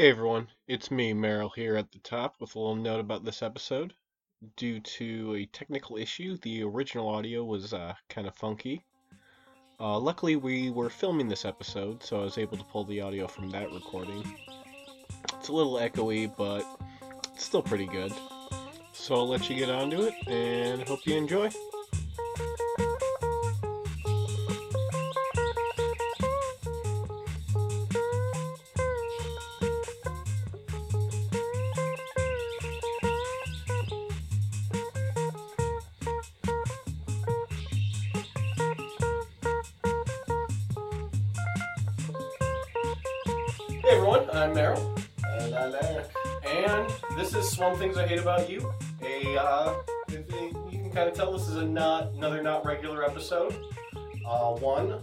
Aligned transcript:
Hey 0.00 0.10
everyone, 0.10 0.46
it's 0.68 0.92
me, 0.92 1.12
Meryl, 1.12 1.50
here 1.52 1.74
at 1.76 1.90
the 1.90 1.98
top 1.98 2.36
with 2.38 2.54
a 2.54 2.58
little 2.60 2.76
note 2.76 3.00
about 3.00 3.24
this 3.24 3.42
episode. 3.42 3.94
Due 4.56 4.78
to 4.78 5.34
a 5.34 5.46
technical 5.46 5.96
issue, 5.96 6.36
the 6.42 6.62
original 6.62 7.08
audio 7.08 7.42
was 7.42 7.74
uh, 7.74 7.94
kind 8.08 8.28
of 8.28 8.36
funky. 8.36 8.84
Uh, 9.80 9.98
luckily, 9.98 10.36
we 10.36 10.70
were 10.70 10.88
filming 10.88 11.26
this 11.26 11.44
episode, 11.44 12.00
so 12.00 12.20
I 12.20 12.22
was 12.22 12.38
able 12.38 12.56
to 12.58 12.62
pull 12.62 12.84
the 12.84 13.00
audio 13.00 13.26
from 13.26 13.50
that 13.50 13.72
recording. 13.72 14.22
It's 15.36 15.48
a 15.48 15.52
little 15.52 15.74
echoey, 15.74 16.32
but 16.36 16.64
it's 17.34 17.44
still 17.44 17.62
pretty 17.62 17.86
good. 17.86 18.12
So 18.92 19.16
I'll 19.16 19.26
let 19.26 19.50
you 19.50 19.56
get 19.56 19.68
on 19.68 19.90
to 19.90 20.02
it, 20.02 20.14
and 20.28 20.86
hope 20.86 21.06
you 21.06 21.16
enjoy. 21.16 21.50
This 51.48 51.56
is 51.56 51.62
a 51.62 51.66
not 51.66 52.08
another 52.12 52.42
not 52.42 52.66
regular 52.66 53.02
episode. 53.04 53.56
Uh, 54.26 54.52
one, 54.56 55.00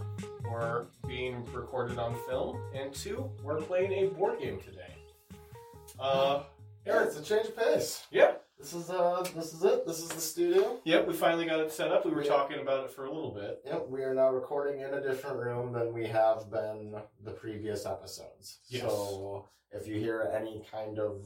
we're 0.48 0.84
being 1.04 1.44
recorded 1.52 1.98
on 1.98 2.14
film, 2.28 2.60
and 2.72 2.94
two, 2.94 3.28
we're 3.42 3.60
playing 3.60 3.90
a 3.92 4.06
board 4.14 4.38
game 4.38 4.60
today. 4.60 4.94
Uh, 5.98 6.44
Yeah, 6.86 6.92
Eric, 6.92 7.08
it's 7.08 7.18
a 7.18 7.22
change 7.24 7.48
of 7.48 7.56
pace. 7.56 8.06
yeah, 8.12 8.34
This 8.60 8.74
is 8.74 8.90
uh 8.90 9.26
this 9.34 9.52
is 9.54 9.64
it. 9.64 9.84
This 9.88 9.98
is 9.98 10.08
the 10.08 10.20
studio. 10.20 10.78
yep, 10.84 11.08
we 11.08 11.14
finally 11.14 11.46
got 11.46 11.58
it 11.58 11.72
set 11.72 11.90
up. 11.90 12.04
We 12.04 12.12
were 12.12 12.22
Yeah. 12.22 12.30
talking 12.30 12.60
about 12.60 12.84
it 12.84 12.90
for 12.92 13.06
a 13.06 13.12
little 13.12 13.32
bit. 13.32 13.62
Yep, 13.64 13.88
we 13.88 14.02
are 14.04 14.14
now 14.14 14.30
recording 14.30 14.82
in 14.82 14.94
a 14.94 15.00
different 15.00 15.38
room 15.38 15.72
than 15.72 15.92
we 15.92 16.06
have 16.06 16.48
been 16.48 16.94
the 17.24 17.32
previous 17.32 17.86
episodes. 17.86 18.60
Yes. 18.68 18.82
So 18.82 19.48
if 19.72 19.88
you 19.88 19.98
hear 19.98 20.30
any 20.32 20.64
kind 20.70 21.00
of 21.00 21.24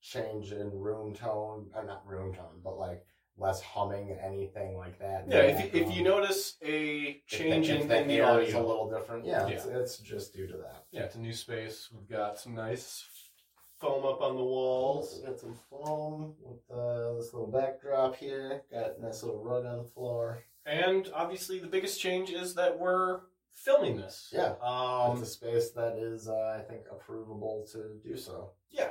change 0.00 0.52
in 0.52 0.70
room 0.78 1.12
tone, 1.12 1.70
uh, 1.74 1.82
not 1.82 2.06
room 2.06 2.32
tone, 2.32 2.60
but 2.62 2.78
like 2.78 3.04
less 3.40 3.60
humming, 3.62 4.16
anything 4.22 4.76
like 4.76 4.98
that. 4.98 5.24
Yeah, 5.28 5.38
if 5.38 5.74
you, 5.74 5.80
if 5.82 5.96
you 5.96 6.04
notice 6.04 6.56
a 6.62 7.22
if 7.22 7.26
change 7.26 7.68
the- 7.68 7.76
if 7.76 7.90
in, 7.90 8.08
the 8.08 8.18
air 8.18 8.40
is 8.40 8.54
a 8.54 8.60
little 8.60 8.88
different, 8.90 9.24
yeah, 9.24 9.46
It's, 9.48 9.64
it's 9.64 9.98
just 9.98 10.34
due 10.34 10.46
to 10.46 10.56
that. 10.58 10.84
yeah, 10.92 11.02
it's 11.02 11.14
a 11.16 11.20
new 11.20 11.32
space. 11.32 11.88
We've 11.92 12.08
got 12.08 12.38
some 12.38 12.54
nice 12.54 13.04
foam 13.80 14.04
up 14.04 14.20
on 14.20 14.36
the 14.36 14.44
walls. 14.44 15.20
Got 15.26 15.40
some 15.40 15.54
foam 15.70 16.34
with 16.42 16.60
uh, 16.70 17.14
this 17.14 17.32
little 17.32 17.50
backdrop 17.50 18.16
here. 18.16 18.62
Got 18.70 18.98
a 18.98 19.02
nice 19.02 19.22
little 19.22 19.42
rug 19.42 19.64
on 19.64 19.78
the 19.78 19.84
floor. 19.84 20.44
And 20.66 21.08
obviously, 21.14 21.58
the 21.58 21.66
biggest 21.66 21.98
change 22.00 22.30
is 22.30 22.54
that 22.56 22.78
we're 22.78 23.20
filming 23.50 23.96
this. 23.96 24.28
Yeah. 24.32 24.54
Um, 24.62 25.12
it's 25.18 25.22
a 25.22 25.32
space 25.32 25.70
that 25.70 25.96
is, 25.96 26.28
uh, 26.28 26.58
I 26.58 26.62
think, 26.70 26.82
approvable 26.88 27.70
to 27.72 27.98
do 28.06 28.16
so. 28.16 28.50
yeah. 28.70 28.90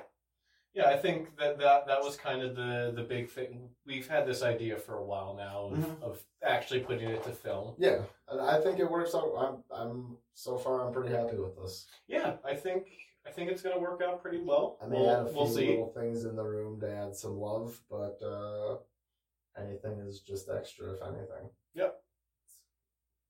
Yeah, 0.76 0.88
I 0.90 0.98
think 0.98 1.36
that, 1.38 1.58
that 1.60 1.88
that 1.88 2.02
was 2.02 2.16
kind 2.16 2.42
of 2.44 2.56
the, 2.56 2.94
the 2.96 3.02
big 3.04 3.30
thing. 3.30 3.70
We've 3.88 4.08
had 4.08 4.28
this 4.28 4.44
idea 4.44 4.78
for 4.78 4.96
a 4.98 5.04
while 5.04 5.34
now 5.36 5.66
of, 5.72 5.80
Mhm. 5.80 6.02
of 6.04 6.24
actually 6.44 6.82
putting 6.82 7.10
it 7.10 7.24
to 7.24 7.32
film. 7.32 7.74
Yeah, 7.80 8.04
I 8.30 8.60
think 8.60 8.80
it 8.80 8.90
works 8.90 9.16
out. 9.16 9.34
I'm, 9.36 9.64
I'm 9.76 10.18
so 10.36 10.58
far, 10.58 10.86
I'm 10.86 10.94
pretty 10.94 11.14
happy 11.16 11.38
with 11.38 11.56
this. 11.58 11.88
Yeah, 12.08 12.38
I 12.46 12.54
think 12.56 12.86
I 13.26 13.32
think 13.32 13.52
it's 13.52 13.62
going 13.62 13.76
to 13.76 13.82
work 13.82 14.02
out 14.02 14.22
pretty 14.22 14.42
well. 14.42 14.78
I 14.82 14.88
may 14.88 14.98
we'll, 14.98 15.10
add 15.10 15.26
a 15.26 15.30
few 15.30 15.36
we'll 15.38 15.48
see. 15.48 15.68
little 15.70 15.92
things 15.94 16.24
in 16.26 16.36
the 16.36 16.44
room 16.44 16.80
to 16.80 16.90
add 16.92 17.16
some 17.16 17.38
love, 17.38 17.80
but 17.90 18.18
uh, 18.24 18.78
anything 19.60 20.00
is 20.00 20.22
just 20.22 20.50
extra, 20.50 20.94
if 20.94 21.02
anything. 21.02 21.50
Yep. 21.76 21.96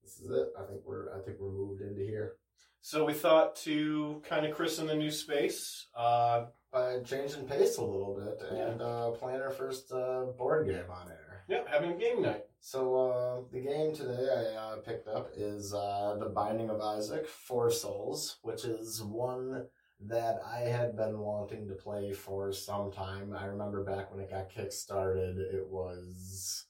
This 0.03 0.19
is 0.19 0.29
it. 0.29 0.49
I 0.57 0.63
think 0.65 0.81
we're, 0.85 1.13
I 1.15 1.19
think 1.21 1.37
we're 1.39 1.51
moved 1.51 1.81
into 1.81 2.01
here. 2.01 2.35
So 2.81 3.03
we 3.03 3.13
thought 3.13 3.55
to 3.57 4.21
kind 4.27 4.45
of 4.45 4.55
christen 4.55 4.87
the 4.87 4.95
new 4.95 5.11
space. 5.11 5.87
Uh, 5.95 6.45
By 6.71 6.99
changing 6.99 7.47
pace 7.47 7.77
a 7.77 7.83
little 7.83 8.15
bit 8.15 8.51
and 8.51 8.81
uh, 8.81 9.09
playing 9.11 9.41
our 9.41 9.49
first 9.49 9.91
uh, 9.91 10.25
board 10.37 10.67
game 10.67 10.83
on 10.91 11.09
air. 11.09 11.43
Yep, 11.47 11.67
having 11.67 11.91
a 11.93 11.97
game 11.97 12.21
night. 12.21 12.43
So 12.59 12.95
uh, 12.95 13.41
the 13.51 13.59
game 13.59 13.95
today 13.95 14.27
I 14.31 14.55
uh, 14.55 14.75
picked 14.77 15.07
up 15.07 15.31
is 15.35 15.73
uh, 15.73 16.17
The 16.19 16.29
Binding 16.29 16.69
of 16.69 16.79
Isaac: 16.79 17.25
Four 17.25 17.71
Souls, 17.71 18.37
which 18.43 18.65
is 18.65 19.01
one 19.01 19.65
that 20.01 20.41
I 20.47 20.59
had 20.59 20.95
been 20.95 21.19
wanting 21.19 21.67
to 21.67 21.73
play 21.73 22.13
for 22.13 22.53
some 22.53 22.91
time. 22.91 23.35
I 23.35 23.45
remember 23.45 23.83
back 23.83 24.11
when 24.11 24.23
it 24.23 24.29
got 24.29 24.51
kickstarted, 24.51 25.39
it 25.39 25.67
was 25.67 26.65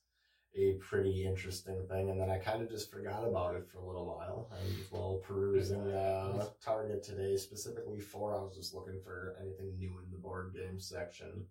a 0.56 0.74
pretty 0.80 1.26
interesting 1.26 1.86
thing, 1.88 2.10
and 2.10 2.20
then 2.20 2.30
I 2.30 2.38
kind 2.38 2.62
of 2.62 2.70
just 2.70 2.92
forgot 2.92 3.28
about 3.28 3.56
it 3.56 3.68
for 3.72 3.78
a 3.80 3.86
little 3.86 4.06
while. 4.06 4.50
I 4.52 4.64
was 4.64 4.92
while 4.92 5.22
perusing 5.24 5.92
uh, 5.92 6.46
Target 6.64 7.04
today, 7.04 7.38
specifically 7.38 8.00
for 8.00 8.36
I 8.36 8.42
was 8.42 8.56
just 8.56 8.74
looking 8.74 9.00
for 9.04 9.36
anything 9.40 9.78
new 9.78 10.00
in 10.04 10.12
the 10.12 10.18
board 10.18 10.54
game 10.54 10.80
section, 10.80 11.46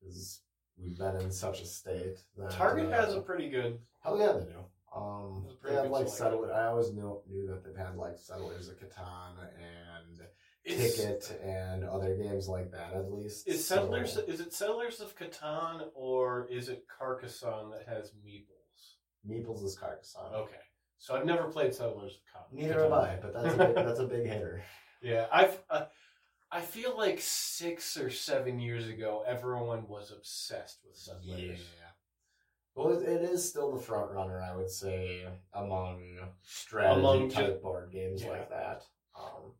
because 0.00 0.40
we've 0.80 0.96
been 0.96 1.16
in 1.16 1.30
such 1.30 1.60
a 1.60 1.66
state 1.66 2.18
that 2.36 2.50
Target 2.52 2.92
uh, 2.92 3.00
has 3.04 3.14
a 3.14 3.20
pretty 3.20 3.50
good. 3.50 3.78
Hell 4.02 4.18
yeah, 4.18 4.32
they 4.32 4.44
do. 4.44 4.64
Um, 4.94 5.46
they 5.62 5.88
like 5.88 6.08
settlers. 6.08 6.50
I 6.50 6.66
always 6.66 6.92
knew 6.92 7.20
knew 7.28 7.46
that 7.48 7.64
they've 7.64 7.76
had 7.76 7.96
like 7.96 8.18
settlers 8.18 8.68
of 8.68 8.76
Catan 8.78 9.34
and 9.58 10.20
Ticket 10.76 11.40
and 11.42 11.84
other 11.84 12.14
games 12.16 12.48
like 12.48 12.70
that. 12.72 12.92
At 12.94 13.10
least 13.12 13.48
Is 13.48 13.66
So- 13.66 13.76
Settlers 13.76 14.16
is 14.16 14.40
it 14.40 14.52
Settlers 14.52 15.00
of 15.00 15.16
Catan 15.16 15.88
or 15.94 16.46
is 16.50 16.68
it 16.68 16.84
Carcassonne 16.88 17.70
that 17.70 17.86
has 17.88 18.12
meeples? 18.26 18.96
Meeples 19.28 19.64
is 19.64 19.76
Carcassonne. 19.76 20.34
Okay, 20.34 20.60
so 20.98 21.14
I've 21.16 21.26
never 21.26 21.44
played 21.48 21.74
Settlers 21.74 22.12
of 22.16 22.20
Catan. 22.42 22.52
Neither 22.52 22.82
have 22.82 22.92
I, 22.92 23.18
but 23.20 23.32
that's 23.34 23.54
a 23.54 23.58
big, 23.58 23.74
that's 23.74 24.00
a 24.00 24.06
big 24.06 24.26
hitter. 24.26 24.62
yeah, 25.02 25.26
I've. 25.32 25.58
Uh, 25.70 25.86
I 26.50 26.62
feel 26.62 26.96
like 26.96 27.20
six 27.20 27.98
or 27.98 28.08
seven 28.08 28.58
years 28.58 28.88
ago, 28.88 29.22
everyone 29.26 29.86
was 29.86 30.10
obsessed 30.12 30.78
with 30.86 30.96
Settlers. 30.96 31.26
Yeah. 31.60 31.90
Well, 32.74 32.96
it, 32.96 33.02
it 33.06 33.20
is 33.22 33.46
still 33.46 33.72
the 33.74 33.82
front 33.82 34.12
runner, 34.12 34.40
I 34.40 34.56
would 34.56 34.70
say, 34.70 35.26
among 35.52 36.16
strategy 36.42 37.00
Among 37.00 37.28
type 37.28 37.46
ju- 37.56 37.60
board 37.62 37.90
games 37.92 38.22
Yeah. 38.22 38.30
like 38.30 38.48
that. 38.48 38.82
Um, 39.14 39.52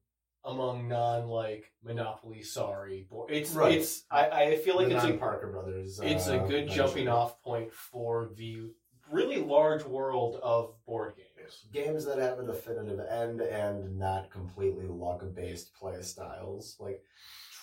Among 0.45 0.89
non 0.89 1.27
like 1.29 1.73
Monopoly, 1.85 2.43
sorry, 2.43 3.07
bo- 3.11 3.27
it's 3.29 3.53
Right. 3.55 3.73
it's. 3.79 4.05
I, 4.11 4.29
I 4.31 4.57
feel 4.57 4.77
like 4.77 4.89
the 4.89 4.97
it's 4.97 5.05
a 5.05 5.13
Parker 5.15 5.51
Brothers. 5.53 6.01
it's 6.03 6.29
a 6.29 6.41
uh, 6.41 6.47
good 6.47 6.67
venture. 6.67 6.75
jumping 6.75 7.09
off 7.09 7.43
point 7.43 7.73
for 7.73 8.31
the 8.37 8.71
really 9.11 9.37
large 9.43 9.85
world 9.85 10.39
of 10.43 10.75
board 10.87 11.15
games. 11.17 11.67
games 11.73 12.05
that 12.07 12.19
have 12.19 12.39
a 12.39 12.47
definitive 12.47 13.01
end 13.01 13.41
and 13.41 13.99
not 13.99 14.31
completely 14.31 14.87
luck 14.87 15.23
based 15.35 15.75
play 15.75 16.01
styles 16.03 16.77
like 16.79 17.03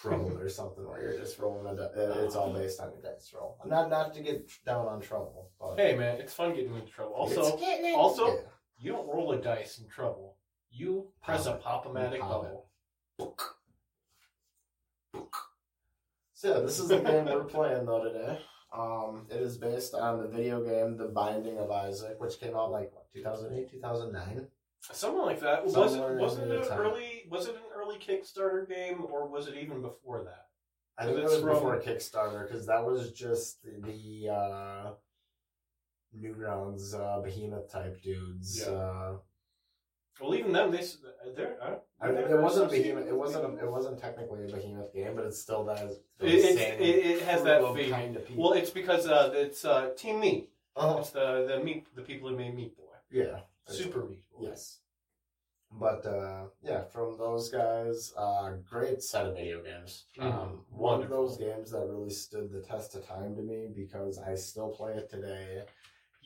trouble 0.01 0.37
or 0.39 0.49
something 0.49 0.87
where 0.87 1.01
you're 1.01 1.19
just 1.19 1.37
rolling 1.39 1.67
a 1.67 1.75
di- 1.75 1.83
uh, 2.01 2.25
it's 2.25 2.35
all 2.35 2.51
based 2.51 2.79
on 2.79 2.91
your 2.91 3.01
dice 3.01 3.31
roll 3.35 3.57
not 3.65 3.89
not 3.91 4.13
to 4.13 4.21
get 4.21 4.49
down 4.65 4.87
on 4.87 4.99
trouble 5.01 5.51
but 5.59 5.75
Hey 5.79 5.95
man, 5.95 6.19
it's 6.19 6.33
fun 6.33 6.53
getting 6.55 6.73
into 6.75 6.91
trouble. 6.91 7.13
Also, 7.13 7.41
It's 7.45 7.61
getting 7.61 7.93
also- 7.95 8.27
Yeah. 8.27 8.41
you 8.79 8.91
don't 8.91 9.07
roll 9.07 9.31
a 9.31 9.37
dice 9.41 9.77
in 9.79 9.87
trouble. 9.87 10.35
You 10.71 11.07
press 11.23 11.45
a 11.45 11.53
Pop 11.53 11.85
it. 11.85 11.93
pop-o-matic 11.93 12.19
bubble. 12.19 12.64
So 16.33 16.53
yeah, 16.53 16.59
this 16.59 16.79
is 16.79 16.87
the 16.89 16.99
game 16.99 17.25
we're 17.25 17.43
playing 17.43 17.85
though 17.85 18.03
today 18.03 18.39
um 18.77 19.25
it 19.29 19.41
is 19.41 19.57
based 19.57 19.93
on 19.93 20.19
the 20.21 20.27
video 20.27 20.61
game 20.63 20.97
the 20.97 21.05
binding 21.05 21.57
of 21.57 21.71
isaac 21.71 22.19
which 22.19 22.39
came 22.39 22.55
out 22.55 22.71
like 22.71 22.91
what 22.93 23.05
2008 23.13 23.71
2009 23.71 24.47
Something 24.91 25.21
like 25.21 25.39
that. 25.39 25.65
was 25.65 25.73
it 25.95 26.01
wasn't 26.19 26.51
it 26.51 26.67
an 26.71 26.77
early 26.77 27.23
was 27.27 27.47
it 27.47 27.55
an 27.55 27.61
early 27.75 27.97
Kickstarter 27.97 28.69
game 28.69 29.03
or 29.09 29.27
was 29.27 29.47
it 29.47 29.55
even 29.55 29.81
before 29.81 30.23
that? 30.25 30.45
I 30.95 31.05
think 31.05 31.17
it 31.17 31.23
was 31.23 31.39
from- 31.39 31.49
before 31.53 31.81
Kickstarter 31.81 32.47
because 32.47 32.67
that 32.67 32.85
was 32.85 33.11
just 33.11 33.63
the 33.63 34.29
uh, 34.29 34.91
Newgrounds 36.15 36.93
uh, 36.93 37.19
behemoth 37.21 37.71
type 37.71 37.99
dudes. 38.03 38.61
Yeah. 38.63 38.73
Uh, 38.73 39.13
Well, 40.21 40.33
even 40.35 40.51
them, 40.53 40.71
they 40.71 40.79
s- 40.79 40.97
they're. 41.35 41.57
Uh, 41.61 41.75
I 41.99 42.07
mean, 42.09 42.17
it 42.17 42.39
wasn't 42.39 42.71
behemoth. 42.71 43.07
It 43.07 43.15
wasn't. 43.15 43.59
It 43.59 43.69
wasn't 43.69 43.99
technically 43.99 44.43
a 44.45 44.47
behemoth 44.55 44.93
game, 44.93 45.15
but 45.15 45.25
it's 45.25 45.41
still 45.41 45.63
that. 45.65 45.79
It- 45.83 46.01
it's- 46.21 46.55
it- 46.55 47.05
it 47.11 47.21
has 47.23 47.43
that 47.43 47.61
feel. 47.61 47.89
kind 47.89 48.15
of 48.15 48.25
people. 48.25 48.43
Well, 48.43 48.53
it's 48.53 48.69
because 48.69 49.07
uh, 49.07 49.31
it's 49.35 49.65
uh, 49.65 49.91
Team 49.97 50.19
Meat. 50.21 50.49
Uh-huh. 50.75 50.97
It's 50.99 51.11
the 51.11 51.45
the 51.47 51.63
meat 51.63 51.87
the 51.95 52.01
people 52.01 52.29
who 52.29 52.35
made 52.37 52.53
Meat 52.55 52.75
Boy, 52.77 52.95
yeah. 53.11 53.39
Super 53.67 54.03
Meat 54.05 54.23
Boy. 54.31 54.47
Yes. 54.49 54.79
But 55.71 56.05
uh, 56.05 56.45
yeah, 56.61 56.83
from 56.83 57.17
those 57.17 57.49
guys, 57.49 58.13
uh, 58.17 58.51
great 58.69 59.01
set 59.03 59.25
of 59.25 59.35
video 59.35 59.61
games. 59.63 60.05
Mhm. 60.17 60.23
Um, 60.33 60.65
one 60.69 61.01
of 61.01 61.09
those 61.09 61.37
games 61.37 61.71
that 61.71 61.85
really 61.87 62.09
stood 62.09 62.51
the 62.51 62.61
test 62.61 62.95
of 62.95 63.05
time 63.05 63.35
to 63.35 63.41
me 63.41 63.67
because 63.75 64.17
I 64.19 64.35
still 64.35 64.69
play 64.69 64.93
it 64.93 65.09
today. 65.09 65.63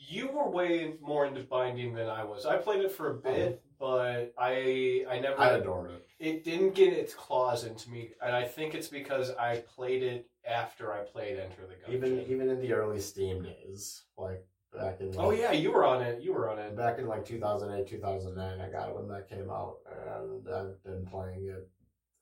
You 0.07 0.29
were 0.29 0.49
way 0.49 0.95
more 1.01 1.25
into 1.25 1.41
binding 1.43 1.93
than 1.93 2.07
I 2.07 2.23
was. 2.23 2.45
I 2.45 2.57
played 2.57 2.83
it 2.83 2.91
for 2.91 3.11
a 3.11 3.13
bit, 3.15 3.61
but 3.79 4.33
I 4.37 5.05
I 5.09 5.19
never 5.19 5.39
I 5.39 5.49
adored 5.51 5.91
it. 5.91 6.05
it 6.19 6.43
didn't 6.43 6.73
get 6.73 6.93
its 6.93 7.13
claws 7.13 7.63
into 7.65 7.89
me, 7.91 8.11
and 8.23 8.35
I 8.35 8.43
think 8.45 8.73
it's 8.73 8.87
because 8.87 9.31
I 9.31 9.57
played 9.75 10.01
it 10.03 10.27
after 10.49 10.91
I 10.93 11.01
played 11.03 11.37
Enter 11.37 11.67
the 11.67 11.75
Gungeon. 11.75 11.95
Even 11.95 12.19
even 12.27 12.49
in 12.49 12.59
the 12.59 12.73
early 12.73 12.99
Steam 12.99 13.43
days, 13.43 14.03
like 14.17 14.43
back 14.73 14.99
in 15.01 15.13
oh 15.17 15.31
yeah, 15.31 15.51
you 15.51 15.71
were 15.71 15.85
on 15.85 16.01
it. 16.01 16.21
You 16.21 16.33
were 16.33 16.49
on 16.49 16.57
it. 16.59 16.75
back 16.75 16.97
in 16.99 17.07
like 17.07 17.25
2008 17.25 17.87
2009 17.87 18.61
i 18.61 18.69
got 18.71 18.89
it 18.89 18.95
when 18.95 19.07
that 19.07 19.27
came 19.27 19.49
out 19.49 19.77
and 20.21 20.47
i've 20.47 20.83
been 20.83 21.05
playing 21.07 21.47
it 21.47 21.67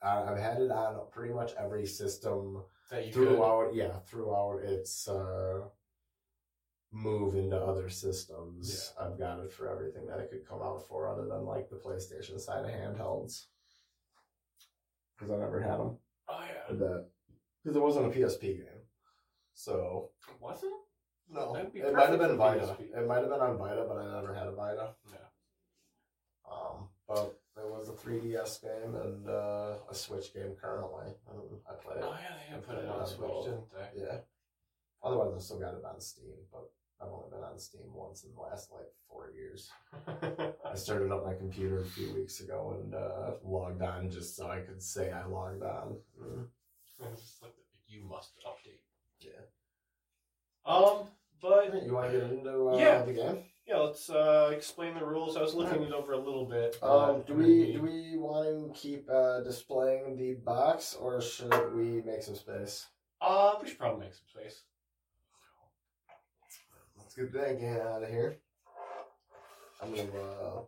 i've 0.01 0.37
had 0.37 0.61
it 0.61 0.71
on 0.71 0.97
pretty 1.11 1.33
much 1.33 1.51
every 1.59 1.85
system 1.85 2.63
That 2.89 3.05
you 3.05 3.11
could. 3.13 3.27
throughout 3.27 3.75
yeah 3.75 3.99
throughout 4.05 4.59
its 4.63 5.09
uh 5.09 5.59
move 6.91 7.35
into 7.35 7.55
other 7.57 7.89
systems 7.89 8.93
i've 8.99 9.19
got 9.19 9.39
it 9.39 9.51
for 9.51 9.69
everything 9.69 10.05
that 10.07 10.19
it 10.19 10.29
could 10.31 10.47
come 10.47 10.61
out 10.61 10.87
for 10.87 11.07
other 11.09 11.25
than 11.27 11.45
like 11.45 11.69
the 11.69 11.75
playstation 11.75 12.39
side 12.39 12.63
of 12.63 12.71
handhelds 12.71 13.45
because 15.17 15.31
i 15.31 15.37
never 15.37 15.59
had 15.61 15.79
them 15.79 15.97
Oh 16.29 16.39
yeah, 16.45 16.75
that 16.77 17.05
because 17.63 17.75
it 17.77 17.81
wasn't 17.81 18.05
a 18.05 18.09
psp 18.09 18.41
game 18.41 18.81
so 19.53 20.09
wasn't? 20.39 20.73
no 21.29 21.55
it 21.55 21.93
might 21.93 22.09
have 22.09 22.19
been 22.19 22.37
vita 22.37 22.61
PSP. 22.79 22.97
it 22.97 23.07
might 23.07 23.19
have 23.19 23.29
been 23.29 23.39
on 23.41 23.57
vita 23.57 23.85
but 23.87 23.97
i 23.97 24.05
never 24.21 24.33
had 24.33 24.47
a 24.47 24.51
vita 24.53 24.89
Yeah. 25.11 25.17
Um, 26.49 26.87
but 27.07 27.37
there 27.57 27.67
was 27.67 27.89
a 27.89 27.91
3DS 27.91 28.61
game 28.61 28.95
and 28.95 29.27
uh, 29.27 29.73
a 29.89 29.93
Switch 29.93 30.33
game 30.33 30.53
currently. 30.61 31.07
And 31.29 31.39
I 31.69 31.73
play 31.73 31.95
Oh 32.01 32.13
it. 32.13 32.19
yeah, 32.21 32.35
they 32.49 32.55
I 32.55 32.59
put 32.59 32.65
played 32.67 32.77
it 32.79 32.83
it 32.83 32.89
on 32.89 33.05
Switch, 33.07 33.43
didn't 33.43 33.63
they? 33.73 34.01
Yeah. 34.01 34.17
Otherwise, 35.07 35.33
I 35.35 35.39
still 35.39 35.59
got 35.59 35.73
it 35.73 35.83
on 35.85 35.99
Steam, 36.01 36.33
but 36.51 36.69
I've 37.01 37.11
only 37.11 37.29
been 37.29 37.43
on 37.43 37.57
Steam 37.57 37.93
once 37.93 38.23
in 38.23 38.31
the 38.35 38.41
last 38.41 38.71
like 38.71 38.87
four 39.09 39.31
years. 39.35 39.69
I 40.65 40.75
started 40.75 41.11
up 41.11 41.25
my 41.25 41.33
computer 41.33 41.79
a 41.81 41.85
few 41.85 42.13
weeks 42.13 42.39
ago 42.41 42.77
and 42.81 42.93
uh, 42.93 43.35
logged 43.43 43.81
on 43.81 44.09
just 44.09 44.35
so 44.35 44.47
I 44.49 44.59
could 44.59 44.81
say 44.81 45.11
I 45.11 45.25
logged 45.25 45.63
on. 45.63 45.97
Mm. 46.21 46.45
And 46.99 47.13
it's 47.13 47.21
just 47.21 47.43
like, 47.43 47.53
you 47.87 48.03
must 48.03 48.31
update. 48.45 48.81
Yeah. 49.19 49.45
Um, 50.65 51.07
but 51.41 51.83
You 51.85 51.93
want 51.93 52.11
to 52.11 52.19
get 52.19 52.29
into 52.31 52.69
uh, 52.69 52.77
Yeah. 52.77 53.03
the 53.03 53.13
game? 53.13 53.43
yeah, 53.65 53.77
let's 53.77 54.09
uh, 54.09 54.49
explain 54.53 54.95
the 54.95 55.05
rules. 55.05 55.37
I 55.37 55.41
was 55.41 55.53
looking 55.53 55.83
it 55.83 55.93
over 55.93 56.13
a 56.13 56.17
little 56.19 56.45
bit. 56.45 56.77
Um, 56.83 57.23
do 57.25 57.33
we 57.33 57.73
do 57.73 57.81
we 57.81 58.17
want 58.17 58.73
to 58.73 58.79
keep 58.79 59.07
uh, 59.09 59.41
displaying 59.41 60.17
the 60.17 60.33
box 60.33 60.95
or 60.99 61.21
should 61.21 61.73
we 61.75 62.01
make 62.01 62.23
some 62.23 62.35
space? 62.35 62.87
Uh, 63.21 63.53
we 63.61 63.69
should 63.69 63.79
probably 63.79 64.05
make 64.05 64.13
some 64.13 64.27
space. 64.27 64.63
Get 67.17 67.33
that 67.33 67.59
guy 67.59 67.79
out 67.79 68.03
of 68.03 68.09
here. 68.09 68.37
I'm 69.81 69.89
gonna 69.89 70.09
uh, 70.21 70.61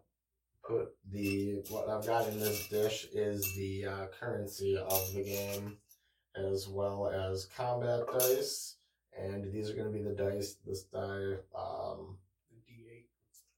put 0.67 0.89
the 1.11 1.61
what 1.69 1.87
I've 1.89 2.05
got 2.05 2.27
in 2.27 2.39
this 2.39 2.67
dish 2.67 3.07
is 3.13 3.53
the 3.55 3.85
uh, 3.85 4.05
currency 4.19 4.77
of 4.77 5.13
the 5.13 5.23
game, 5.23 5.77
as 6.35 6.67
well 6.67 7.07
as 7.09 7.45
combat 7.55 8.01
dice, 8.11 8.77
and 9.17 9.51
these 9.51 9.69
are 9.69 9.75
gonna 9.75 9.89
be 9.91 10.01
the 10.01 10.15
dice. 10.15 10.55
This 10.65 10.83
die 10.85 11.35
um, 11.55 12.17
The 12.51 12.57
D8. 12.67 13.03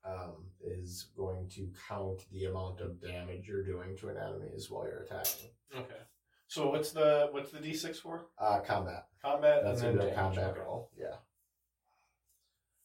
um, 0.05 0.33
is 0.61 1.07
going 1.15 1.47
to 1.55 1.69
count 1.87 2.25
the 2.31 2.45
amount 2.45 2.81
of 2.81 3.01
damage 3.01 3.47
you're 3.47 3.63
doing 3.65 3.95
to 3.97 4.09
an 4.09 4.17
enemy 4.17 4.49
while 4.69 4.85
you're 4.85 5.03
attacking. 5.03 5.49
Okay. 5.75 6.01
So 6.47 6.69
what's 6.69 6.91
the 6.91 7.29
what's 7.31 7.51
the 7.51 7.59
D6 7.59 7.95
for? 7.97 8.25
Uh, 8.37 8.59
combat. 8.59 9.05
Combat 9.23 9.63
That's 9.63 9.81
and 9.81 9.97
then 9.97 10.07
a 10.07 10.11
damage. 10.11 10.15
combat 10.35 10.57
roll. 10.59 10.89
Yeah. 10.97 11.15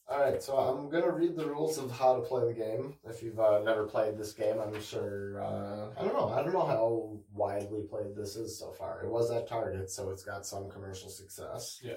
All 0.08 0.20
right, 0.20 0.41
so 0.41 0.56
I'm 0.56 0.88
gonna 0.88 1.11
read 1.11 1.35
the 1.35 1.47
rules 1.47 1.79
of 1.79 1.91
how 1.91 2.14
to 2.14 2.23
play 2.23 2.47
the 2.47 2.55
game. 2.55 2.94
If 3.05 3.25
you've 3.25 3.41
uh, 3.41 3.61
never 3.64 3.85
played 3.87 4.17
this 4.17 4.32
game, 4.32 4.61
I'm 4.61 4.81
sure. 4.81 5.43
Uh, 5.43 5.88
I 5.99 6.05
don't 6.05 6.14
know. 6.14 6.29
I 6.29 6.43
don't 6.43 6.53
know 6.53 6.64
how 6.64 7.19
widely 7.35 7.82
played 7.82 8.14
this 8.14 8.37
is 8.37 8.56
so 8.56 8.70
far. 8.70 9.03
It 9.03 9.11
was 9.11 9.32
at 9.32 9.49
Target, 9.49 9.91
so 9.91 10.11
it's 10.11 10.23
got 10.23 10.47
some 10.47 10.70
commercial 10.70 11.11
success. 11.11 11.81
Yeah. 11.82 11.94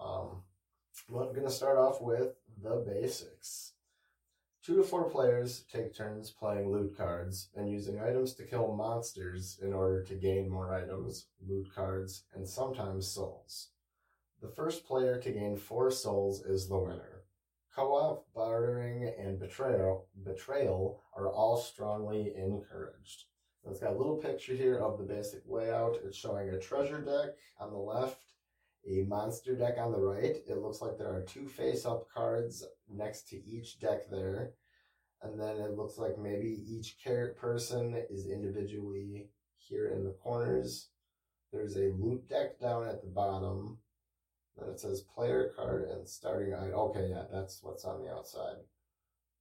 Um, 0.00 0.42
well, 1.10 1.28
I'm 1.28 1.34
gonna 1.34 1.50
start 1.50 1.76
off 1.76 2.00
with 2.00 2.36
the 2.62 2.76
basics. 2.86 3.72
Two 4.62 4.76
to 4.76 4.82
four 4.82 5.10
players 5.10 5.64
take 5.70 5.94
turns 5.94 6.30
playing 6.30 6.72
loot 6.72 6.96
cards 6.96 7.48
and 7.54 7.68
using 7.70 8.00
items 8.00 8.32
to 8.34 8.44
kill 8.44 8.72
monsters 8.72 9.58
in 9.62 9.74
order 9.74 10.02
to 10.04 10.14
gain 10.14 10.48
more 10.48 10.72
items, 10.72 11.26
loot 11.46 11.68
cards, 11.74 12.24
and 12.34 12.48
sometimes 12.48 13.08
souls. 13.08 13.68
The 14.40 14.48
first 14.48 14.86
player 14.86 15.18
to 15.18 15.30
gain 15.30 15.56
four 15.56 15.90
souls 15.90 16.42
is 16.46 16.66
the 16.66 16.78
winner. 16.78 17.09
Co-op, 17.80 18.26
bartering, 18.34 19.10
and 19.18 19.40
betrayal 19.40 20.06
betrayal 20.22 21.02
are 21.16 21.32
all 21.32 21.56
strongly 21.56 22.34
encouraged. 22.36 23.24
It's 23.64 23.80
got 23.80 23.94
a 23.94 23.96
little 23.96 24.18
picture 24.18 24.52
here 24.52 24.78
of 24.80 24.98
the 24.98 25.04
basic 25.04 25.44
layout. 25.48 25.96
It's 26.04 26.14
showing 26.14 26.50
a 26.50 26.58
treasure 26.58 27.00
deck 27.00 27.36
on 27.58 27.70
the 27.70 27.78
left, 27.78 28.20
a 28.86 29.04
monster 29.04 29.56
deck 29.56 29.78
on 29.78 29.92
the 29.92 29.98
right. 29.98 30.36
It 30.46 30.58
looks 30.58 30.82
like 30.82 30.98
there 30.98 31.08
are 31.08 31.22
two 31.22 31.48
face-up 31.48 32.06
cards 32.12 32.66
next 32.86 33.28
to 33.30 33.42
each 33.42 33.80
deck 33.80 34.10
there. 34.10 34.52
And 35.22 35.40
then 35.40 35.56
it 35.56 35.74
looks 35.74 35.96
like 35.96 36.18
maybe 36.18 36.62
each 36.68 36.98
char- 36.98 37.34
person 37.40 37.94
is 38.10 38.26
individually 38.26 39.30
here 39.56 39.88
in 39.88 40.04
the 40.04 40.16
corners. 40.22 40.90
There's 41.50 41.76
a 41.76 41.94
loot 41.98 42.28
deck 42.28 42.60
down 42.60 42.86
at 42.86 43.00
the 43.00 43.08
bottom. 43.08 43.78
Then 44.56 44.68
it 44.70 44.80
says 44.80 45.04
player 45.14 45.52
card 45.56 45.88
and 45.90 46.08
starting 46.08 46.54
item. 46.54 46.74
Okay, 46.74 47.08
yeah, 47.10 47.24
that's 47.32 47.60
what's 47.62 47.84
on 47.84 48.02
the 48.02 48.10
outside. 48.10 48.56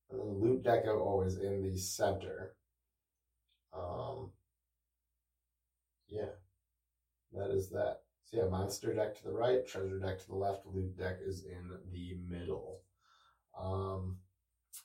And 0.10 0.20
then 0.20 0.28
the 0.28 0.34
loot 0.34 0.64
deck 0.64 0.86
are 0.86 1.00
always 1.00 1.38
in 1.38 1.64
the 1.64 1.78
center. 1.78 2.56
Um, 3.74 4.32
yeah, 6.08 6.32
that 7.34 7.52
is 7.52 7.70
that. 7.70 8.02
So 8.26 8.38
yeah, 8.38 8.50
monster 8.50 8.94
deck 8.94 9.18
to 9.18 9.24
the 9.24 9.32
right, 9.32 9.68
treasure 9.68 10.00
deck 10.00 10.20
to 10.20 10.28
the 10.28 10.36
left, 10.36 10.66
loot 10.66 10.98
deck 10.98 11.18
is 11.26 11.46
in 11.46 11.72
the 11.92 12.16
middle. 12.28 12.82
Um, 13.60 14.18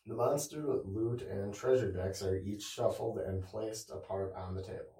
the 0.06 0.14
monster, 0.14 0.62
loot, 0.84 1.22
and 1.22 1.54
treasure 1.54 1.92
decks 1.92 2.22
are 2.22 2.36
each 2.36 2.62
shuffled 2.62 3.18
and 3.18 3.42
placed 3.42 3.90
apart 3.90 4.32
on 4.36 4.54
the 4.54 4.62
table. 4.62 4.93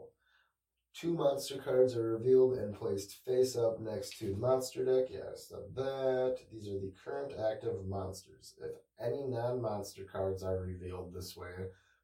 Two 0.95 1.13
monster 1.15 1.59
cards 1.59 1.97
are 1.97 2.13
revealed 2.13 2.57
and 2.57 2.73
placed 2.73 3.25
face 3.25 3.57
up 3.57 3.81
next 3.81 4.17
to 4.19 4.27
the 4.31 4.37
monster 4.37 4.85
deck. 4.85 5.11
Yes, 5.11 5.51
of 5.51 5.75
that. 5.75 6.39
These 6.53 6.69
are 6.69 6.79
the 6.79 6.93
current 7.05 7.33
active 7.37 7.85
monsters. 7.85 8.55
If 8.63 8.77
any 9.01 9.27
non 9.27 9.61
monster 9.61 10.05
cards 10.05 10.45
are 10.45 10.61
revealed 10.61 11.13
this 11.13 11.37
way, 11.37 11.51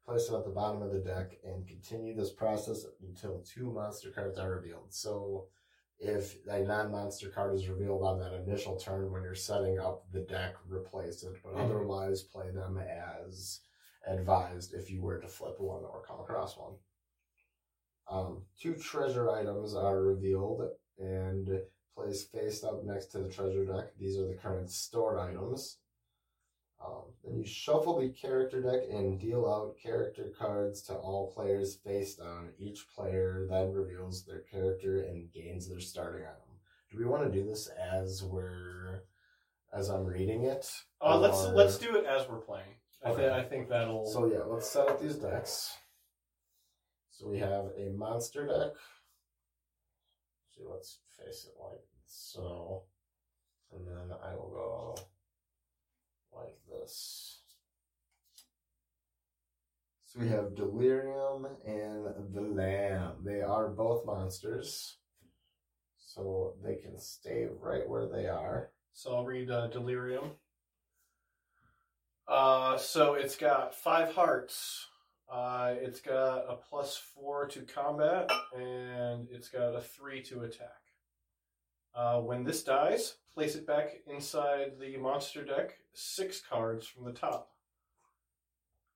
place 0.05 0.27
them 0.27 0.35
at 0.35 0.43
the 0.43 0.51
bottom 0.51 0.81
of 0.81 0.91
the 0.91 0.99
deck 0.99 1.37
and 1.45 1.65
continue 1.65 2.13
this 2.13 2.33
process 2.33 2.85
until 3.01 3.39
two 3.39 3.71
monster 3.71 4.09
cards 4.11 4.37
are 4.37 4.51
revealed. 4.51 4.93
So, 4.93 5.47
if 5.97 6.45
a 6.49 6.59
non 6.59 6.91
monster 6.91 7.29
card 7.29 7.55
is 7.55 7.69
revealed 7.69 8.03
on 8.03 8.19
that 8.19 8.33
initial 8.33 8.75
turn 8.75 9.09
when 9.09 9.23
you're 9.23 9.35
setting 9.35 9.79
up 9.79 10.03
the 10.11 10.21
deck, 10.21 10.55
replace 10.67 11.23
it, 11.23 11.37
but 11.41 11.53
Mhm. 11.53 11.63
otherwise 11.63 12.23
play 12.23 12.51
them 12.51 12.77
as 12.77 13.61
advised 14.05 14.73
if 14.73 14.91
you 14.91 15.01
were 15.01 15.19
to 15.21 15.29
flip 15.29 15.61
one 15.61 15.85
or 15.85 16.01
come 16.01 16.19
across 16.19 16.57
one. 16.57 16.77
Um, 18.11 18.43
two 18.61 18.75
treasure 18.75 19.29
items 19.31 19.73
are 19.73 20.01
revealed 20.01 20.61
and 20.99 21.47
placed 21.95 22.31
face 22.31 22.63
up 22.63 22.83
next 22.83 23.07
to 23.07 23.19
the 23.19 23.29
treasure 23.29 23.65
deck. 23.65 23.93
These 23.97 24.17
are 24.17 24.27
the 24.27 24.35
current 24.35 24.69
stored 24.69 25.17
items. 25.17 25.77
Um, 26.85 27.03
then 27.23 27.37
you 27.37 27.45
shuffle 27.45 27.99
the 27.99 28.09
character 28.09 28.61
deck 28.61 28.81
and 28.89 29.19
deal 29.19 29.45
out 29.45 29.75
character 29.81 30.31
cards 30.37 30.81
to 30.83 30.93
all 30.93 31.31
players 31.33 31.75
face 31.75 32.15
down. 32.15 32.49
Each 32.59 32.85
player 32.93 33.47
then 33.49 33.71
reveals 33.71 34.25
their 34.25 34.41
character 34.41 35.03
and 35.03 35.31
gains 35.31 35.69
their 35.69 35.79
starting 35.79 36.23
item. 36.23 36.57
Do 36.91 36.97
we 36.97 37.05
want 37.05 37.23
to 37.23 37.31
do 37.31 37.47
this 37.47 37.69
as 37.69 38.23
we're 38.23 39.03
as 39.73 39.89
I'm 39.89 40.05
reading 40.05 40.43
it? 40.43 40.69
Uh, 40.99 41.17
let's 41.17 41.43
let's 41.53 41.77
do 41.77 41.95
it 41.95 42.05
as 42.05 42.27
we're 42.27 42.39
playing. 42.39 42.65
I, 43.05 43.13
th- 43.13 43.31
I 43.31 43.43
think 43.43 43.69
that'll. 43.69 44.05
So 44.11 44.25
yeah, 44.25 44.43
let's 44.45 44.69
set 44.69 44.89
up 44.89 44.99
these 44.99 45.15
decks. 45.15 45.71
So 47.21 47.27
we 47.27 47.37
have 47.37 47.65
a 47.77 47.91
monster 47.95 48.47
deck. 48.47 48.73
See, 50.49 50.63
let's 50.67 51.01
face 51.19 51.45
it 51.47 51.53
like 51.61 51.83
so, 52.03 52.81
and 53.71 53.85
then 53.85 54.17
I 54.23 54.33
will 54.33 54.49
go 54.49 54.95
like 56.35 56.57
this. 56.67 57.41
So 60.05 60.19
we 60.19 60.29
have 60.29 60.55
Delirium 60.55 61.45
and 61.63 62.33
the 62.33 62.41
Lamb. 62.41 63.17
They 63.23 63.41
are 63.41 63.67
both 63.67 64.03
monsters, 64.03 64.97
so 65.99 66.55
they 66.65 66.77
can 66.77 66.97
stay 66.97 67.45
right 67.61 67.87
where 67.87 68.07
they 68.07 68.27
are. 68.27 68.71
So 68.93 69.15
I'll 69.15 69.25
read 69.25 69.51
uh, 69.51 69.67
Delirium. 69.67 70.31
Uh, 72.27 72.77
so 72.77 73.13
it's 73.13 73.35
got 73.35 73.75
five 73.75 74.15
hearts. 74.15 74.87
Uh, 75.31 75.75
it's 75.81 76.01
got 76.01 76.39
a 76.49 76.57
plus 76.57 76.97
four 76.97 77.47
to 77.47 77.61
combat, 77.61 78.29
and 78.53 79.27
it's 79.31 79.47
got 79.47 79.75
a 79.75 79.81
three 79.81 80.21
to 80.21 80.41
attack. 80.41 80.81
Uh, 81.95 82.19
when 82.19 82.43
this 82.43 82.63
dies, 82.63 83.15
place 83.33 83.55
it 83.55 83.65
back 83.65 83.93
inside 84.07 84.73
the 84.79 84.97
monster 84.97 85.43
deck, 85.43 85.77
six 85.93 86.41
cards 86.41 86.85
from 86.85 87.05
the 87.05 87.13
top. 87.13 87.49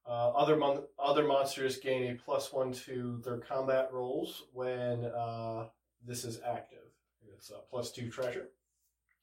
Uh, 0.07 0.29
other 0.31 0.55
mon- 0.55 0.83
other 0.99 1.25
monsters 1.25 1.77
gain 1.77 2.11
a 2.11 2.15
plus 2.15 2.53
one 2.53 2.71
to 2.71 3.21
their 3.23 3.39
combat 3.39 3.89
rolls 3.91 4.43
when 4.53 5.05
uh, 5.05 5.67
this 6.05 6.23
is 6.25 6.39
active. 6.45 6.79
It's 7.33 7.49
a 7.49 7.59
plus 7.69 7.91
two 7.91 8.09
treasure. 8.09 8.49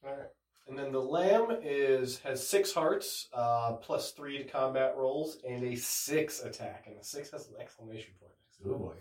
Alright. 0.05 0.27
And 0.67 0.79
then 0.79 0.91
the 0.91 1.01
lamb 1.01 1.57
is 1.61 2.19
has 2.19 2.47
six 2.47 2.73
hearts, 2.73 3.27
uh, 3.33 3.73
plus 3.73 4.11
three 4.11 4.37
to 4.37 4.43
combat 4.45 4.95
rolls, 4.97 5.37
and 5.47 5.63
a 5.63 5.75
six 5.75 6.41
attack. 6.41 6.85
And 6.87 6.97
the 6.97 7.03
six 7.03 7.31
has 7.31 7.47
an 7.49 7.55
exclamation 7.59 8.13
point 8.19 8.33
next 8.39 8.57
to 8.57 8.69
it. 8.69 8.73
Oh 8.73 8.77
boy. 8.77 8.93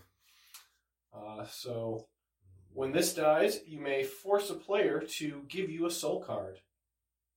Uh, 1.15 1.47
so 1.47 2.07
when 2.73 2.93
this 2.93 3.15
dies, 3.15 3.61
you 3.67 3.81
may 3.81 4.03
force 4.03 4.51
a 4.51 4.55
player 4.55 5.01
to 5.01 5.43
give 5.49 5.71
you 5.71 5.87
a 5.87 5.91
soul 5.91 6.23
card. 6.23 6.59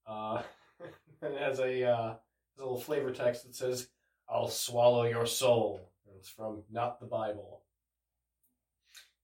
Uh, 0.08 0.41
and 1.22 1.34
it 1.34 1.41
has 1.41 1.60
a, 1.60 1.84
uh, 1.84 2.08
has 2.10 2.60
a 2.60 2.62
little 2.62 2.79
flavor 2.79 3.12
text 3.12 3.44
that 3.44 3.55
says, 3.55 3.89
I'll 4.29 4.48
swallow 4.48 5.03
your 5.03 5.25
soul. 5.25 5.91
And 6.08 6.15
it's 6.17 6.29
from 6.29 6.63
Not 6.72 7.00
the 7.00 7.05
Bible. 7.05 7.62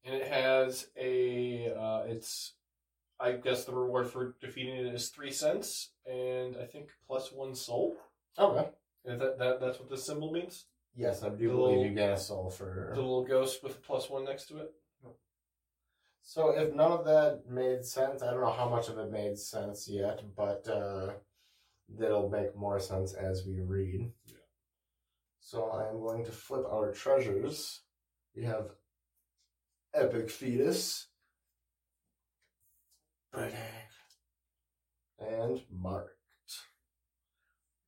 And 0.03 0.15
it 0.15 0.27
has 0.27 0.87
a, 0.99 1.71
uh, 1.73 2.03
it's, 2.07 2.53
I 3.21 3.33
guess 3.33 3.65
the 3.65 3.73
reward 3.73 4.09
for 4.09 4.35
defeating 4.41 4.75
it 4.77 4.93
is 4.93 5.09
three 5.09 5.31
cents, 5.31 5.91
and 6.05 6.57
I 6.57 6.65
think 6.65 6.89
plus 7.07 7.31
one 7.31 7.53
soul. 7.55 7.95
Okay. 8.39 8.69
Is 9.05 9.19
that, 9.19 9.37
that 9.39 9.59
that's 9.59 9.79
what 9.79 9.89
this 9.89 10.05
symbol 10.05 10.31
means? 10.31 10.65
Yes, 10.95 11.23
I 11.23 11.29
do 11.29 11.35
The 11.49 11.53
believe 11.53 11.69
little- 11.77 11.85
you 11.85 11.91
get 11.93 12.13
a 12.13 12.17
soul 12.17 12.49
for. 12.49 12.91
The 12.93 13.01
little 13.01 13.23
ghost 13.25 13.63
with 13.63 13.77
a 13.77 13.79
plus 13.81 14.09
one 14.09 14.25
next 14.25 14.47
to 14.47 14.57
it. 14.57 14.71
So 16.23 16.49
if 16.51 16.73
none 16.73 16.91
of 16.91 17.05
that 17.05 17.49
made 17.49 17.83
sense, 17.83 18.21
I 18.21 18.31
don't 18.31 18.41
know 18.41 18.51
how 18.51 18.69
much 18.69 18.89
of 18.89 18.97
it 18.99 19.11
made 19.11 19.37
sense 19.39 19.87
yet, 19.89 20.21
but 20.35 20.67
uh, 20.67 21.13
that'll 21.97 22.29
make 22.29 22.55
more 22.55 22.79
sense 22.79 23.13
as 23.13 23.43
we 23.45 23.59
read. 23.59 24.11
Yeah. 24.27 24.35
So 25.39 25.65
I 25.71 25.89
am 25.89 25.99
going 25.99 26.23
to 26.25 26.31
flip 26.31 26.63
our 26.71 26.91
treasures. 26.91 27.81
We 28.35 28.45
have 28.45 28.67
Epic 29.95 30.29
Fetus, 30.29 31.07
And 35.19 35.61
Marked. 35.71 36.15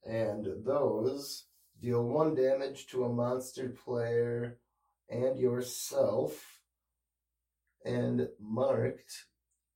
And 0.05 0.65
those 0.65 1.45
deal 1.81 2.03
one 2.03 2.35
damage 2.35 2.87
to 2.87 3.03
a 3.03 3.09
monster 3.09 3.69
player 3.69 4.59
and 5.09 5.37
yourself 5.37 6.59
and 7.85 8.27
marked 8.39 9.25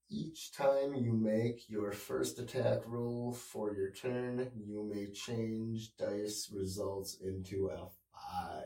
each 0.10 0.54
time 0.54 0.96
you 0.96 1.12
make 1.12 1.70
your 1.70 1.92
first 1.92 2.40
attack 2.40 2.80
roll 2.86 3.34
for 3.34 3.74
your 3.76 3.92
turn, 3.92 4.50
you 4.56 4.90
may 4.90 5.12
change 5.12 5.96
dice 5.98 6.50
results 6.54 7.18
into 7.22 7.68
a 7.68 7.88
five. 8.14 8.64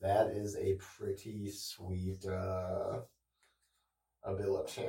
That 0.00 0.28
is 0.28 0.56
a 0.56 0.74
pretty 0.74 1.50
sweet 1.50 2.24
uh, 2.26 3.00
ability. 4.24 4.88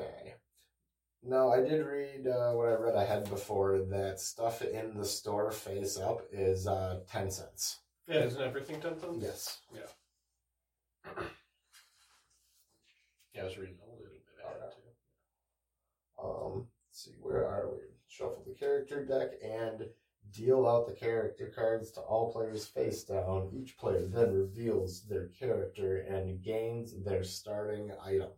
Now, 1.23 1.51
I 1.51 1.61
did 1.61 1.85
read 1.85 2.27
uh, 2.27 2.53
what 2.53 2.69
I 2.69 2.73
read 2.75 2.95
ahead 2.95 3.29
before 3.29 3.79
that 3.89 4.19
stuff 4.19 4.61
in 4.61 4.97
the 4.97 5.05
store 5.05 5.51
face 5.51 5.97
up 5.97 6.21
is 6.31 6.65
uh, 6.65 7.01
10 7.11 7.29
cents. 7.29 7.79
Yeah, 8.07 8.23
isn't 8.23 8.41
everything 8.41 8.81
ten 8.81 8.97
cents? 8.99 9.17
Yes. 9.21 9.59
Yeah, 9.71 9.81
yeah, 13.35 13.41
I 13.41 13.45
was 13.45 13.57
reading 13.57 13.75
a 13.77 13.85
little 13.85 13.97
bit 14.03 14.23
ahead 14.43 14.71
too. 14.71 16.23
Um, 16.23 16.67
let's 16.89 17.03
see, 17.05 17.11
where 17.21 17.45
are 17.45 17.69
we? 17.71 17.77
Shuffle 18.07 18.43
the 18.47 18.55
character 18.55 19.05
deck 19.05 19.33
and 19.43 19.85
deal 20.31 20.67
out 20.67 20.88
the 20.88 20.93
character 20.93 21.51
cards 21.55 21.91
to 21.91 22.01
all 22.01 22.31
players 22.33 22.65
face 22.65 23.03
down. 23.03 23.51
Each 23.53 23.77
player 23.77 24.07
then 24.07 24.33
reveals 24.33 25.03
their 25.03 25.27
character 25.27 25.97
and 25.97 26.41
gains 26.41 26.95
their 27.03 27.23
starting 27.23 27.91
item. 28.03 28.29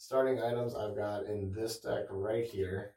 Starting 0.00 0.42
items 0.42 0.74
I've 0.74 0.96
got 0.96 1.26
in 1.26 1.52
this 1.52 1.78
deck 1.78 2.04
right 2.08 2.46
here. 2.46 2.94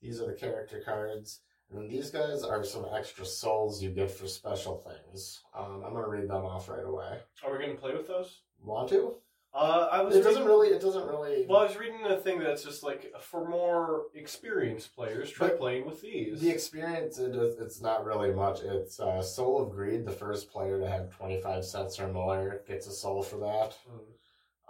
These 0.00 0.20
are 0.20 0.26
the 0.26 0.32
character 0.32 0.82
cards. 0.84 1.42
And 1.70 1.88
these 1.88 2.10
guys 2.10 2.42
are 2.42 2.64
some 2.64 2.84
extra 2.92 3.24
souls 3.24 3.80
you 3.80 3.90
get 3.90 4.10
for 4.10 4.26
special 4.26 4.84
things. 4.84 5.40
Um, 5.56 5.84
I'm 5.86 5.94
gonna 5.94 6.08
read 6.08 6.28
them 6.28 6.44
off 6.44 6.68
right 6.68 6.84
away. 6.84 7.20
Are 7.44 7.52
we 7.52 7.58
going 7.58 7.70
to 7.70 7.80
play 7.80 7.94
with 7.94 8.08
those? 8.08 8.40
Want 8.60 8.88
to? 8.88 9.14
Uh, 9.54 9.88
I 9.92 10.02
was. 10.02 10.16
It 10.16 10.24
doesn't 10.24 10.44
really. 10.44 10.70
It 10.70 10.80
doesn't 10.80 11.06
really. 11.06 11.46
Well, 11.48 11.60
I 11.60 11.66
was 11.66 11.76
reading 11.76 12.04
a 12.06 12.16
thing 12.16 12.40
that's 12.40 12.64
just 12.64 12.82
like 12.82 13.14
for 13.20 13.48
more 13.48 14.06
experienced 14.12 14.96
players, 14.96 15.30
try 15.30 15.46
But 15.46 15.60
playing 15.60 15.86
with 15.86 16.00
these. 16.00 16.40
The 16.40 16.50
experience, 16.50 17.18
it 17.18 17.36
is, 17.36 17.60
it's 17.60 17.80
not 17.80 18.04
really 18.04 18.32
much. 18.32 18.62
It's 18.62 18.98
uh, 18.98 19.22
Soul 19.22 19.62
of 19.62 19.70
Greed, 19.70 20.04
the 20.04 20.10
first 20.10 20.50
player 20.50 20.80
to 20.80 20.90
have 20.90 21.16
25 21.16 21.64
cents 21.64 22.00
or 22.00 22.08
more 22.08 22.62
gets 22.66 22.88
a 22.88 22.92
soul 22.92 23.22
for 23.22 23.36
that. 23.36 23.76
Mm. 23.88 24.00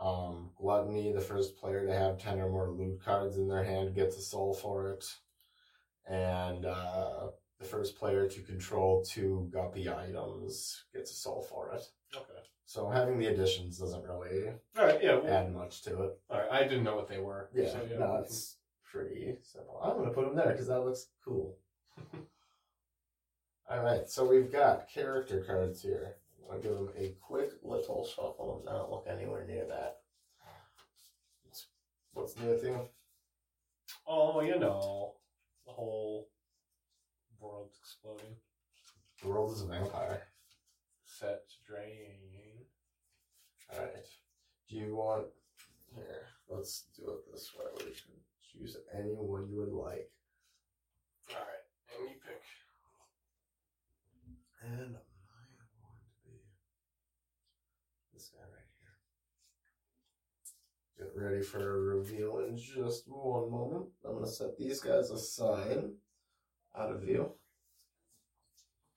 Um, 0.02 0.50
Gluttony, 0.56 1.12
the 1.12 1.20
first 1.20 1.56
player 1.56 1.86
to 1.86 1.94
have 1.94 2.18
10 2.18 2.40
or 2.40 2.48
more 2.50 2.70
loot 2.70 3.00
cards 3.04 3.36
in 3.36 3.46
their 3.48 3.62
hand 3.62 3.94
gets 3.94 4.16
a 4.16 4.20
soul 4.20 4.52
for 4.52 4.90
it. 4.90 5.04
And 6.08 6.66
uh, 6.66 7.28
the 7.60 7.64
first 7.64 7.96
player 7.96 8.28
to 8.28 8.40
control 8.42 9.04
two 9.08 9.48
guppy 9.52 9.88
items 9.88 10.84
gets 10.92 11.12
a 11.12 11.14
soul 11.14 11.46
for 11.48 11.72
it. 11.72 11.82
Okay. 12.16 12.40
So 12.66 12.88
having 12.88 13.18
the 13.18 13.26
additions 13.26 13.78
doesn't 13.78 14.02
really 14.02 14.48
All 14.76 14.86
right. 14.86 14.98
Yeah. 15.00 15.16
Well, 15.16 15.32
add 15.32 15.54
much 15.54 15.82
to 15.82 15.90
it. 16.02 16.18
all 16.30 16.38
right. 16.40 16.50
I 16.50 16.62
didn't 16.64 16.84
know 16.84 16.96
what 16.96 17.08
they 17.08 17.18
were. 17.18 17.50
Yeah, 17.54 17.70
So, 17.70 17.86
yeah. 17.88 17.98
no, 17.98 18.16
it's 18.16 18.56
pretty 18.90 19.36
simple. 19.42 19.80
I'm 19.82 19.96
going 19.98 20.08
to 20.08 20.14
put 20.14 20.24
them 20.26 20.34
there 20.34 20.50
because 20.50 20.66
that 20.68 20.80
looks 20.80 21.06
cool. 21.24 21.56
All 23.70 23.82
right, 23.82 24.06
so 24.06 24.28
we've 24.28 24.52
got 24.52 24.88
character 24.92 25.42
cards 25.46 25.80
here. 25.80 26.16
I'll 26.52 26.60
give 26.60 26.72
him 26.72 26.90
a 26.98 27.16
quick 27.20 27.50
little 27.62 28.06
shuffle 28.06 28.56
and 28.56 28.64
not 28.66 28.90
look 28.90 29.06
anywhere 29.08 29.46
near 29.46 29.66
that. 29.66 29.96
What's 32.12 32.38
new 32.38 32.50
with 32.50 32.62
you? 32.62 32.78
Oh, 34.06 34.42
you 34.42 34.58
know, 34.58 35.14
the 35.64 35.72
whole 35.72 36.28
world's 37.40 37.78
exploding. 37.80 38.36
The 39.22 39.28
world 39.28 39.52
is 39.54 39.62
a 39.62 39.66
vampire. 39.66 40.22
Set 41.06 41.40
draining. 41.66 42.66
All 43.72 43.80
right. 43.80 44.06
Do 44.68 44.76
you 44.76 44.94
want 44.96 45.26
here? 45.94 46.26
Let's 46.48 46.84
do 46.96 47.04
it 47.12 47.32
this 47.32 47.50
way. 47.58 47.66
We 47.78 47.92
can 47.92 48.20
choose 48.42 48.76
any 48.94 49.14
one 49.14 49.48
you 49.48 49.58
would 49.60 49.72
like. 49.72 50.10
All 51.30 51.40
right. 51.40 51.64
And 51.98 52.10
you 52.10 52.16
pick. 52.26 52.42
And 54.64 54.92
mine 54.92 55.52
going 55.80 55.98
to 55.98 56.14
be 56.24 56.36
this 58.14 58.30
guy 58.30 58.44
right 58.44 58.70
here. 58.78 58.96
Get 60.98 61.01
ready 61.14 61.42
for 61.42 61.58
a 61.58 61.96
reveal 61.96 62.40
in 62.40 62.56
just 62.56 63.04
one 63.06 63.50
moment. 63.50 63.86
I'm 64.04 64.12
going 64.12 64.24
to 64.24 64.30
set 64.30 64.56
these 64.56 64.80
guys 64.80 65.10
aside 65.10 65.84
out 66.76 66.92
of 66.92 67.00
view. 67.00 67.32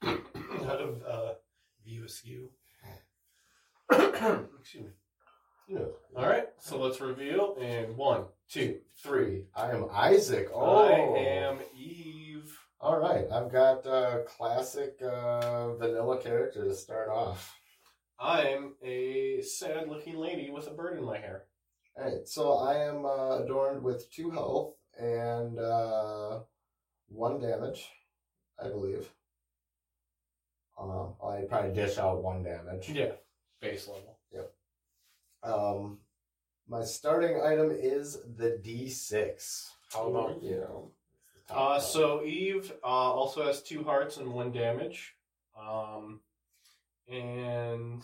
Out 0.04 0.82
of 0.82 1.04
uh, 1.04 1.34
view 1.86 2.06
askew. 2.06 2.50
Excuse 3.92 4.86
me. 4.86 4.90
Yeah. 5.68 5.80
All 6.16 6.28
right. 6.28 6.48
So 6.60 6.80
let's 6.80 7.02
reveal 7.02 7.56
in 7.60 7.96
one, 7.96 8.26
two, 8.50 8.80
three. 9.04 9.46
I 9.56 9.72
am 9.72 9.88
Isaac. 9.92 10.50
Oh, 10.54 10.88
I 10.88 11.20
am 11.20 11.60
Eve. 11.76 12.58
All 12.80 13.00
right. 13.00 13.26
I've 13.32 13.52
got 13.52 13.86
a 13.86 14.24
classic 14.26 15.00
uh, 15.02 15.74
vanilla 15.76 16.22
character 16.22 16.66
to 16.66 16.76
start 16.76 17.10
off. 17.10 17.56
I'm 18.20 18.74
a 18.84 19.42
sad-looking 19.42 20.16
lady 20.16 20.50
with 20.50 20.68
a 20.68 20.72
bird 20.72 20.98
in 20.98 21.06
my 21.06 21.18
hair. 21.18 21.44
All 21.98 22.04
right. 22.04 22.28
So 22.28 22.54
I 22.54 22.76
am 22.86 23.06
uh, 23.06 23.40
adorned 23.40 23.84
with 23.84 24.12
two 24.12 24.30
health 24.30 24.76
and 25.00 25.60
uh, 25.60 26.40
one 27.08 27.40
damage, 27.40 27.90
I 28.60 28.68
believe. 28.68 29.10
Um, 30.80 31.14
I 31.24 31.42
probably 31.48 31.74
dish 31.74 31.98
out 31.98 32.22
one 32.22 32.44
damage. 32.44 32.90
Yeah. 32.90 33.14
Base 33.62 33.88
level. 33.88 34.20
Yep. 34.34 34.52
Um, 35.44 36.00
my 36.68 36.84
starting 36.84 37.42
item 37.42 37.72
is 37.72 38.18
the 38.38 38.60
D6. 38.64 39.70
How 39.94 40.08
about 40.08 40.42
you? 40.42 40.92
Uh, 41.50 41.80
so 41.80 42.24
Eve 42.26 42.74
uh, 42.84 42.88
also 42.88 43.46
has 43.46 43.62
two 43.62 43.84
hearts 43.84 44.18
and 44.18 44.34
one 44.34 44.52
damage. 44.52 45.16
Um, 45.58 46.20
and 47.08 48.04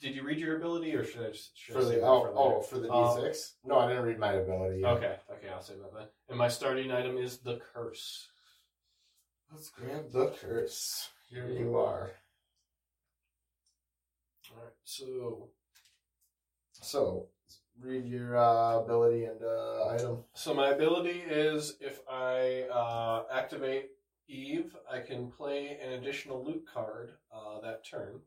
did 0.00 0.14
you 0.14 0.22
read 0.24 0.38
your 0.38 0.56
ability, 0.56 0.94
or 0.94 1.04
should 1.04 1.22
I 1.26 1.30
just 1.30 1.56
should 1.56 1.74
for 1.74 1.84
the 1.84 2.00
oh, 2.00 2.20
for 2.22 2.32
oh 2.36 2.60
for 2.62 2.78
the 2.78 2.90
Uh, 2.90 3.16
D6? 3.16 3.52
no, 3.64 3.78
I 3.78 3.88
didn't 3.88 4.04
read 4.04 4.18
my 4.18 4.32
ability. 4.34 4.80
yet. 4.80 4.90
Okay, 4.90 5.16
okay, 5.32 5.48
I'll 5.48 5.62
save 5.62 5.78
that 5.78 5.94
then. 5.94 6.06
And 6.28 6.38
my 6.38 6.48
starting 6.48 6.90
item 6.92 7.16
is 7.18 7.38
the 7.38 7.60
curse. 7.72 8.28
Let's 9.52 9.70
grab 9.70 10.10
the 10.12 10.28
curse. 10.40 11.08
Here 11.30 11.48
you 11.48 11.76
are. 11.78 12.12
All 14.50 14.62
right, 14.62 14.72
so 14.84 15.48
So, 16.72 17.28
read 17.80 18.04
your 18.06 18.36
uh, 18.36 18.80
ability 18.80 19.24
and 19.24 19.42
uh, 19.42 19.88
item. 19.88 20.24
So 20.34 20.54
my 20.54 20.68
ability 20.68 21.22
is 21.28 21.76
if 21.80 22.00
I 22.10 22.64
uh, 22.72 23.24
activate 23.32 23.90
Eve, 24.28 24.76
I 24.90 25.00
can 25.00 25.30
play 25.30 25.78
an 25.82 25.92
additional 25.94 26.44
loot 26.44 26.64
card 26.72 27.12
uh, 27.34 27.60
that 27.62 27.84
turn. 27.84 28.20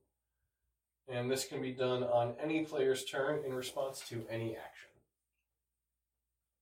And 1.09 1.31
this 1.31 1.45
can 1.45 1.61
be 1.61 1.71
done 1.71 2.03
on 2.03 2.35
any 2.41 2.65
player's 2.65 3.05
turn 3.05 3.43
in 3.45 3.53
response 3.53 4.01
to 4.09 4.25
any 4.29 4.55
action. 4.57 4.89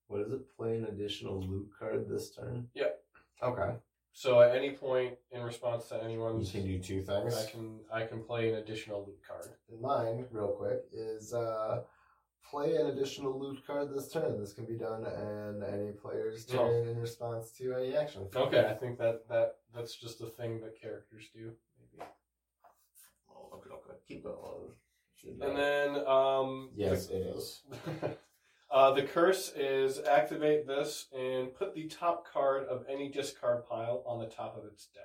What 0.08 0.22
is 0.22 0.32
it? 0.32 0.56
Play 0.56 0.78
an 0.78 0.86
additional 0.86 1.42
loot 1.42 1.70
card 1.78 2.08
this 2.08 2.30
turn. 2.30 2.68
Yep. 2.76 3.02
Okay. 3.42 3.76
So 4.14 4.40
at 4.40 4.56
any 4.56 4.72
point 4.72 5.16
in 5.32 5.42
response 5.42 5.90
to 5.90 5.96
You 5.96 6.02
anyone's, 6.02 6.52
can 6.52 6.64
do 6.64 6.80
two 6.80 7.02
things. 7.02 7.36
I 7.36 7.50
can 7.50 7.80
I 7.92 8.06
can 8.06 8.24
play 8.24 8.50
an 8.50 8.56
additional 8.56 9.04
loot 9.06 9.20
card. 9.28 9.50
And 9.70 9.82
mine, 9.82 10.26
real 10.32 10.50
quick, 10.50 10.84
is 10.94 11.34
uh, 11.34 11.82
play 12.50 12.76
an 12.76 12.88
additional 12.88 13.38
loot 13.38 13.66
card 13.68 13.94
this 13.94 14.10
turn. 14.10 14.40
This 14.40 14.54
can 14.54 14.66
be 14.66 14.78
done 14.78 15.06
in 15.06 15.64
any 15.64 15.92
player's 15.92 16.46
turn 16.46 16.88
in 16.88 16.98
response 16.98 17.52
to 17.58 17.74
any 17.74 17.98
action. 17.98 18.28
Okay, 18.34 18.66
I 18.66 18.74
think 18.74 18.98
that 19.00 19.28
that 19.28 19.56
that's 19.76 19.96
just 19.96 20.22
a 20.22 20.28
thing 20.28 20.62
that 20.62 20.80
characters 20.80 21.26
do. 21.34 21.52
Maybe. 21.78 22.08
Oh, 23.30 23.58
okay, 23.58 23.72
okay. 23.72 23.95
Keep 24.08 24.24
going. 24.24 24.72
Should 25.16 25.42
And 25.42 25.58
then 25.58 26.06
um, 26.08 26.70
yes, 26.76 27.10
it 27.10 27.18
is. 27.36 27.64
uh, 28.72 28.92
the 28.92 29.04
curse 29.04 29.52
is 29.56 30.00
activate 30.00 30.68
this 30.68 31.08
and 31.18 31.54
put 31.56 31.74
the 31.74 31.88
top 31.88 32.26
card 32.32 32.66
of 32.68 32.86
any 32.90 33.10
discard 33.10 33.66
pile 33.68 34.04
on 34.06 34.20
the 34.20 34.28
top 34.28 34.58
of 34.58 34.66
its 34.66 34.88
deck. 34.88 35.04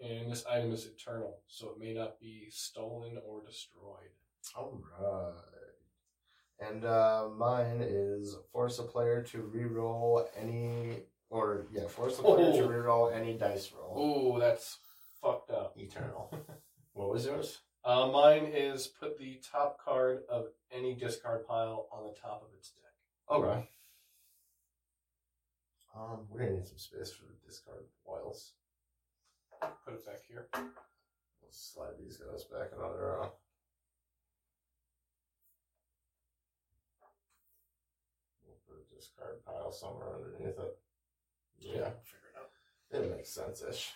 And 0.00 0.30
this 0.30 0.44
item 0.46 0.72
is 0.72 0.86
eternal, 0.86 1.40
so 1.48 1.70
it 1.70 1.78
may 1.80 1.92
not 1.92 2.20
be 2.20 2.46
stolen 2.50 3.18
or 3.26 3.42
destroyed. 3.44 4.12
All 4.56 4.82
right. 5.00 5.34
And 6.60 6.84
uh, 6.84 7.28
mine 7.36 7.80
is 7.82 8.36
force 8.52 8.78
a 8.78 8.84
player 8.84 9.22
to 9.24 9.42
re-roll 9.42 10.28
any, 10.36 11.02
or 11.30 11.66
yeah, 11.72 11.86
force 11.88 12.18
a 12.18 12.22
player 12.22 12.52
to 12.52 12.64
Oh. 12.64 12.68
re-roll 12.68 13.10
any 13.10 13.36
dice 13.36 13.72
roll. 13.72 13.94
Oh, 13.96 14.38
that's 14.40 14.78
fucked 15.20 15.50
up. 15.50 15.74
Eternal. 15.76 16.32
what 16.92 17.10
was 17.10 17.26
yours? 17.26 17.58
Uh, 17.88 18.06
mine 18.08 18.52
is 18.54 18.86
put 18.86 19.18
the 19.18 19.40
top 19.50 19.78
card 19.82 20.18
of 20.28 20.48
any 20.70 20.94
discard 20.94 21.46
pile 21.46 21.88
on 21.90 22.04
the 22.04 22.12
top 22.20 22.42
of 22.42 22.54
its 22.54 22.68
deck. 22.72 22.92
Okay. 23.34 23.66
Um, 25.96 26.26
we're 26.28 26.40
gonna 26.40 26.58
need 26.58 26.68
some 26.68 26.76
space 26.76 27.10
for 27.10 27.24
the 27.24 27.46
discard 27.46 27.84
oils. 28.06 28.52
Put 29.86 29.94
it 29.94 30.04
back 30.04 30.20
here. 30.28 30.48
We'll 30.52 31.50
slide 31.50 31.94
these 31.98 32.18
guys 32.18 32.44
back 32.44 32.72
another. 32.76 33.22
Uh, 33.22 33.28
we'll 38.44 38.58
put 38.68 38.84
a 38.84 38.94
discard 38.94 39.42
pile 39.46 39.72
somewhere 39.72 40.14
underneath 40.14 40.58
it. 40.58 40.78
Yeah, 41.58 41.88
Figure 42.04 42.28
it 42.34 42.98
out. 42.98 43.02
it 43.02 43.16
makes 43.16 43.30
sense 43.30 43.62
ish. 43.62 43.92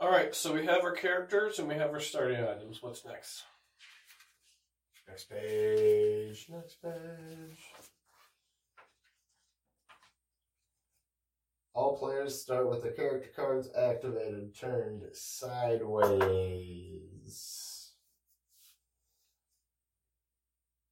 All 0.00 0.10
right, 0.10 0.34
so 0.34 0.52
we 0.52 0.66
have 0.66 0.82
our 0.82 0.92
characters 0.92 1.58
and 1.58 1.68
we 1.68 1.74
have 1.74 1.90
our 1.90 2.00
starting 2.00 2.42
items. 2.42 2.82
What's 2.82 3.04
next? 3.04 3.44
Next 5.08 5.30
page. 5.30 6.46
Next 6.48 6.82
page. 6.82 7.58
All 11.74 11.96
players 11.96 12.40
start 12.40 12.68
with 12.68 12.82
the 12.82 12.90
character 12.90 13.30
cards 13.34 13.70
activated, 13.76 14.54
turned 14.58 15.04
sideways. 15.12 16.32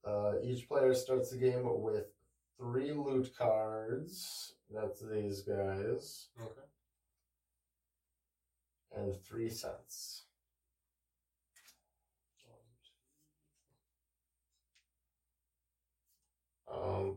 Uh, 0.07 0.33
each 0.43 0.67
player 0.69 0.95
starts 0.95 1.31
the 1.31 1.37
game 1.37 1.63
with 1.65 2.07
three 2.59 2.93
loot 2.93 3.31
cards. 3.37 4.55
That's 4.73 5.01
these 5.01 5.43
guys. 5.43 6.29
Okay. 6.41 6.70
And 8.97 9.15
three 9.25 9.49
cents. 9.49 10.25
Um, 16.73 17.17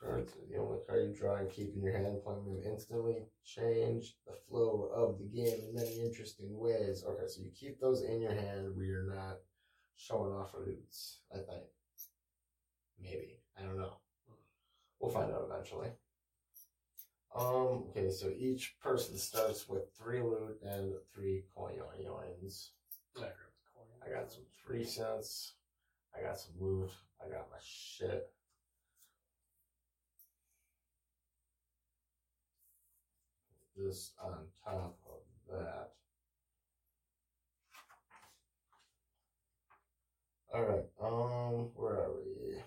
cards 0.00 0.32
are 0.34 0.46
the 0.50 0.60
only 0.60 0.78
card 0.86 1.08
you 1.08 1.14
draw 1.14 1.36
and 1.36 1.50
keep 1.50 1.74
in 1.74 1.82
your 1.82 1.92
hand. 1.96 2.22
Playing 2.24 2.44
them 2.44 2.60
instantly 2.64 3.24
change 3.44 4.14
the 4.26 4.34
flow 4.48 4.90
of 4.94 5.18
the 5.18 5.24
game 5.24 5.58
in 5.68 5.74
many 5.74 6.00
interesting 6.04 6.58
ways. 6.58 7.04
Okay, 7.06 7.26
so 7.26 7.42
you 7.42 7.50
keep 7.54 7.80
those 7.80 8.02
in 8.02 8.20
your 8.20 8.32
hand 8.32 8.74
where 8.74 8.84
you're 8.84 9.14
not 9.14 9.38
showing 9.96 10.32
off 10.32 10.54
our 10.54 10.64
loots, 10.66 11.20
I 11.32 11.38
think. 11.38 11.64
Maybe. 13.00 13.40
I 13.58 13.62
don't 13.62 13.78
know. 13.78 13.94
We'll 15.00 15.10
find 15.10 15.32
out 15.32 15.48
eventually. 15.50 15.88
Um, 17.34 17.84
okay, 17.88 18.10
so 18.10 18.30
each 18.36 18.74
person 18.82 19.16
starts 19.16 19.66
with 19.66 19.84
three 19.98 20.20
loot 20.20 20.58
and 20.62 20.92
three 21.14 21.44
coins. 21.56 22.72
I 23.16 23.20
grabbed 23.20 23.32
the 23.38 23.62
coin. 23.74 23.86
I 24.06 24.20
got 24.20 24.30
some 24.30 24.42
three 24.66 24.84
cents. 24.84 25.54
I 26.14 26.22
got 26.22 26.38
some 26.38 26.52
loot. 26.60 26.90
I 27.24 27.30
got 27.30 27.48
my 27.50 27.56
shit. 27.62 28.28
This 33.76 34.12
on 34.22 34.46
top 34.62 34.98
of 35.06 35.56
that. 35.56 35.92
Alright, 40.54 40.84
um, 41.02 41.70
where 41.74 41.94
are 41.94 42.12
we? 42.14 42.60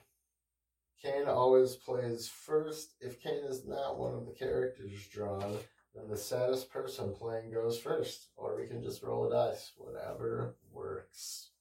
Cain 1.04 1.25
always 1.36 1.76
plays 1.76 2.28
first. 2.28 2.96
If 3.00 3.22
Cain 3.22 3.44
is 3.48 3.66
not 3.66 3.98
one 4.00 4.14
of 4.16 4.26
the 4.26 4.32
characters 4.34 5.08
drawn, 5.08 5.58
then 5.94 6.10
the 6.10 6.18
saddest 6.18 6.70
person 6.72 7.14
playing 7.14 7.52
goes 7.54 7.80
first. 7.80 8.30
Or 8.36 8.56
we 8.60 8.68
can 8.68 8.82
just 8.82 9.04
roll 9.04 9.28
a 9.28 9.30
dice. 9.30 9.72
Whatever 9.78 10.56
works. 10.72 11.52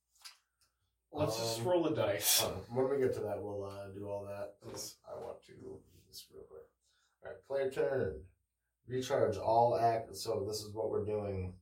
Let's 1.12 1.38
just 1.38 1.60
Um, 1.60 1.66
roll 1.68 1.82
the 1.84 1.94
dice. 1.94 2.42
Uh, 2.42 2.48
when 2.72 2.88
we 2.90 2.98
get 2.98 3.14
to 3.14 3.20
that, 3.20 3.40
we'll 3.40 3.64
uh, 3.64 3.88
do 3.94 4.08
all 4.08 4.24
that. 4.24 4.56
I 4.66 5.14
want 5.20 5.40
to 5.46 5.52
do 5.52 5.78
this 6.08 6.26
real 6.34 6.42
quick. 6.44 6.66
Alright, 7.22 7.46
player 7.46 7.70
turn. 7.70 8.22
Recharge 8.88 9.36
all 9.36 9.78
act. 9.78 10.16
So 10.16 10.44
this 10.46 10.62
is 10.62 10.74
what 10.74 10.90
we're 10.90 11.04
doing. 11.04 11.54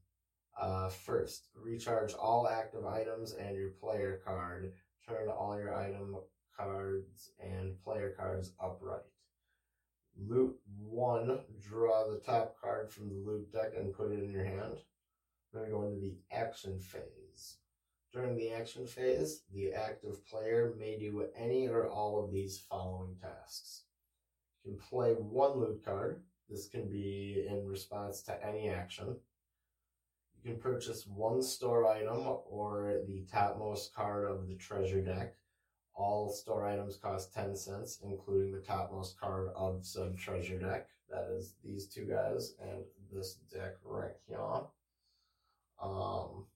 Uh, 0.58 0.88
first, 0.88 1.48
recharge 1.54 2.14
all 2.14 2.48
active 2.48 2.84
items 2.86 3.32
and 3.34 3.56
your 3.56 3.70
player 3.70 4.20
card. 4.24 4.72
Turn 5.08 5.28
all 5.28 5.58
your 5.58 5.74
item 5.74 6.16
cards 6.56 7.30
and 7.40 7.82
player 7.82 8.14
cards 8.16 8.52
upright. 8.60 9.00
Loot 10.28 10.58
one. 10.78 11.40
Draw 11.60 12.10
the 12.10 12.20
top 12.20 12.56
card 12.60 12.90
from 12.90 13.08
the 13.08 13.14
loot 13.14 13.52
deck 13.52 13.72
and 13.76 13.94
put 13.94 14.12
it 14.12 14.22
in 14.22 14.30
your 14.30 14.44
hand. 14.44 14.78
Then 15.52 15.64
we 15.64 15.70
go 15.70 15.84
into 15.84 16.00
the 16.00 16.16
action 16.30 16.78
phase. 16.80 17.56
During 18.12 18.36
the 18.36 18.52
action 18.52 18.86
phase, 18.86 19.42
the 19.54 19.72
active 19.72 20.26
player 20.26 20.74
may 20.78 20.98
do 20.98 21.26
any 21.34 21.66
or 21.66 21.88
all 21.88 22.22
of 22.22 22.30
these 22.30 22.58
following 22.58 23.16
tasks. 23.20 23.84
You 24.64 24.72
can 24.72 24.80
play 24.80 25.12
one 25.12 25.58
loot 25.58 25.82
card. 25.84 26.22
This 26.48 26.68
can 26.68 26.90
be 26.90 27.46
in 27.48 27.66
response 27.66 28.22
to 28.24 28.46
any 28.46 28.68
action. 28.68 29.16
You 30.36 30.52
can 30.52 30.60
purchase 30.60 31.06
one 31.06 31.40
store 31.42 31.86
item 31.86 32.18
or 32.50 33.00
the 33.06 33.24
topmost 33.32 33.94
card 33.94 34.30
of 34.30 34.46
the 34.46 34.56
treasure 34.56 35.00
deck. 35.00 35.34
All 35.94 36.30
store 36.30 36.66
items 36.66 36.96
cost 36.96 37.34
10 37.34 37.54
cents, 37.54 38.00
including 38.02 38.52
the 38.52 38.60
topmost 38.60 39.20
card 39.20 39.50
of 39.54 39.84
said 39.84 40.16
treasure 40.16 40.58
deck. 40.58 40.88
That 41.10 41.28
is 41.36 41.54
these 41.62 41.86
two 41.86 42.06
guys 42.06 42.54
and 42.60 42.82
this 43.12 43.34
deck 43.52 43.74
right 43.84 44.14
here. 44.26 44.40
Um, 45.82 46.46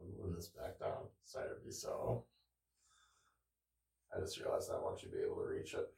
I'm 0.00 0.16
moving 0.16 0.36
this 0.36 0.48
back 0.48 0.78
down. 0.78 1.08
Sorry 1.24 1.48
to 1.48 1.64
be 1.64 1.72
so. 1.72 2.24
I 4.16 4.20
just 4.20 4.38
realized 4.38 4.70
I 4.70 4.78
want 4.78 5.02
you 5.02 5.10
to 5.10 5.16
be 5.16 5.22
able 5.22 5.36
to 5.36 5.48
reach 5.48 5.74
it. 5.74 5.90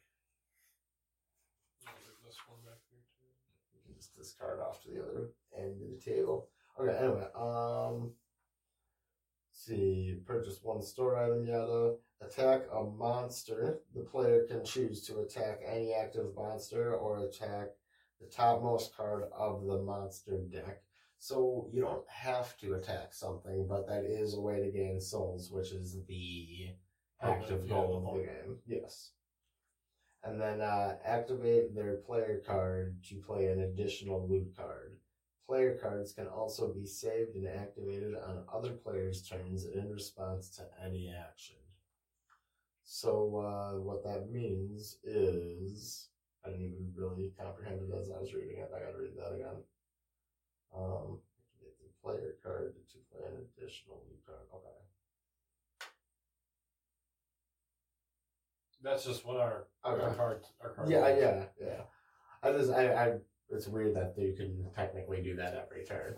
I'll 1.87 1.95
this 2.25 2.39
one 2.49 2.59
back 2.65 2.81
here 2.89 3.05
too. 3.21 3.29
You 3.75 3.81
can 3.85 3.95
just 3.95 4.17
discard 4.17 4.61
off 4.61 4.83
to 4.85 4.89
the 4.89 5.03
other 5.03 5.29
end 5.57 5.83
of 5.83 5.91
the 5.91 6.01
table. 6.03 6.49
Okay, 6.81 6.97
anyway, 6.97 7.27
um 7.35 8.13
see, 9.67 10.17
purchase 10.25 10.61
one 10.63 10.83
store 10.83 11.17
item, 11.17 11.47
yada. 11.47 11.95
Attack 12.23 12.63
a 12.73 12.83
monster. 12.83 13.81
The 13.95 14.03
player 14.03 14.47
can 14.49 14.65
choose 14.65 15.03
to 15.07 15.21
attack 15.21 15.61
any 15.67 15.93
active 15.93 16.35
monster 16.35 16.95
or 16.95 17.19
attack 17.19 17.69
the 18.21 18.27
topmost 18.27 18.97
card 18.97 19.25
of 19.37 19.67
the 19.67 19.79
monster 19.79 20.39
deck. 20.51 20.83
So 21.19 21.69
you 21.73 21.83
don't 21.83 22.09
have 22.09 22.57
to 22.59 22.75
attack 22.75 23.13
something, 23.13 23.67
but 23.69 23.87
that 23.89 24.05
is 24.05 24.35
a 24.35 24.41
way 24.41 24.61
to 24.61 24.71
gain 24.71 25.01
souls, 25.01 25.51
which 25.51 25.73
is 25.73 25.99
the 26.07 26.69
active 27.23 27.63
yeah, 27.65 27.75
goal 27.75 27.97
of 27.97 28.15
the 28.15 28.27
game. 28.27 28.59
Yes. 28.67 29.13
And 30.25 30.41
then 30.41 30.61
uh, 30.61 30.97
activate 31.05 31.75
their 31.75 31.97
player 31.97 32.43
card 32.47 33.03
to 33.09 33.17
play 33.17 33.47
an 33.47 33.61
additional 33.61 34.27
loot 34.29 34.57
card. 34.57 34.97
Player 35.47 35.79
cards 35.81 36.13
can 36.13 36.27
also 36.27 36.73
be 36.73 36.87
saved 36.87 37.37
and 37.37 37.47
activated 37.47 38.15
on 38.17 38.45
other 38.53 38.73
players' 38.73 39.23
turns 39.23 39.65
in 39.65 39.89
response 39.93 40.51
to 40.57 40.63
any 40.85 41.09
action. 41.09 41.57
So, 42.83 43.37
uh, 43.37 43.79
what 43.81 44.03
that 44.05 44.31
means 44.31 44.99
is. 45.05 46.09
I 46.45 46.51
didn't 46.51 46.67
even 46.67 46.93
really 46.95 47.33
comprehend 47.37 47.81
it 47.83 47.93
as 48.01 48.09
I 48.09 48.21
was 48.21 48.33
reading 48.33 48.59
it. 48.59 48.71
I 48.73 48.79
gotta 48.79 48.97
read 48.97 49.17
that 49.17 49.35
again. 49.35 49.65
Um, 50.73 51.19
get 51.61 51.75
the 51.81 51.91
player 52.01 52.37
card 52.41 52.75
to 52.93 52.99
play 53.11 53.27
an 53.27 53.43
additional 53.59 54.01
loot 54.09 54.25
card. 54.25 54.47
Okay. 54.55 54.69
That's 58.81 59.05
just 59.05 59.27
what 59.27 59.41
our, 59.41 59.67
our 59.83 59.99
Okay. 59.99 60.17
cards 60.17 60.53
our 60.63 60.71
cards 60.71 60.93
Yeah, 60.93 60.99
are. 61.01 61.19
yeah, 61.19 61.45
yeah. 61.61 61.81
I 62.45 62.53
just, 62.53 62.71
I, 62.71 62.93
I, 62.95 63.07
it's 63.51 63.67
weird 63.67 63.95
that 63.95 64.15
you 64.19 64.35
can 64.35 64.71
technically 64.75 65.23
do 65.23 65.37
that 65.37 65.55
every 65.55 65.85
turn. 65.85 66.15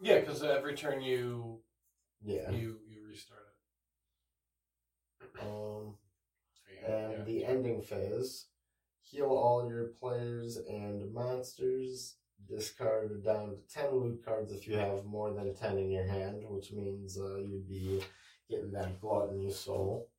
Yeah, 0.00 0.20
because 0.20 0.42
every 0.42 0.74
turn 0.74 1.00
you 1.02 1.60
Yeah. 2.22 2.50
you 2.50 2.80
you 2.86 3.06
restart 3.06 3.40
it. 5.20 5.40
Um, 5.42 5.96
So, 6.54 6.72
yeah, 6.88 7.10
and 7.10 7.26
the 7.26 7.44
ending 7.44 7.80
phase, 7.82 8.46
heal 9.02 9.26
all 9.28 9.68
your 9.68 9.88
players 9.88 10.56
and 10.56 11.12
monsters. 11.12 12.16
Discard 12.48 13.24
down 13.24 13.50
to 13.50 13.56
ten 13.74 13.90
loot 13.94 14.22
cards 14.24 14.52
if 14.52 14.68
you 14.68 14.76
have 14.76 15.04
more 15.06 15.32
than 15.32 15.54
ten 15.54 15.78
in 15.78 15.90
your 15.90 16.04
hand, 16.06 16.44
which 16.48 16.70
means 16.70 17.18
uh, 17.18 17.36
you'd 17.36 17.66
be 17.68 18.04
getting 18.50 18.70
that 18.72 19.00
gluttony 19.00 19.50
soul. 19.50 20.10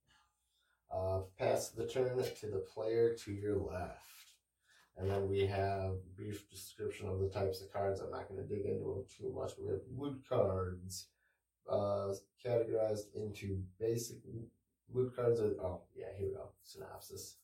Uh, 0.92 1.20
pass 1.38 1.70
the 1.70 1.86
turn 1.86 2.18
to 2.18 2.48
the 2.48 2.58
player 2.74 3.14
to 3.14 3.32
your 3.32 3.56
left. 3.58 4.02
And 4.98 5.10
then 5.10 5.30
we 5.30 5.46
have 5.46 5.92
brief 6.16 6.50
description 6.50 7.08
of 7.08 7.20
the 7.20 7.30
types 7.30 7.62
of 7.62 7.72
cards. 7.72 8.00
I'm 8.00 8.10
not 8.10 8.28
going 8.28 8.42
to 8.42 8.48
dig 8.48 8.66
into 8.66 8.86
them 8.86 9.06
too 9.16 9.32
much. 9.34 9.52
We 9.60 9.70
have 9.70 9.82
loot 9.96 10.24
cards, 10.28 11.08
uh, 11.70 12.14
categorized 12.44 13.14
into 13.16 13.62
basic 13.80 14.18
loot 14.92 15.16
cards. 15.16 15.40
Are, 15.40 15.54
oh, 15.62 15.82
yeah, 15.96 16.08
here 16.18 16.30
we 16.30 16.34
go. 16.34 16.50
Synopsis. 16.64 17.38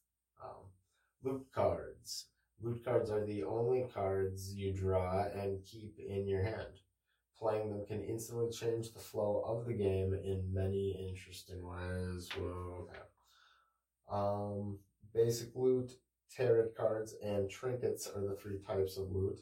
Um, 0.44 0.66
loot 1.24 1.46
cards. 1.54 2.26
Loot 2.62 2.84
cards 2.84 3.12
are 3.12 3.26
the 3.26 3.44
only 3.44 3.86
cards 3.94 4.54
you 4.56 4.74
draw 4.74 5.26
and 5.36 5.64
keep 5.66 6.00
in 6.00 6.28
your 6.28 6.42
hand. 6.42 6.80
Playing 7.38 7.70
them 7.70 7.86
can 7.86 8.02
instantly 8.04 8.50
change 8.52 8.94
the 8.94 9.00
flow 9.00 9.44
of 9.46 9.66
the 9.66 9.74
game 9.74 10.14
in 10.14 10.50
many 10.52 11.10
interesting 11.10 11.62
ways. 11.62 12.30
Whoa, 12.38 12.88
okay. 12.88 13.00
Um, 14.10 14.80
basic 15.14 15.50
loot, 15.56 15.92
tarot 16.36 16.70
cards, 16.78 17.16
and 17.24 17.50
trinkets 17.50 18.08
are 18.08 18.22
the 18.22 18.36
three 18.36 18.60
types 18.60 18.98
of 18.98 19.12
loot. 19.12 19.40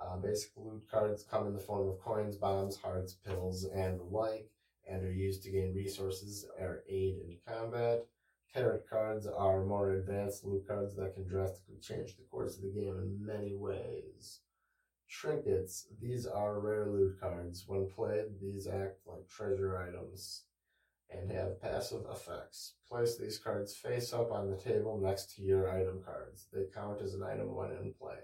Uh, 0.00 0.16
basic 0.16 0.52
loot 0.56 0.82
cards 0.90 1.24
come 1.30 1.46
in 1.46 1.52
the 1.52 1.60
form 1.60 1.88
of 1.88 2.00
coins, 2.00 2.36
bombs, 2.36 2.76
hearts, 2.76 3.14
pills, 3.14 3.64
and 3.64 3.98
the 3.98 4.04
like, 4.04 4.50
and 4.88 5.04
are 5.04 5.12
used 5.12 5.42
to 5.42 5.50
gain 5.50 5.74
resources 5.74 6.46
or 6.58 6.82
aid 6.88 7.16
in 7.24 7.36
combat. 7.46 8.06
Tarot 8.52 8.80
cards 8.88 9.26
are 9.26 9.64
more 9.64 9.92
advanced 9.92 10.44
loot 10.44 10.66
cards 10.66 10.96
that 10.96 11.14
can 11.14 11.26
drastically 11.26 11.78
change 11.80 12.16
the 12.16 12.24
course 12.30 12.56
of 12.56 12.62
the 12.62 12.70
game 12.70 12.96
in 12.98 13.24
many 13.24 13.54
ways. 13.54 14.40
Trinkets, 15.08 15.86
these 16.00 16.26
are 16.26 16.60
rare 16.60 16.86
loot 16.86 17.20
cards. 17.20 17.64
When 17.66 17.88
played, 17.88 18.40
these 18.40 18.66
act 18.66 19.00
like 19.06 19.28
treasure 19.28 19.76
items 19.76 20.44
and 21.10 21.30
have 21.30 21.60
passive 21.60 22.02
effects. 22.10 22.74
Place 22.88 23.16
these 23.16 23.38
cards 23.38 23.74
face 23.74 24.12
up 24.12 24.30
on 24.30 24.50
the 24.50 24.56
table 24.56 25.00
next 25.02 25.34
to 25.36 25.42
your 25.42 25.70
item 25.70 26.00
cards. 26.04 26.46
They 26.52 26.64
count 26.74 27.00
as 27.02 27.14
an 27.14 27.22
item 27.22 27.54
when 27.54 27.72
in 27.72 27.94
play. 27.98 28.18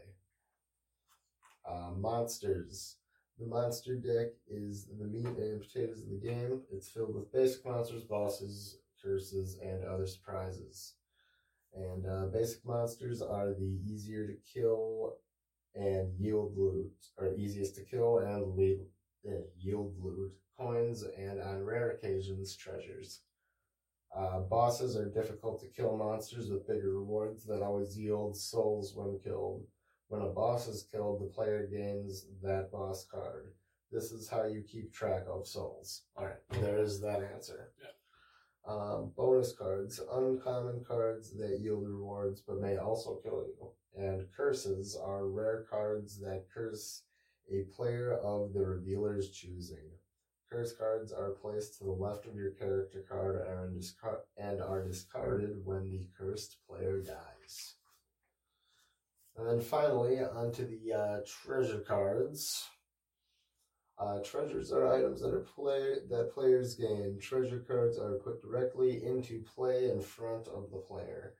Uh, 1.68 1.90
monsters. 1.96 2.96
The 3.38 3.46
monster 3.46 3.96
deck 3.96 4.28
is 4.48 4.86
the 4.98 5.04
meat 5.04 5.26
and 5.26 5.60
potatoes 5.60 6.02
of 6.02 6.08
the 6.08 6.16
game. 6.16 6.62
It's 6.72 6.88
filled 6.88 7.14
with 7.14 7.32
basic 7.32 7.64
monsters, 7.66 8.04
bosses, 8.04 8.78
curses, 9.02 9.58
and 9.62 9.84
other 9.84 10.06
surprises. 10.06 10.94
And 11.74 12.06
uh, 12.06 12.26
basic 12.26 12.64
monsters 12.64 13.20
are 13.20 13.52
the 13.52 13.80
easier 13.84 14.26
to 14.26 14.36
kill 14.54 15.16
and 15.74 16.18
yield 16.18 16.56
loot, 16.56 16.90
or 17.18 17.34
easiest 17.36 17.74
to 17.74 17.82
kill 17.82 18.18
and 18.18 18.58
uh, 19.28 19.42
yield 19.58 19.94
loot, 20.02 20.32
coins, 20.58 21.04
and 21.16 21.40
on 21.40 21.62
rare 21.62 21.90
occasions, 21.90 22.56
treasures. 22.56 23.20
Uh, 24.16 24.40
bosses 24.40 24.96
are 24.96 25.10
difficult 25.10 25.60
to 25.60 25.68
kill 25.68 25.96
monsters 25.96 26.50
with 26.50 26.66
bigger 26.66 26.92
rewards 26.92 27.44
that 27.44 27.62
always 27.62 27.98
yield 27.98 28.36
souls 28.36 28.94
when 28.94 29.18
killed. 29.22 29.66
When 30.08 30.22
a 30.22 30.28
boss 30.28 30.68
is 30.68 30.88
killed, 30.90 31.20
the 31.20 31.26
player 31.26 31.66
gains 31.66 32.26
that 32.42 32.70
boss 32.70 33.06
card. 33.10 33.52
This 33.92 34.12
is 34.12 34.28
how 34.28 34.44
you 34.44 34.62
keep 34.62 34.92
track 34.92 35.24
of 35.28 35.46
souls. 35.46 36.02
Alright, 36.16 36.36
there 36.50 36.78
is 36.78 37.00
that 37.02 37.22
answer. 37.22 37.72
Yeah. 37.80 38.72
Um, 38.72 39.12
bonus 39.16 39.52
cards, 39.52 40.00
uncommon 40.12 40.84
cards 40.86 41.32
that 41.36 41.60
yield 41.60 41.86
rewards 41.86 42.40
but 42.40 42.60
may 42.60 42.78
also 42.78 43.20
kill 43.22 43.44
you. 43.46 43.70
And 43.96 44.26
curses 44.36 44.96
are 45.00 45.26
rare 45.26 45.66
cards 45.70 46.18
that 46.20 46.46
curse 46.52 47.02
a 47.52 47.64
player 47.76 48.14
of 48.14 48.52
the 48.52 48.64
revealer's 48.64 49.30
choosing. 49.30 49.90
Curse 50.56 50.72
cards 50.72 51.12
are 51.12 51.32
placed 51.32 51.76
to 51.76 51.84
the 51.84 51.90
left 51.90 52.24
of 52.24 52.34
your 52.34 52.52
character 52.52 53.04
card 53.06 53.46
and 53.46 53.58
are, 53.58 53.68
discard- 53.68 54.22
and 54.38 54.62
are 54.62 54.82
discarded 54.82 55.66
when 55.66 55.90
the 55.90 56.06
cursed 56.16 56.56
player 56.66 57.02
dies. 57.02 57.74
And 59.36 59.46
then 59.46 59.60
finally, 59.60 60.18
onto 60.20 60.66
the 60.66 60.94
uh, 60.94 61.20
treasure 61.26 61.80
cards. 61.80 62.64
Uh, 63.98 64.20
treasures 64.20 64.72
are 64.72 64.94
items 64.94 65.20
that 65.20 65.34
are 65.34 65.40
play 65.40 65.96
that 66.08 66.32
players 66.32 66.74
gain. 66.74 67.18
Treasure 67.20 67.62
cards 67.68 67.98
are 67.98 68.14
put 68.14 68.40
directly 68.40 69.04
into 69.04 69.42
play 69.42 69.90
in 69.90 70.00
front 70.00 70.48
of 70.48 70.70
the 70.70 70.78
player 70.78 71.34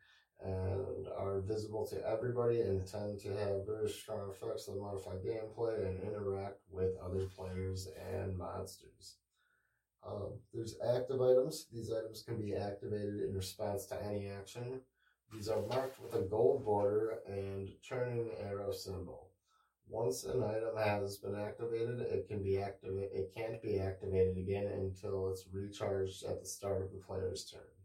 and 0.45 1.09
are 1.17 1.41
visible 1.41 1.87
to 1.87 2.07
everybody 2.07 2.61
and 2.61 2.87
tend 2.87 3.19
to 3.21 3.29
have 3.37 3.67
very 3.67 3.89
strong 3.89 4.31
effects 4.31 4.67
that 4.67 4.81
modify 4.81 5.15
gameplay 5.17 5.87
and 5.87 6.03
interact 6.03 6.59
with 6.71 6.97
other 7.05 7.27
players 7.27 7.89
and 8.13 8.37
monsters. 8.37 9.17
Um, 10.07 10.39
there's 10.53 10.77
active 10.95 11.21
items. 11.21 11.67
These 11.73 11.91
items 11.93 12.23
can 12.23 12.41
be 12.41 12.55
activated 12.55 13.23
in 13.23 13.35
response 13.35 13.87
to 13.87 14.03
any 14.05 14.29
action. 14.29 14.81
These 15.33 15.49
are 15.49 15.67
marked 15.67 16.01
with 16.01 16.15
a 16.15 16.23
gold 16.23 16.65
border 16.65 17.19
and 17.27 17.69
turning 17.87 18.31
arrow 18.41 18.73
symbol. 18.73 19.31
Once 19.89 20.25
an 20.25 20.43
item 20.43 20.77
has 20.77 21.17
been 21.17 21.35
activated, 21.35 22.01
it 22.01 22.27
can 22.29 22.43
be 22.43 22.59
activated. 22.59 23.11
It 23.13 23.33
can't 23.35 23.61
be 23.63 23.79
activated 23.79 24.37
again 24.37 24.67
until 24.67 25.31
it's 25.31 25.47
recharged 25.53 26.25
at 26.25 26.41
the 26.41 26.47
start 26.47 26.83
of 26.83 26.93
the 26.93 26.99
player's 26.99 27.45
turn. 27.45 27.76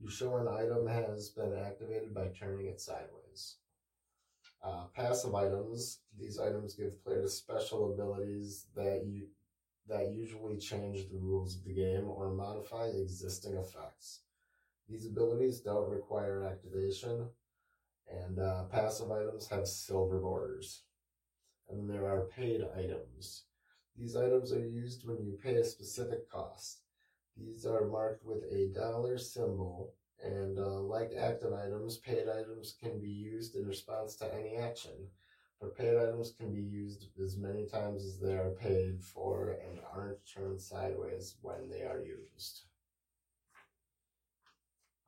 You 0.00 0.08
show 0.08 0.36
an 0.36 0.46
item 0.46 0.86
has 0.86 1.30
been 1.30 1.56
activated 1.56 2.14
by 2.14 2.28
turning 2.28 2.66
it 2.66 2.80
sideways. 2.80 3.56
Uh, 4.62 4.84
passive 4.94 5.34
items. 5.34 6.00
These 6.18 6.38
items 6.38 6.74
give 6.74 7.02
players 7.04 7.34
special 7.34 7.92
abilities 7.92 8.66
that 8.76 9.04
you 9.06 9.28
that 9.88 10.12
usually 10.12 10.58
change 10.58 11.08
the 11.08 11.18
rules 11.18 11.56
of 11.56 11.64
the 11.64 11.74
game 11.74 12.08
or 12.08 12.30
modify 12.30 12.88
existing 12.88 13.54
effects. 13.54 14.20
These 14.88 15.06
abilities 15.06 15.60
don't 15.60 15.88
require 15.88 16.44
activation, 16.44 17.28
and 18.08 18.38
uh, 18.38 18.64
passive 18.64 19.10
items 19.10 19.48
have 19.48 19.66
silver 19.66 20.18
borders. 20.18 20.82
And 21.70 21.88
there 21.88 22.06
are 22.06 22.28
paid 22.36 22.62
items. 22.76 23.44
These 23.96 24.16
items 24.16 24.52
are 24.52 24.66
used 24.66 25.06
when 25.06 25.24
you 25.24 25.38
pay 25.42 25.56
a 25.56 25.64
specific 25.64 26.30
cost. 26.30 26.82
These 27.38 27.66
are 27.66 27.86
marked 27.86 28.24
with 28.24 28.42
a 28.50 28.68
dollar 28.74 29.18
symbol, 29.18 29.94
and 30.22 30.58
uh, 30.58 30.80
like 30.80 31.12
active 31.18 31.52
items, 31.52 31.98
paid 31.98 32.28
items 32.28 32.74
can 32.80 33.00
be 33.00 33.08
used 33.10 33.54
in 33.54 33.66
response 33.66 34.16
to 34.16 34.34
any 34.34 34.56
action. 34.56 34.92
But 35.60 35.76
paid 35.76 35.96
items 35.96 36.32
can 36.38 36.54
be 36.54 36.62
used 36.62 37.06
as 37.22 37.36
many 37.36 37.66
times 37.66 38.04
as 38.04 38.18
they 38.20 38.34
are 38.34 38.50
paid 38.50 39.02
for 39.02 39.56
and 39.68 39.80
aren't 39.94 40.18
turned 40.32 40.60
sideways 40.60 41.36
when 41.42 41.68
they 41.68 41.82
are 41.82 42.00
used. 42.00 42.62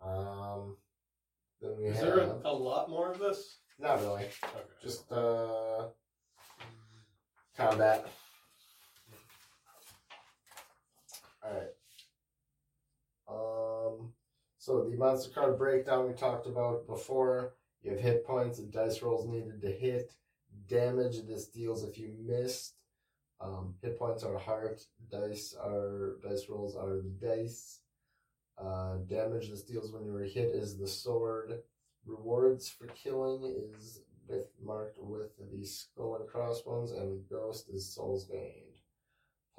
Um, 0.04 0.76
then 1.60 1.76
we 1.76 1.84
Is 1.86 1.96
have 1.98 2.06
there 2.06 2.18
a, 2.20 2.40
a 2.44 2.52
lot 2.52 2.88
more 2.90 3.12
of 3.12 3.18
this? 3.18 3.58
not 3.78 4.00
really, 4.00 4.24
Okay. 4.24 4.64
just 4.82 5.10
uh, 5.12 5.88
combat. 7.56 8.06
All 11.44 11.52
right. 11.52 11.68
So 14.60 14.84
the 14.84 14.94
monster 14.94 15.30
card 15.30 15.56
breakdown 15.56 16.06
we 16.06 16.12
talked 16.12 16.46
about 16.46 16.86
before. 16.86 17.54
You 17.82 17.92
have 17.92 18.00
hit 18.00 18.26
points 18.26 18.58
and 18.58 18.70
dice 18.70 19.00
rolls 19.00 19.26
needed 19.26 19.62
to 19.62 19.72
hit. 19.72 20.12
Damage 20.68 21.16
this 21.26 21.46
deals 21.46 21.82
if 21.82 21.96
you 21.96 22.14
missed. 22.20 22.74
Um, 23.40 23.76
hit 23.80 23.98
points 23.98 24.22
are 24.22 24.36
heart. 24.38 24.82
Dice 25.10 25.54
are 25.58 26.18
dice 26.22 26.44
rolls 26.50 26.76
are 26.76 26.96
the 26.96 27.10
dice. 27.26 27.80
Uh, 28.58 28.96
damage 29.08 29.48
this 29.48 29.62
deals 29.62 29.92
when 29.92 30.04
you 30.04 30.14
are 30.14 30.24
hit 30.24 30.54
is 30.54 30.76
the 30.76 30.86
sword. 30.86 31.62
Rewards 32.04 32.68
for 32.68 32.86
killing 32.88 33.42
is 33.74 34.02
with 34.28 34.50
marked 34.62 34.98
with 34.98 35.30
the 35.50 35.64
skull 35.64 36.16
and 36.16 36.28
crossbones, 36.28 36.92
and 36.92 37.26
ghost 37.30 37.70
is 37.72 37.94
souls 37.94 38.26
gained. 38.26 38.69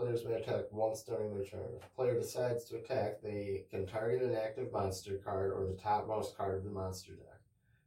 Players 0.01 0.25
may 0.25 0.33
attack 0.33 0.65
once 0.71 1.03
during 1.03 1.31
their 1.31 1.45
turn. 1.45 1.75
If 1.77 1.85
a 1.85 1.95
player 1.95 2.19
decides 2.19 2.63
to 2.65 2.77
attack, 2.77 3.21
they 3.21 3.65
can 3.69 3.85
target 3.85 4.23
an 4.23 4.35
active 4.35 4.71
monster 4.71 5.19
card 5.23 5.51
or 5.51 5.67
the 5.67 5.79
topmost 5.79 6.35
card 6.35 6.57
of 6.57 6.63
the 6.63 6.71
monster 6.71 7.11
deck. 7.13 7.39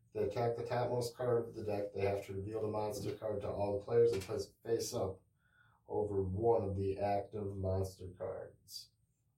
If 0.07 0.13
they 0.13 0.29
attack 0.29 0.57
the 0.57 0.63
topmost 0.63 1.17
card 1.17 1.49
of 1.49 1.57
the 1.57 1.65
deck, 1.65 1.93
they 1.93 2.03
have 2.03 2.25
to 2.27 2.35
reveal 2.35 2.63
the 2.63 2.69
monster 2.69 3.11
card 3.11 3.41
to 3.41 3.49
all 3.49 3.73
the 3.73 3.85
players 3.85 4.13
and 4.13 4.23
place 4.23 4.45
it 4.45 4.53
face 4.65 4.95
up 4.95 5.19
over 5.89 6.23
one 6.23 6.63
of 6.63 6.77
the 6.77 7.01
active 7.01 7.57
monster 7.57 8.05
cards. 8.17 8.91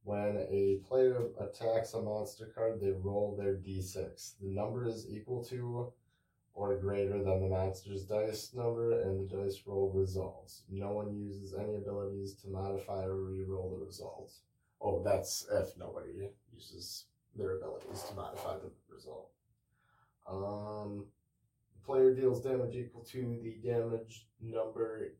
When 0.04 0.36
a 0.36 0.80
player 0.86 1.28
attacks 1.40 1.94
a 1.94 2.02
monster 2.02 2.52
card, 2.54 2.78
they 2.78 2.92
roll 2.92 3.34
their 3.34 3.54
d6. 3.54 4.34
The 4.38 4.48
number 4.48 4.86
is 4.86 5.06
equal 5.08 5.42
to 5.44 5.94
or 6.56 6.74
greater 6.74 7.22
than 7.22 7.42
the 7.42 7.48
monster's 7.48 8.04
dice 8.04 8.52
number, 8.54 9.02
and 9.02 9.20
the 9.20 9.36
dice 9.36 9.60
roll 9.66 9.92
results. 9.94 10.62
No 10.70 10.90
one 10.90 11.14
uses 11.14 11.54
any 11.54 11.76
abilities 11.76 12.32
to 12.42 12.48
modify 12.48 13.04
or 13.04 13.16
re-roll 13.16 13.76
the 13.78 13.84
results. 13.84 14.40
Oh, 14.80 15.02
that's 15.04 15.46
if 15.52 15.76
nobody 15.78 16.12
uses 16.54 17.04
their 17.36 17.58
abilities 17.58 18.02
to 18.04 18.14
modify 18.14 18.54
the 18.54 18.70
result. 18.92 19.30
Um, 20.26 21.04
the 21.74 21.84
player 21.84 22.14
deals 22.14 22.42
damage 22.42 22.74
equal 22.74 23.04
to 23.04 23.38
the 23.42 23.58
damage 23.62 24.26
number 24.40 25.12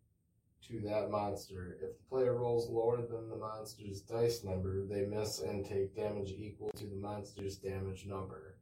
to 0.69 0.81
that 0.81 1.11
monster. 1.11 1.77
If 1.83 1.99
the 1.99 2.05
player 2.09 2.35
rolls 2.35 2.71
lower 2.71 3.03
than 3.03 3.29
the 3.29 3.37
monster's 3.37 4.01
dice 4.01 4.43
number, 4.43 4.87
they 4.87 5.05
miss 5.05 5.41
and 5.41 5.67
take 5.67 5.95
damage 5.95 6.31
equal 6.31 6.71
to 6.77 6.87
the 6.87 6.97
monster's 6.97 7.57
damage 7.57 8.07
number. 8.07 8.57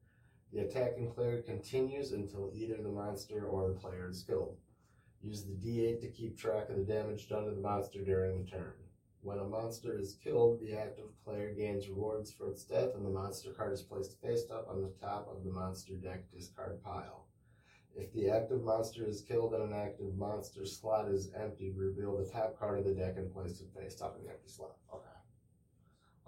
The 0.54 0.60
attacking 0.60 1.10
player 1.10 1.42
continues 1.42 2.12
until 2.12 2.52
either 2.54 2.76
the 2.80 2.88
monster 2.88 3.44
or 3.44 3.66
the 3.66 3.74
player 3.74 4.08
is 4.08 4.22
killed. 4.22 4.56
Use 5.20 5.44
the 5.44 5.54
d8 5.54 6.00
to 6.00 6.06
keep 6.06 6.38
track 6.38 6.68
of 6.68 6.76
the 6.76 6.84
damage 6.84 7.28
done 7.28 7.46
to 7.46 7.50
the 7.50 7.60
monster 7.60 8.04
during 8.04 8.38
the 8.38 8.48
turn. 8.48 8.74
When 9.22 9.40
a 9.40 9.44
monster 9.44 9.98
is 9.98 10.16
killed, 10.22 10.60
the 10.60 10.78
active 10.78 11.06
player 11.24 11.52
gains 11.52 11.88
rewards 11.88 12.32
for 12.32 12.48
its 12.48 12.62
death, 12.62 12.94
and 12.94 13.04
the 13.04 13.10
monster 13.10 13.50
card 13.50 13.72
is 13.72 13.82
placed 13.82 14.20
face 14.20 14.44
up 14.48 14.68
on 14.70 14.80
the 14.80 14.94
top 15.00 15.26
of 15.28 15.42
the 15.42 15.50
monster 15.50 15.96
deck 15.96 16.30
discard 16.30 16.80
pile. 16.84 17.26
If 17.96 18.12
the 18.12 18.30
active 18.30 18.62
monster 18.62 19.04
is 19.04 19.22
killed 19.22 19.54
and 19.54 19.62
an 19.64 19.72
active 19.72 20.14
monster 20.14 20.64
slot 20.66 21.08
is 21.08 21.32
empty, 21.34 21.72
reveal 21.72 22.16
the 22.16 22.30
top 22.30 22.56
card 22.56 22.78
of 22.78 22.84
the 22.84 22.92
deck 22.92 23.16
and 23.16 23.32
place 23.32 23.60
it 23.60 23.74
face 23.76 24.00
up 24.00 24.16
in 24.18 24.24
the 24.24 24.30
empty 24.30 24.48
slot. 24.48 24.76
Okay. 24.92 25.08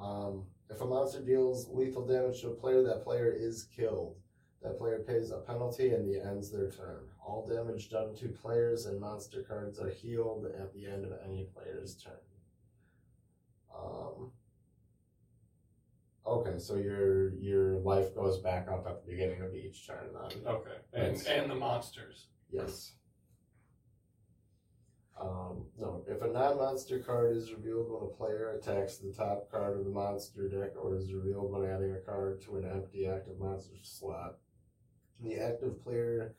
Um, 0.01 0.47
if 0.70 0.81
a 0.81 0.87
monster 0.87 1.20
deals 1.20 1.68
lethal 1.70 2.07
damage 2.07 2.40
to 2.40 2.48
a 2.48 2.55
player, 2.55 2.83
that 2.83 3.05
player 3.05 3.33
is 3.33 3.68
killed. 3.74 4.16
That 4.62 4.79
player 4.79 5.05
pays 5.07 5.31
a 5.31 5.38
penalty 5.38 5.90
and 5.90 6.09
the 6.09 6.20
ends 6.20 6.50
their 6.50 6.70
turn. 6.70 7.05
All 7.24 7.46
damage 7.46 7.90
done 7.90 8.14
to 8.16 8.29
players 8.29 8.87
and 8.87 9.00
monster 9.00 9.42
cards 9.42 9.79
are 9.79 9.90
healed 9.90 10.46
at 10.46 10.72
the 10.72 10.87
end 10.87 11.05
of 11.05 11.12
any 11.24 11.46
player's 11.55 11.94
turn. 11.94 12.14
Um, 13.72 14.33
okay, 16.26 16.59
so 16.59 16.76
your 16.76 17.35
your 17.35 17.79
life 17.79 18.14
goes 18.14 18.38
back 18.38 18.68
up 18.68 18.87
at 18.88 19.05
the 19.05 19.12
beginning 19.12 19.42
of 19.42 19.55
each 19.55 19.87
turn 19.87 20.09
then. 20.12 20.46
Okay. 20.46 20.76
And 20.92 21.26
and 21.26 21.50
the 21.50 21.55
monsters. 21.55 22.26
Yes. 22.50 22.92
Um, 25.18 25.64
no, 25.79 26.05
if 26.07 26.20
a 26.20 26.29
non-monster 26.29 26.98
card 26.98 27.37
is 27.37 27.52
revealed 27.52 27.90
when 27.90 28.02
a 28.02 28.14
player 28.14 28.50
attacks 28.50 28.98
the 28.98 29.12
top 29.12 29.50
card 29.50 29.79
of 29.79 29.85
the 29.85 29.90
monster 29.90 30.48
deck 30.48 30.72
or 30.76 30.94
is 30.96 31.12
revealed 31.12 31.50
when 31.50 31.70
adding 31.70 31.92
a 31.92 32.00
card 32.00 32.42
to 32.42 32.57
an 32.57 32.70
empty 32.70 33.07
active 33.07 33.38
monster 33.38 33.76
slot, 33.83 34.37
the 35.22 35.37
active 35.37 35.83
player 35.83 36.35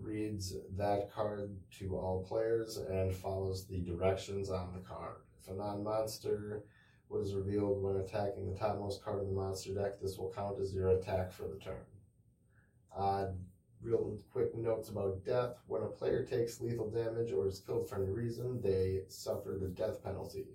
reads 0.00 0.54
that 0.76 1.12
card 1.12 1.54
to 1.78 1.96
all 1.96 2.24
players 2.26 2.78
and 2.78 3.14
follows 3.14 3.66
the 3.66 3.80
directions 3.80 4.48
on 4.48 4.72
the 4.72 4.80
card. 4.80 5.16
If 5.40 5.48
a 5.48 5.54
non-monster 5.54 6.64
was 7.10 7.34
revealed 7.34 7.82
when 7.82 7.96
attacking 7.96 8.50
the 8.50 8.58
topmost 8.58 9.02
card 9.02 9.20
of 9.20 9.28
the 9.28 9.34
monster 9.34 9.74
deck, 9.74 10.00
this 10.00 10.16
will 10.16 10.32
count 10.34 10.60
as 10.60 10.72
your 10.72 10.90
attack 10.90 11.32
for 11.32 11.48
the 11.48 11.58
turn. 11.58 11.84
Uh, 12.96 13.26
real 13.82 14.16
quick 14.32 14.56
notes 14.56 14.88
about 14.88 15.24
death. 15.24 15.56
When 15.66 15.82
a 15.82 15.86
player 15.86 16.24
takes 16.24 16.60
lethal 16.60 16.90
damage 16.90 17.32
or 17.32 17.46
is 17.46 17.60
killed 17.60 17.88
for 17.88 17.96
any 18.02 18.10
reason, 18.10 18.60
they 18.60 19.02
suffer 19.08 19.56
the 19.60 19.68
death 19.68 20.02
penalty. 20.02 20.46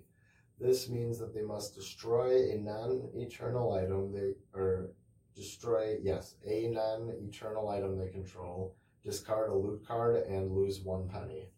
This 0.60 0.88
means 0.88 1.18
that 1.18 1.34
they 1.34 1.42
must 1.42 1.74
destroy 1.74 2.50
a 2.52 2.56
non-eternal 2.58 3.72
item 3.72 4.12
they 4.12 4.34
or 4.54 4.90
destroy 5.34 5.96
yes 6.00 6.36
a 6.46 6.68
non-eternal 6.68 7.68
item 7.68 7.98
they 7.98 8.08
control, 8.08 8.76
discard 9.02 9.50
a 9.50 9.54
loot 9.54 9.86
card, 9.86 10.16
and 10.26 10.52
lose 10.52 10.80
one 10.80 11.08
penny. 11.08 11.50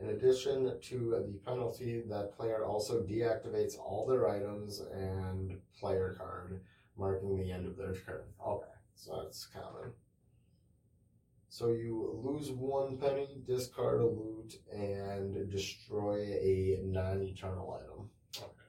In 0.00 0.10
addition 0.10 0.78
to 0.80 0.98
the 1.10 1.38
penalty, 1.44 2.02
that 2.08 2.36
player 2.36 2.64
also 2.64 3.02
deactivates 3.02 3.78
all 3.78 4.06
their 4.06 4.28
items 4.28 4.80
and 4.80 5.58
player 5.80 6.14
card, 6.18 6.60
marking 6.96 7.36
the 7.36 7.50
end 7.50 7.66
of 7.66 7.76
their 7.76 7.94
turn. 7.94 8.24
Okay, 8.46 8.66
so 8.94 9.22
that's 9.22 9.46
common. 9.46 9.92
So 11.56 11.68
you 11.68 12.20
lose 12.22 12.50
one 12.50 12.98
penny, 12.98 13.40
discard 13.46 14.02
a 14.02 14.06
loot, 14.06 14.60
and 14.70 15.50
destroy 15.50 16.18
a 16.20 16.82
non-eternal 16.84 17.80
item. 17.80 18.10
Okay. 18.36 18.68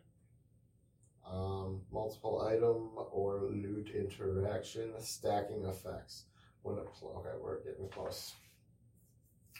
Um, 1.30 1.82
multiple 1.92 2.48
item 2.48 2.92
or 3.12 3.50
loot 3.52 3.90
interaction, 3.94 4.94
stacking 5.02 5.66
effects. 5.66 6.28
When 6.62 6.78
a 6.78 6.84
pl- 6.84 7.18
okay, 7.18 7.36
we're 7.38 7.62
getting 7.62 7.90
close. 7.90 8.34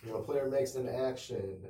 When 0.04 0.16
a 0.16 0.24
player 0.24 0.50
makes 0.50 0.76
an 0.76 0.88
action, 0.88 1.68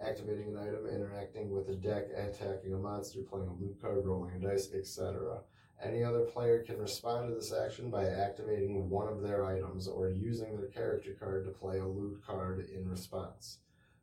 activating 0.00 0.54
an 0.54 0.58
item, 0.58 0.86
interacting 0.86 1.50
with 1.50 1.68
a 1.70 1.74
deck, 1.74 2.04
attacking 2.16 2.72
a 2.72 2.78
monster, 2.78 3.18
playing 3.28 3.48
a 3.48 3.52
loot 3.54 3.82
card, 3.82 4.06
rolling 4.06 4.36
a 4.36 4.38
dice, 4.38 4.70
etc. 4.72 5.40
Any 5.82 6.04
other 6.04 6.20
player 6.20 6.62
can 6.62 6.78
respond 6.78 7.28
to 7.28 7.34
this 7.34 7.52
action 7.52 7.90
by 7.90 8.04
activating 8.06 8.90
one 8.90 9.08
of 9.08 9.22
their 9.22 9.46
items 9.46 9.88
or 9.88 10.10
using 10.10 10.56
their 10.56 10.68
character 10.68 11.16
card 11.18 11.44
to 11.46 11.50
play 11.52 11.78
a 11.78 11.86
loot 11.86 12.20
card 12.26 12.68
in 12.68 12.86
response. 12.88 13.58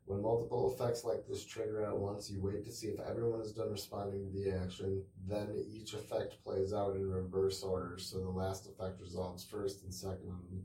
When 0.06 0.22
multiple 0.22 0.72
effects 0.74 1.04
like 1.04 1.26
this 1.28 1.44
trigger 1.44 1.84
at 1.84 1.96
once, 1.96 2.30
you 2.30 2.40
wait 2.40 2.64
to 2.64 2.72
see 2.72 2.88
if 2.88 2.98
everyone 2.98 3.42
is 3.42 3.52
done 3.52 3.70
responding 3.70 4.24
to 4.24 4.32
the 4.32 4.50
action. 4.50 5.04
Then 5.28 5.54
each 5.70 5.92
effect 5.94 6.42
plays 6.42 6.72
out 6.72 6.96
in 6.96 7.08
reverse 7.08 7.62
order, 7.62 7.98
so 7.98 8.18
the 8.18 8.30
last 8.30 8.66
effect 8.66 9.00
resolves 9.00 9.44
first 9.44 9.84
and 9.84 9.92
second, 9.92 10.34
and 10.50 10.64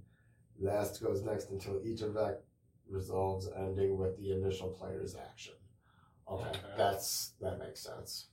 last 0.59 1.03
goes 1.03 1.21
next 1.21 1.51
until 1.51 1.81
each 1.85 2.01
effect 2.01 2.43
resolves, 2.89 3.49
ending 3.57 3.97
with 3.97 4.17
the 4.17 4.31
initial 4.31 4.69
player's 4.69 5.15
action. 5.15 5.53
Okay, 6.27 6.47
Okay. 6.47 6.59
that's 6.77 7.33
that 7.41 7.59
makes 7.59 7.81
sense. 7.81 8.27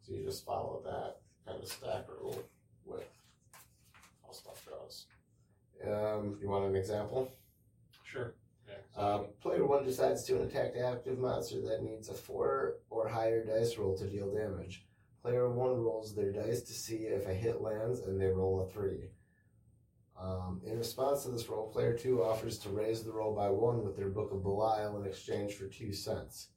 So 0.00 0.12
you 0.14 0.24
just 0.24 0.44
follow 0.46 0.80
that 0.84 1.18
kind 1.46 1.62
of 1.62 1.68
stack 1.68 2.06
rule 2.08 2.42
with 2.84 3.08
how 4.24 4.32
stuff 4.32 4.64
goes. 4.66 5.06
Um, 5.84 6.38
you 6.40 6.48
want 6.48 6.66
an 6.66 6.76
example? 6.76 7.32
Sure. 8.04 8.34
Yeah. 8.68 9.02
Um, 9.02 9.26
player 9.40 9.66
one 9.66 9.84
decides 9.84 10.24
to 10.24 10.42
attack 10.42 10.74
the 10.74 10.86
active 10.86 11.18
monster 11.18 11.60
that 11.62 11.82
needs 11.82 12.08
a 12.08 12.14
four 12.14 12.76
or 12.90 13.08
higher 13.08 13.44
dice 13.44 13.76
roll 13.78 13.96
to 13.96 14.06
deal 14.06 14.32
damage. 14.32 14.84
Player 15.22 15.50
one 15.50 15.76
rolls 15.76 16.14
their 16.14 16.32
dice 16.32 16.62
to 16.62 16.72
see 16.72 17.06
if 17.06 17.26
a 17.26 17.34
hit 17.34 17.60
lands, 17.60 18.00
and 18.00 18.20
they 18.20 18.26
roll 18.26 18.62
a 18.62 18.72
three. 18.72 19.10
Um, 20.20 20.60
in 20.66 20.78
response 20.78 21.22
to 21.22 21.30
this 21.30 21.48
roll, 21.48 21.68
player 21.68 21.96
two 21.96 22.22
offers 22.22 22.58
to 22.58 22.68
raise 22.68 23.02
the 23.02 23.12
roll 23.12 23.34
by 23.34 23.48
one 23.48 23.82
with 23.82 23.96
their 23.96 24.08
Book 24.08 24.32
of 24.32 24.42
Belial 24.42 25.00
in 25.00 25.06
exchange 25.06 25.54
for 25.54 25.66
two 25.66 25.92
cents. 25.92 26.48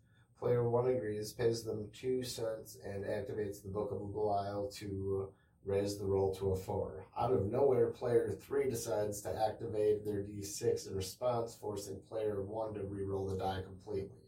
Player 0.44 0.68
one 0.70 0.88
agrees, 0.88 1.32
pays 1.32 1.64
them 1.64 1.88
two 1.94 2.22
cents, 2.22 2.78
and 2.84 3.06
activates 3.06 3.64
the 3.64 3.70
Book 3.70 3.94
of 3.94 4.00
Belial 4.12 4.68
to 4.74 5.30
raise 5.64 5.98
the 5.98 6.06
roll 6.06 6.36
to 6.36 6.52
a 6.52 6.56
four. 6.58 7.06
Out 7.18 7.32
of 7.32 7.50
nowhere, 7.50 7.92
player 7.92 8.30
three 8.30 8.70
decides 8.70 9.22
to 9.22 9.34
activate 9.34 10.04
their 10.04 10.22
d6 10.22 10.90
in 10.90 10.98
response, 10.98 11.56
forcing 11.56 12.02
player 12.10 12.42
one 12.42 12.74
to 12.74 12.82
reroll 12.82 13.30
the 13.30 13.38
die 13.38 13.62
completely. 13.64 14.28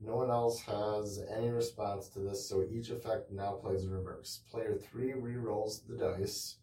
No 0.00 0.16
one 0.16 0.28
else 0.28 0.60
has 0.62 1.20
any 1.32 1.50
response 1.50 2.08
to 2.08 2.18
this, 2.18 2.48
so 2.48 2.66
each 2.68 2.90
effect 2.90 3.30
now 3.30 3.52
plays 3.52 3.86
reverse. 3.86 4.40
Player 4.50 4.76
three 4.90 5.12
rerolls 5.12 5.86
the 5.86 5.96
dice 5.96 6.56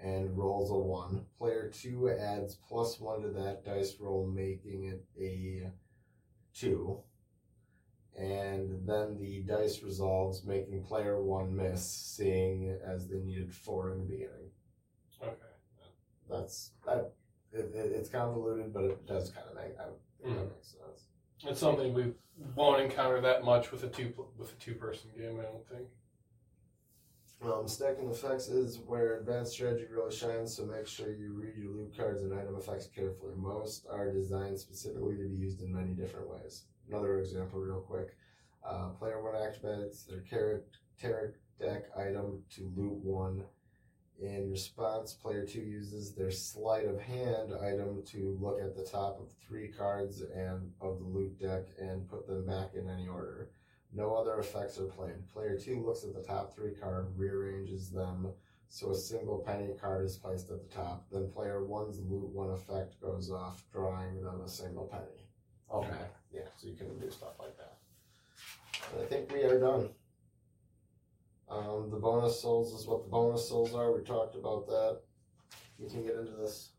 and 0.00 0.36
rolls 0.36 0.72
a 0.72 0.76
one. 0.76 1.24
Player 1.38 1.70
two 1.72 2.10
adds 2.10 2.56
plus 2.56 2.98
one 2.98 3.22
to 3.22 3.28
that 3.28 3.64
dice 3.64 3.94
roll, 4.00 4.26
making 4.26 4.86
it 4.86 5.04
a 5.16 5.70
two. 6.52 7.04
And 8.18 8.84
then 8.84 9.16
the 9.20 9.42
dice 9.42 9.82
resolves, 9.82 10.44
making 10.44 10.82
player 10.82 11.22
one 11.22 11.54
miss, 11.54 11.88
seeing 11.88 12.76
as 12.84 13.06
they 13.08 13.18
needed 13.18 13.54
four 13.54 13.92
in 13.92 13.98
the 14.00 14.04
beginning. 14.06 14.50
Okay. 15.22 15.34
That's 16.28 16.72
that. 16.84 17.12
It, 17.52 17.70
it, 17.74 17.92
it's 17.92 18.08
convoluted, 18.08 18.74
but 18.74 18.84
it 18.84 19.06
does 19.06 19.30
kind 19.30 19.46
of 19.48 19.54
make 19.54 19.78
I 19.78 19.84
think 19.84 19.96
that 20.22 20.28
Mhm. 20.28 20.50
makes 20.52 20.68
sense. 20.68 21.06
It's 21.44 21.60
something 21.60 21.94
we 21.94 22.12
won't 22.56 22.82
encounter 22.82 23.20
that 23.20 23.44
much 23.44 23.70
with 23.70 23.84
a 23.84 23.88
two 23.88 24.12
with 24.36 24.52
a 24.52 24.56
two 24.56 24.74
person 24.74 25.10
game. 25.16 25.38
I 25.38 25.44
don't 25.44 25.66
think. 25.68 25.88
Um, 27.40 27.68
stacking 27.68 28.10
effects 28.10 28.48
is 28.48 28.80
where 28.80 29.18
advanced 29.18 29.52
strategy 29.52 29.86
really 29.88 30.10
shines, 30.12 30.52
so 30.56 30.64
make 30.66 30.88
sure 30.88 31.12
you 31.12 31.32
read 31.34 31.54
your 31.56 31.70
loot 31.70 31.96
cards 31.96 32.22
and 32.22 32.34
item 32.34 32.56
effects 32.56 32.88
carefully. 32.88 33.32
Most 33.36 33.86
are 33.88 34.12
designed 34.12 34.58
specifically 34.58 35.16
to 35.16 35.22
be 35.22 35.36
used 35.36 35.62
in 35.62 35.72
many 35.72 35.92
different 35.94 36.28
ways. 36.28 36.64
Another 36.88 37.18
example, 37.18 37.60
real 37.60 37.80
quick. 37.80 38.16
Uh, 38.66 38.88
player 38.90 39.22
1 39.22 39.34
activates 39.34 40.06
their 40.06 40.20
Tarot 41.00 41.32
deck 41.60 41.84
item 41.96 42.42
to 42.54 42.72
loot 42.76 42.98
1. 43.04 43.44
In 44.20 44.50
response, 44.50 45.12
player 45.12 45.46
2 45.46 45.60
uses 45.60 46.12
their 46.12 46.30
sleight 46.30 46.86
of 46.86 47.00
hand 47.00 47.52
item 47.62 48.02
to 48.06 48.36
look 48.40 48.60
at 48.60 48.74
the 48.74 48.84
top 48.84 49.20
of 49.20 49.28
three 49.46 49.68
cards 49.68 50.22
and 50.22 50.72
of 50.80 50.98
the 50.98 51.04
loot 51.04 51.38
deck 51.38 51.66
and 51.78 52.08
put 52.08 52.26
them 52.26 52.46
back 52.46 52.74
in 52.74 52.88
any 52.88 53.06
order. 53.06 53.50
No 53.92 54.14
other 54.14 54.38
effects 54.38 54.78
are 54.78 54.86
played. 54.86 55.28
Player 55.32 55.56
2 55.56 55.84
looks 55.84 56.04
at 56.04 56.14
the 56.14 56.22
top 56.22 56.54
three 56.54 56.74
cards, 56.74 57.10
rearranges 57.16 57.90
them 57.90 58.32
so 58.68 58.90
a 58.90 58.94
single 58.94 59.38
penny 59.38 59.72
card 59.80 60.04
is 60.04 60.16
placed 60.16 60.50
at 60.50 60.60
the 60.60 60.74
top. 60.74 61.06
Then 61.10 61.30
player 61.30 61.60
1's 61.60 62.00
loot 62.00 62.28
1 62.28 62.50
effect 62.50 63.00
goes 63.00 63.30
off, 63.30 63.64
drawing 63.72 64.22
them 64.22 64.42
a 64.42 64.48
single 64.48 64.86
penny. 64.86 65.24
Okay, 65.72 66.04
yeah, 66.32 66.42
so 66.56 66.68
you 66.68 66.74
can 66.76 66.98
do 66.98 67.10
stuff 67.10 67.34
like 67.38 67.56
that. 67.56 67.76
And 68.92 69.02
I 69.02 69.06
think 69.06 69.32
we 69.32 69.42
are 69.42 69.58
done. 69.60 69.88
Um, 71.50 71.88
the 71.90 71.96
bonus 71.96 72.40
souls 72.40 72.78
is 72.78 72.86
what 72.86 73.04
the 73.04 73.10
bonus 73.10 73.48
souls 73.48 73.74
are. 73.74 73.92
We 73.92 74.02
talked 74.02 74.34
about 74.36 74.66
that. 74.66 75.00
We 75.78 75.88
can 75.88 76.02
get 76.04 76.16
into 76.16 76.32
this. 76.32 76.70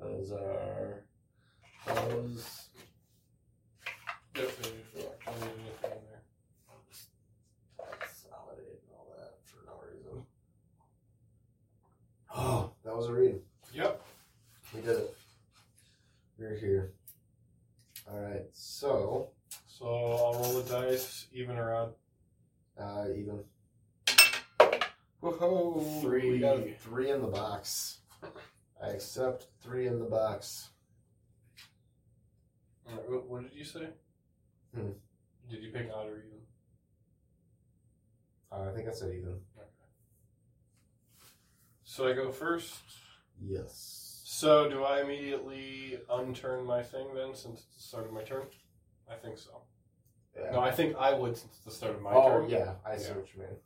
Those 0.00 0.30
are 0.32 1.02
those. 1.86 2.68
Yep, 4.36 4.50
there's 4.62 5.04
not 5.04 5.14
really 5.40 5.52
anything 5.58 5.90
in 5.90 6.04
there. 6.08 6.22
Consolidate 7.98 8.80
and 8.86 8.94
all 8.96 9.08
that 9.18 9.34
for 9.44 9.64
no 9.66 9.80
reason. 9.92 10.22
Oh, 12.36 12.72
that 12.84 12.94
was 12.96 13.06
a 13.08 13.12
read. 13.12 13.40
Yep. 13.72 14.00
We 14.74 14.80
did 14.82 14.90
it. 14.90 15.16
We're 16.38 16.56
here. 16.56 16.92
All 18.08 18.20
right, 18.20 18.44
so 18.52 19.30
So 19.66 19.86
I'll 19.86 20.34
roll 20.40 20.62
the 20.62 20.70
dice, 20.70 21.26
even 21.32 21.56
or 21.56 21.74
odd. 21.74 21.94
uh, 22.80 23.06
even. 23.10 23.40
Whoa! 25.20 25.82
We 25.84 26.00
Three. 26.00 26.38
got 26.38 26.58
a 26.58 26.72
three 26.78 27.10
in 27.10 27.20
the 27.22 27.26
box. 27.26 27.98
I 28.80 28.90
accept 28.90 29.48
three 29.60 29.88
in 29.88 29.98
the 29.98 30.04
box. 30.04 30.68
Alright, 32.88 33.10
What, 33.10 33.28
what 33.28 33.42
did 33.42 33.52
you 33.58 33.64
say? 33.64 33.88
Hmm. 34.74 34.90
Did 35.50 35.62
you 35.64 35.70
pick 35.72 35.90
odd 35.92 36.06
or 36.06 36.18
even? 36.18 36.38
Uh, 38.52 38.70
I 38.70 38.74
think 38.74 38.88
I 38.88 38.92
said 38.92 39.08
even. 39.10 39.34
So 41.84 42.06
I 42.06 42.12
go 42.12 42.27
first. 42.38 42.80
Yes. 43.40 44.22
So 44.24 44.68
do 44.68 44.84
I 44.84 45.00
immediately 45.00 45.98
unturn 46.10 46.64
my 46.66 46.82
thing 46.82 47.06
then, 47.14 47.34
since 47.34 47.60
it's 47.60 47.76
the 47.76 47.82
start 47.82 48.06
of 48.06 48.12
my 48.12 48.22
turn? 48.22 48.46
I 49.10 49.14
think 49.16 49.38
so. 49.38 49.62
Yeah. 50.36 50.50
No, 50.52 50.60
I 50.60 50.70
think 50.70 50.96
I 50.96 51.12
would 51.14 51.36
since 51.36 51.52
it's 51.56 51.64
the 51.64 51.70
start 51.70 51.94
of 51.96 52.02
my 52.02 52.12
oh 52.12 52.40
turn. 52.40 52.50
yeah, 52.50 52.74
I 52.86 52.96
see 52.96 53.08
Yeah. 53.08 53.14
what 53.16 53.34
you 53.34 53.40
mean. 53.40 53.56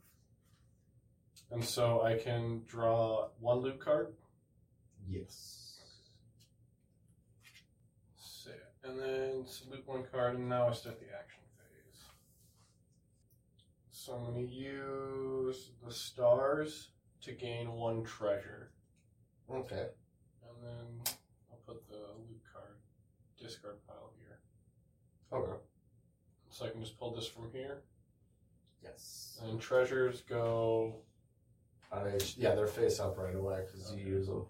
And 1.51 1.63
so 1.63 2.01
I 2.01 2.17
can 2.17 2.63
draw 2.67 3.29
one 3.39 3.59
loot 3.59 3.79
card. 3.79 4.13
Yes. 5.07 5.59
And 8.85 8.99
then 8.99 9.45
salute 9.47 9.83
one 9.87 10.03
card, 10.11 10.35
and 10.35 10.49
now 10.49 10.67
I 10.67 10.73
start 10.73 10.99
the 10.99 11.05
action 11.05 11.39
phase. 11.57 12.01
So 13.91 14.11
I'm 14.13 14.33
going 14.33 14.45
to 14.45 14.53
use 14.53 15.69
the 15.85 15.93
stars 15.93 16.89
to 17.23 17.31
gain 17.31 17.71
one 17.71 18.03
treasure. 18.03 18.71
Okay. 19.49 19.87
And 20.47 20.57
then 20.63 21.15
I'll 21.51 21.59
put 21.65 21.87
the 21.87 21.95
loot 21.95 22.41
card 22.51 22.77
discard 23.39 23.77
pile 23.87 24.11
here. 24.19 24.39
Okay. 25.31 25.57
So 26.49 26.65
I 26.65 26.69
can 26.69 26.81
just 26.81 26.97
pull 26.97 27.13
this 27.13 27.27
from 27.27 27.49
here. 27.51 27.81
Yes. 28.83 29.39
And 29.43 29.59
treasures 29.59 30.21
go. 30.21 30.95
I, 31.91 32.17
yeah, 32.37 32.55
they're 32.55 32.67
face 32.67 32.99
up 32.99 33.17
right 33.17 33.35
away 33.35 33.61
because 33.65 33.91
Okay. 33.91 34.01
you 34.01 34.15
use 34.15 34.27
them. 34.27 34.45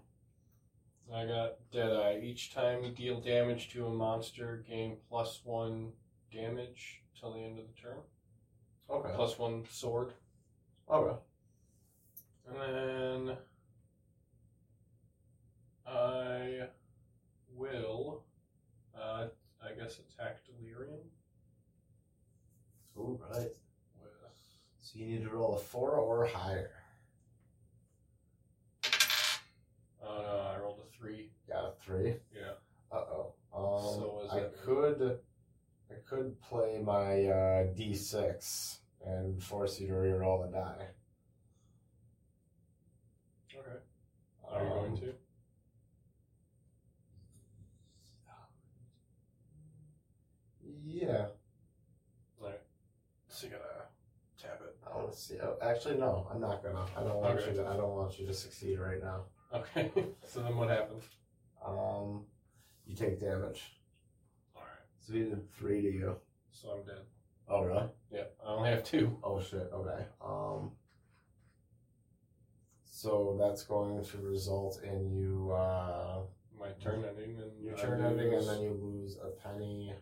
I 1.12 1.26
got 1.26 1.56
Deadeye. 1.70 2.20
Each 2.22 2.52
time 2.54 2.82
you 2.82 2.90
deal 2.90 3.20
damage 3.20 3.70
to 3.72 3.86
a 3.86 3.90
monster, 3.90 4.64
gain 4.66 4.96
plus 5.08 5.42
one 5.44 5.92
damage 6.32 7.02
till 7.18 7.34
the 7.34 7.40
end 7.40 7.58
of 7.58 7.66
the 7.66 7.74
turn. 7.80 7.98
Okay. 8.90 9.12
Plus 9.14 9.38
one 9.38 9.64
sword. 9.70 10.14
Okay. 10.90 11.16
And 12.48 13.26
then 13.28 13.36
I 15.86 16.66
will, 17.56 18.24
uh, 18.98 19.26
I 19.62 19.72
guess, 19.78 19.98
attack 19.98 20.38
Delirium 20.46 21.00
All 22.96 23.20
right. 23.30 23.38
with. 23.40 23.58
So 24.80 24.98
you 24.98 25.06
need 25.06 25.22
to 25.24 25.30
roll 25.30 25.56
a 25.56 25.58
four 25.60 25.92
or 25.92 26.26
higher. 26.26 26.70
Oh 30.06 30.18
no, 30.22 30.50
I 30.54 30.58
rolled 30.60 30.80
a 30.80 30.96
three. 30.96 31.30
Got 31.48 31.64
a 31.64 31.72
three. 31.82 32.14
Yeah. 32.34 32.52
Uh 32.92 32.96
oh. 32.96 33.34
Um, 33.54 33.94
So 33.94 34.20
is 34.26 34.30
I 34.32 34.38
it- 34.40 34.58
could, 34.62 35.18
I 35.90 35.94
could 36.08 36.40
play 36.42 36.80
my 36.84 37.24
uh, 37.26 37.66
D6 37.74 38.78
and 39.06 39.42
force 39.42 39.80
you 39.80 39.86
to 39.88 39.92
reroll 39.94 40.46
a 40.48 40.52
die. 40.52 40.86
Okay. 43.56 43.78
Are 44.50 44.62
you 44.62 44.68
going 44.68 44.90
Um, 44.92 44.96
to? 44.98 45.14
Yeah. 50.84 51.26
Alright. 52.40 52.60
So 53.28 53.46
you 53.46 53.52
gotta 53.52 53.86
tap 54.40 54.60
it. 54.62 54.76
I 54.86 54.96
want 54.96 55.12
to 55.12 55.18
see. 55.18 55.36
Oh, 55.42 55.56
actually, 55.62 55.96
no. 55.96 56.26
I'm 56.32 56.40
not 56.40 56.62
gonna. 56.62 56.84
I 56.96 57.02
don't 57.02 57.16
want 57.20 57.40
you 57.46 57.52
to. 57.54 57.66
I 57.68 57.76
don't 57.76 57.94
want 57.94 58.18
you 58.18 58.26
to 58.26 58.34
succeed 58.34 58.78
right 58.78 59.02
now. 59.02 59.24
Okay. 59.52 59.90
so 60.26 60.40
then 60.42 60.56
what 60.56 60.68
happens? 60.70 61.04
Um, 61.64 62.24
you 62.86 62.94
take 62.94 63.20
damage. 63.20 63.72
Alright. 64.56 64.70
So 65.00 65.14
you 65.14 65.24
did 65.24 65.50
three 65.52 65.80
to 65.82 65.88
you. 65.92 66.16
So 66.50 66.70
I'm 66.70 66.84
dead. 66.86 67.02
Oh 67.48 67.62
really? 67.62 67.88
Yeah. 68.10 68.24
I 68.44 68.48
only 68.50 68.70
have 68.70 68.84
two. 68.84 69.18
Oh 69.22 69.40
shit. 69.40 69.70
Okay. 69.72 70.04
Um. 70.24 70.72
So 72.96 73.36
that's 73.40 73.64
going 73.64 74.04
to 74.04 74.18
result 74.18 74.78
in 74.84 75.10
you 75.10 75.50
uh, 75.50 76.20
My 76.56 76.68
turn 76.80 77.04
ending 77.04 77.36
and 77.42 77.50
your 77.60 77.76
I 77.76 77.80
turn 77.80 78.04
ending, 78.04 78.32
and 78.32 78.46
then 78.46 78.60
you 78.60 78.78
lose 78.80 79.16
a 79.16 79.30
penny, 79.30 79.92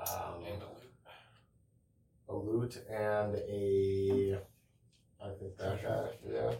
um, 0.00 0.44
and 0.46 0.62
a 0.62 0.66
loot. 0.66 0.94
a 2.28 2.36
loot, 2.36 2.76
and 2.88 3.34
a. 3.34 4.38
I 5.20 5.30
think 5.40 5.56
that 5.58 5.82
guy. 5.82 6.08
Yeah. 6.32 6.52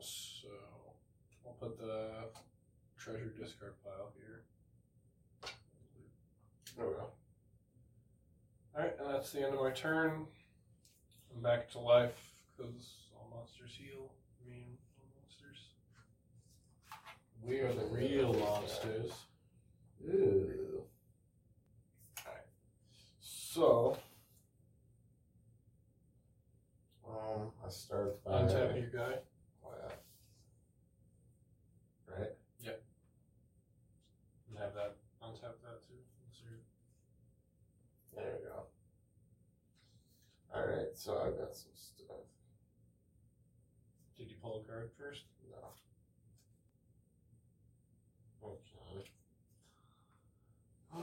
So 0.00 0.48
I'll 1.46 1.54
put 1.54 1.78
the 1.78 2.10
treasure 2.98 3.32
discard 3.40 3.72
pile 3.82 4.12
here. 4.18 4.42
There 6.76 6.86
we 6.86 6.92
go. 6.92 7.06
Alright, 8.78 8.94
and 9.00 9.12
that's 9.12 9.32
the 9.32 9.44
end 9.44 9.54
of 9.54 9.60
my 9.60 9.70
turn. 9.70 10.24
I'm 11.34 11.42
back 11.42 11.68
to 11.70 11.80
life 11.80 12.14
because 12.56 13.08
all 13.12 13.28
monsters 13.34 13.76
heal. 13.76 14.12
Me 14.48 14.66
and 14.68 14.78
all 15.00 15.08
monsters. 15.20 15.58
We 17.42 17.58
are 17.58 17.72
the 17.72 17.86
real 17.86 18.34
monsters. 18.34 19.10
Ew. 20.00 20.84
Alright. 22.24 22.44
So. 23.20 23.98
Um, 27.04 27.50
I 27.66 27.70
start 27.70 28.22
by. 28.22 28.30
Untap 28.30 28.76
your 28.76 28.90
guy. 28.90 29.14
Oh, 29.64 29.70
yeah. 29.82 29.94
Right? 32.16 32.30
And 34.48 34.58
have 34.58 34.74
that 34.74 34.94
untap 35.24 35.58
that 35.64 35.82
too. 35.88 35.98
That's 36.22 36.40
your- 36.44 36.62
There 38.14 38.36
we 38.38 38.44
go. 38.46 38.66
Alright, 40.68 40.88
so 40.94 41.12
I've 41.24 41.38
got 41.38 41.54
some 41.56 41.72
stuff. 41.74 42.16
Did 44.16 44.28
you 44.28 44.36
pull 44.42 44.62
a 44.64 44.68
card 44.70 44.90
first? 44.98 45.22
No. 45.50 45.68
Okay. 48.48 49.08
Um, 50.94 51.02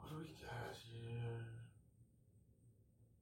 what 0.00 0.10
do 0.10 0.16
we 0.18 0.34
got 0.42 0.74
here? 0.74 1.46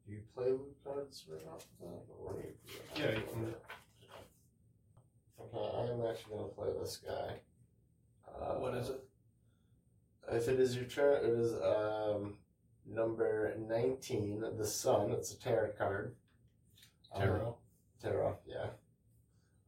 Do 0.06 0.12
you 0.12 0.20
play 0.34 0.52
with 0.52 0.82
cards 0.84 1.24
right 1.30 1.46
off 1.52 1.66
the 1.80 1.86
bat? 1.86 2.04
Or 2.24 2.32
do 2.32 2.38
you 2.48 2.54
Yeah, 2.96 3.10
you 3.18 3.22
can. 3.30 3.54
Okay, 5.40 5.76
I 5.76 5.92
am 5.92 6.10
actually 6.10 6.36
gonna 6.36 6.48
play 6.48 6.68
this 6.80 6.96
guy. 6.96 7.40
Uh, 8.26 8.54
What 8.54 8.74
is 8.74 8.88
it? 8.90 9.04
if 10.30 10.46
it 10.48 10.60
is 10.60 10.76
your 10.76 10.84
turn, 10.84 11.24
it 11.24 11.30
is 11.30 11.54
um, 11.54 12.36
number 12.89 13.55
19, 13.59 14.45
the 14.57 14.66
Sun. 14.66 15.11
It's 15.11 15.32
a 15.32 15.39
tarot 15.39 15.72
card. 15.78 16.14
Um, 17.14 17.22
Tarot. 17.22 17.57
tarot, 18.03 18.39
yeah. 18.47 18.66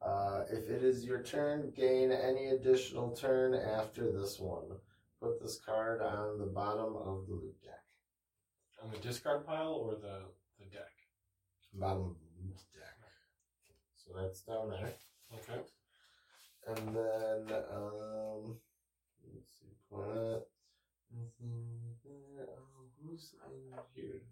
Uh, 0.02 0.44
if 0.50 0.70
it 0.70 0.82
is 0.82 1.04
your 1.04 1.22
turn, 1.22 1.72
gain 1.76 2.10
any 2.10 2.48
additional 2.48 3.10
turn 3.10 3.54
after 3.54 4.10
this 4.10 4.38
one. 4.38 4.64
Put 5.20 5.40
this 5.40 5.60
card 5.64 6.00
on 6.00 6.38
the 6.38 6.46
bottom 6.46 6.96
of 6.96 7.26
the 7.26 7.34
loot 7.34 7.60
deck. 7.62 7.84
On 8.82 8.90
the 8.90 8.96
discard 8.98 9.46
pile 9.46 9.74
or 9.74 9.94
the, 9.94 10.22
the 10.58 10.64
deck? 10.70 10.92
Bottom 11.74 12.02
of 12.02 12.16
the 12.16 12.46
loot 12.46 12.56
deck. 12.72 12.96
So 13.94 14.12
that's 14.18 14.40
down 14.42 14.70
there. 14.70 14.92
Okay. 15.34 15.60
And 16.66 16.96
then, 16.96 17.56
um, 17.72 18.56
let's 19.34 19.50
see, 19.60 19.76
planet. 19.90 20.48
Oh, 21.12 21.89
in 23.46 23.78
here? 23.94 24.22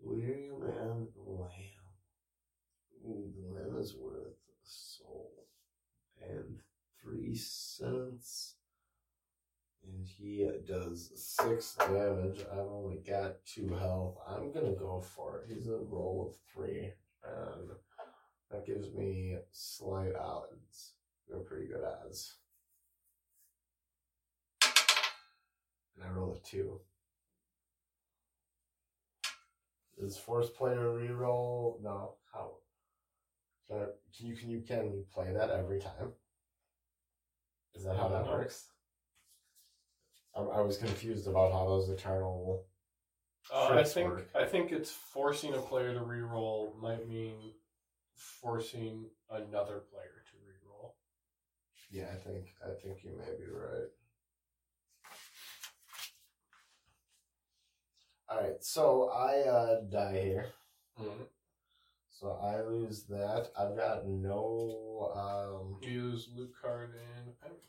Delirium 0.00 0.62
and 0.62 1.08
the 1.14 1.30
Lamb. 1.30 1.50
The 3.02 3.54
Lamb 3.54 3.76
is 3.78 3.94
worth 3.94 4.34
a 4.48 4.62
soul 4.62 5.46
and 6.20 6.60
three 7.00 7.34
cents. 7.34 8.54
And 9.86 10.06
he 10.06 10.48
does 10.66 11.12
six 11.14 11.74
damage. 11.74 12.40
I've 12.50 12.58
only 12.58 13.02
got 13.06 13.44
two 13.44 13.74
health. 13.74 14.16
I'm 14.26 14.52
gonna 14.52 14.72
go 14.72 15.00
for 15.00 15.40
it. 15.40 15.52
He's 15.52 15.66
a 15.66 15.76
roll 15.76 16.30
of 16.30 16.36
three, 16.52 16.92
and 17.22 17.70
that 18.50 18.64
gives 18.66 18.90
me 18.94 19.36
slight 19.50 20.14
odds. 20.14 20.94
They're 21.28 21.40
pretty 21.40 21.66
good 21.66 21.84
odds. 21.84 22.38
And 25.96 26.04
I 26.04 26.10
roll 26.10 26.34
a 26.34 26.48
two. 26.48 26.80
Is 30.04 30.18
force 30.18 30.50
player 30.50 30.76
reroll? 30.76 31.82
No. 31.82 32.16
How? 32.32 32.52
Can, 33.66 33.76
I, 33.76 33.84
can 34.16 34.26
you 34.26 34.36
can 34.36 34.50
you 34.50 34.60
can 34.60 34.92
you 34.92 35.06
play 35.12 35.32
that 35.32 35.50
every 35.50 35.80
time? 35.80 36.12
Is 37.74 37.84
that 37.84 37.96
how 37.96 38.08
that 38.08 38.26
works? 38.26 38.66
I, 40.36 40.40
I 40.40 40.60
was 40.60 40.76
confused 40.76 41.26
about 41.26 41.52
how 41.52 41.66
those 41.66 41.88
eternal. 41.88 42.64
Uh, 43.52 43.68
I 43.72 43.84
think 43.84 44.10
work. 44.10 44.30
I 44.34 44.44
think 44.44 44.72
it's 44.72 44.90
forcing 44.90 45.54
a 45.54 45.58
player 45.58 45.94
to 45.94 46.00
reroll 46.00 46.78
might 46.80 47.08
mean 47.08 47.52
forcing 48.14 49.06
another 49.30 49.82
player 49.90 50.22
to 50.26 50.36
reroll. 50.46 50.92
Yeah, 51.90 52.08
I 52.12 52.16
think 52.16 52.46
I 52.62 52.74
think 52.82 53.04
you 53.04 53.12
may 53.16 53.32
be 53.38 53.50
right. 53.50 53.88
All 58.28 58.40
right, 58.40 58.62
so 58.62 59.10
I 59.10 59.40
uh, 59.48 59.80
die 59.90 60.20
here. 60.22 60.46
Mhm. 60.98 61.26
So 62.10 62.30
I 62.42 62.62
lose 62.62 63.04
that. 63.04 63.50
I've 63.58 63.76
got 63.76 64.06
no 64.06 65.12
um 65.14 65.78
Use 65.82 66.28
loot 66.34 66.52
card 66.60 66.94
and 66.94 67.28
a 67.28 67.32
penny. 67.48 67.60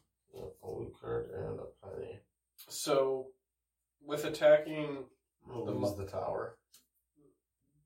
a 0.64 0.70
loot 0.70 0.94
card 1.02 1.30
and 1.32 1.60
a 1.60 1.66
penny. 1.88 2.20
So, 2.56 3.32
with 4.02 4.24
attacking, 4.26 5.06
I'll 5.52 5.66
The 5.66 5.72
lose 5.72 5.82
mo- 5.92 5.96
the 6.06 6.06
tower. 6.10 6.58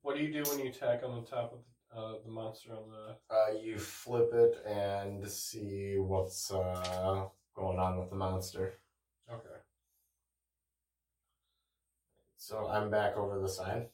what 0.02 0.16
do 0.16 0.22
you 0.22 0.32
do 0.32 0.48
when 0.50 0.60
you 0.60 0.70
attack 0.70 1.02
on 1.02 1.20
the 1.20 1.28
top 1.28 1.52
of 1.52 1.58
the, 1.90 1.96
uh, 1.98 2.22
the 2.24 2.30
monster 2.30 2.72
on 2.72 2.90
the? 2.90 3.34
Uh, 3.34 3.52
you 3.60 3.78
flip 3.78 4.30
it 4.32 4.62
and 4.64 5.28
see 5.28 5.96
what's 5.98 6.50
uh 6.52 7.26
going 7.54 7.78
on 7.78 7.98
with 7.98 8.10
the 8.10 8.16
monster. 8.16 8.74
Okay. 9.30 9.58
So 12.50 12.66
I'm 12.66 12.90
back 12.90 13.16
over 13.16 13.38
the 13.38 13.48
side. 13.48 13.86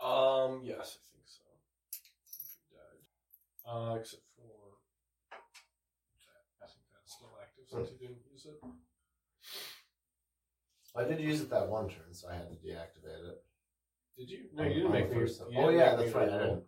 Um. 0.00 0.62
Yes, 0.64 0.96
I 0.96 1.04
think 1.12 1.26
so. 1.26 1.42
If 2.24 2.32
he 2.56 2.72
died. 2.72 3.04
Uh, 3.68 3.96
except 4.00 4.22
for. 4.34 4.80
I 6.62 6.66
think 6.66 6.86
that's 6.94 7.12
still 7.12 7.28
active 7.42 7.64
since 7.68 7.90
he 7.90 7.96
didn't 8.06 8.22
use 8.32 8.46
it. 8.46 8.58
I 10.96 11.04
did 11.04 11.20
use 11.20 11.42
it 11.42 11.50
that 11.50 11.68
one 11.68 11.90
turn, 11.90 12.12
so 12.12 12.30
I 12.30 12.36
had 12.36 12.48
to 12.48 12.56
deactivate 12.56 13.28
it. 13.28 13.44
Did 14.16 14.30
you? 14.30 14.38
No, 14.54 14.64
you 14.64 14.74
didn't 14.76 14.92
make 14.92 15.10
the 15.10 15.14
first 15.16 15.42
you 15.50 15.58
Oh 15.60 15.68
yeah, 15.68 15.94
that's 15.94 16.14
right. 16.14 16.30
I 16.30 16.38
didn't. 16.38 16.64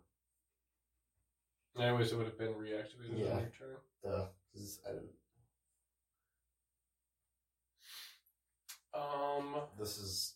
Anyways, 1.79 2.11
it 2.11 2.17
would 2.17 2.27
have 2.27 2.37
been 2.37 2.53
reactivated 2.53 3.17
Yeah. 3.17 3.31
on 3.33 3.39
your 3.41 3.49
turn. 3.57 3.77
'cause 4.53 4.81
I 4.87 4.91
didn't. 4.91 5.09
Um. 8.95 9.55
This 9.77 9.97
is 9.97 10.35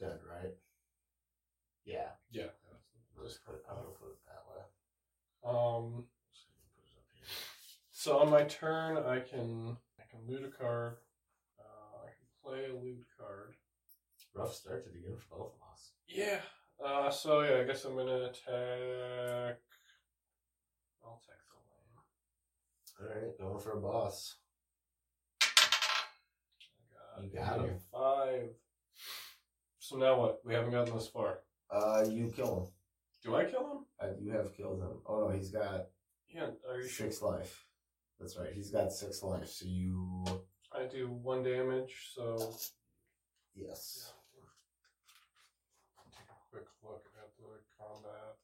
dead, 0.00 0.18
right? 0.28 0.54
Yeah. 1.84 2.08
Yeah. 2.30 2.46
Let's 3.20 3.38
put 3.38 3.56
it, 3.56 3.62
I'm 3.68 3.76
gonna 3.76 3.88
put 3.90 4.10
it 4.10 4.18
that 4.26 4.44
way. 4.48 4.62
Um. 5.44 6.04
So 6.32 6.46
you 6.48 6.56
can 6.56 6.68
put 6.74 6.84
it 6.84 6.96
up 6.96 7.06
here. 7.12 7.26
So 7.92 8.18
on 8.18 8.30
my 8.30 8.44
turn, 8.44 8.96
I 8.98 9.20
can 9.20 9.76
I 9.98 10.04
can 10.10 10.20
loot 10.26 10.44
a 10.44 10.48
card. 10.48 10.96
Uh, 11.58 12.04
I 12.04 12.10
can 12.16 12.26
play 12.42 12.70
a 12.70 12.74
loot 12.74 13.04
card. 13.18 13.54
Rough 14.34 14.54
start 14.54 14.84
to 14.84 14.90
the 14.90 14.98
game 14.98 15.16
for 15.18 15.36
both 15.38 15.54
of 15.54 15.72
us. 15.72 15.92
Yeah. 16.08 16.40
Uh. 16.84 17.10
So 17.10 17.42
yeah, 17.42 17.60
I 17.60 17.64
guess 17.64 17.84
I'm 17.84 17.96
gonna 17.96 18.24
attack. 18.24 19.60
I'll 21.04 21.20
attack 21.22 21.42
the 21.48 21.56
lane. 21.70 21.96
All 23.00 23.08
right, 23.08 23.38
going 23.38 23.60
for 23.60 23.78
a 23.78 23.80
boss. 23.80 24.36
You 27.22 27.30
got 27.34 27.60
him. 27.60 27.76
Five. 27.92 28.50
So 29.78 29.96
now 29.96 30.18
what? 30.18 30.40
We 30.44 30.54
haven't 30.54 30.72
gotten 30.72 30.94
this 30.94 31.08
far. 31.08 31.38
Uh, 31.70 32.04
you 32.08 32.32
kill 32.34 32.60
him. 32.60 32.66
Do 33.24 33.36
I 33.36 33.44
kill 33.44 33.60
him? 33.60 33.78
Uh, 34.00 34.14
you 34.20 34.32
have 34.32 34.56
killed 34.56 34.80
him. 34.80 35.00
Oh 35.06 35.20
no, 35.20 35.30
he's 35.30 35.50
got 35.50 35.86
Yeah. 36.28 36.48
Are 36.68 36.80
you 36.80 36.88
sure? 36.88 37.06
six 37.06 37.22
life. 37.22 37.64
That's 38.20 38.36
right. 38.38 38.52
He's 38.52 38.70
got 38.70 38.92
six 38.92 39.22
life. 39.22 39.48
So 39.48 39.66
you, 39.68 40.24
I 40.72 40.84
do 40.86 41.08
one 41.08 41.42
damage. 41.42 42.12
So 42.14 42.54
yes. 43.54 44.12
take 46.10 46.28
a 46.28 46.50
quick 46.50 46.66
look 46.82 47.06
at 47.18 47.30
the 47.36 47.44
combat. 47.78 48.36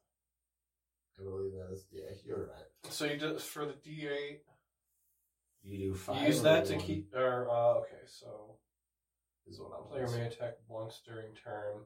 I 1.19 1.23
believe 1.23 1.53
that 1.53 1.73
is. 1.73 1.87
Yeah, 1.91 2.11
you're 2.25 2.47
right. 2.47 2.93
So 2.93 3.05
you 3.05 3.19
do 3.19 3.39
for 3.39 3.67
the 3.67 3.73
D8. 3.73 4.39
You 5.63 5.79
do 5.79 5.95
five. 5.95 6.27
Use 6.27 6.43
that 6.43 6.67
to 6.67 6.75
one 6.75 6.85
keep. 6.85 7.15
Or 7.15 7.49
uh, 7.51 7.79
okay, 7.81 8.05
so 8.07 8.57
Is 9.47 9.61
what 9.61 9.73
I'm 9.79 9.87
player 9.89 10.09
may 10.09 10.27
attack 10.27 10.55
once 10.69 11.01
during 11.07 11.35
turn. 11.35 11.85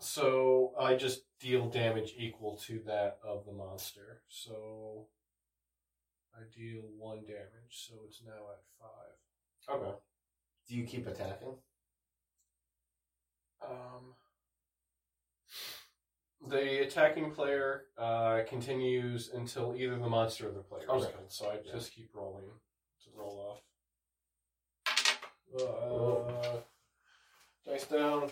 So 0.00 0.74
I 0.78 0.96
just 0.96 1.22
deal 1.40 1.68
damage 1.68 2.14
equal 2.18 2.56
to 2.66 2.80
that 2.86 3.18
of 3.24 3.46
the 3.46 3.52
monster. 3.52 4.22
So 4.28 5.06
I 6.34 6.42
deal 6.54 6.82
one 6.98 7.22
damage, 7.26 7.70
so 7.70 7.94
it's 8.06 8.20
now 8.24 8.32
at 8.32 8.62
five. 8.80 9.76
Okay. 9.76 9.96
Do 10.68 10.76
you 10.76 10.84
keep 10.84 11.06
attacking? 11.06 11.54
Um, 13.62 14.14
the 16.48 16.82
attacking 16.82 17.30
player 17.32 17.86
uh, 17.98 18.40
continues 18.48 19.30
until 19.32 19.74
either 19.76 19.96
the 19.98 20.08
monster 20.08 20.48
or 20.48 20.52
the 20.52 20.60
player 20.60 20.82
is 20.84 20.88
Okay. 21.04 21.12
killed. 21.12 21.32
So 21.32 21.48
I 21.50 21.54
Yeah. 21.64 21.72
just 21.72 21.92
keep 21.92 22.14
rolling 22.14 22.50
to 23.04 23.10
roll 23.14 23.38
off. 23.40 23.62
Uh, 25.56 26.60
dice 27.64 27.86
down. 27.86 28.30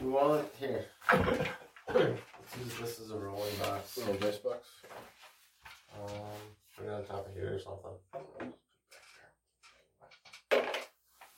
You 0.00 0.10
want 0.10 0.44
it 0.46 0.54
here? 0.58 0.86
Let's 1.88 2.56
use 2.58 2.78
this 2.80 2.98
is 2.98 3.10
a 3.10 3.18
rolling 3.18 3.54
box. 3.58 3.96
Little 3.98 4.14
dice 4.14 4.38
box. 4.38 4.68
Um, 5.94 6.56
put 6.76 6.86
it 6.86 6.90
on 6.90 7.04
top 7.04 7.26
of 7.26 7.34
here 7.34 7.54
or 7.54 7.58
something. 7.58 8.54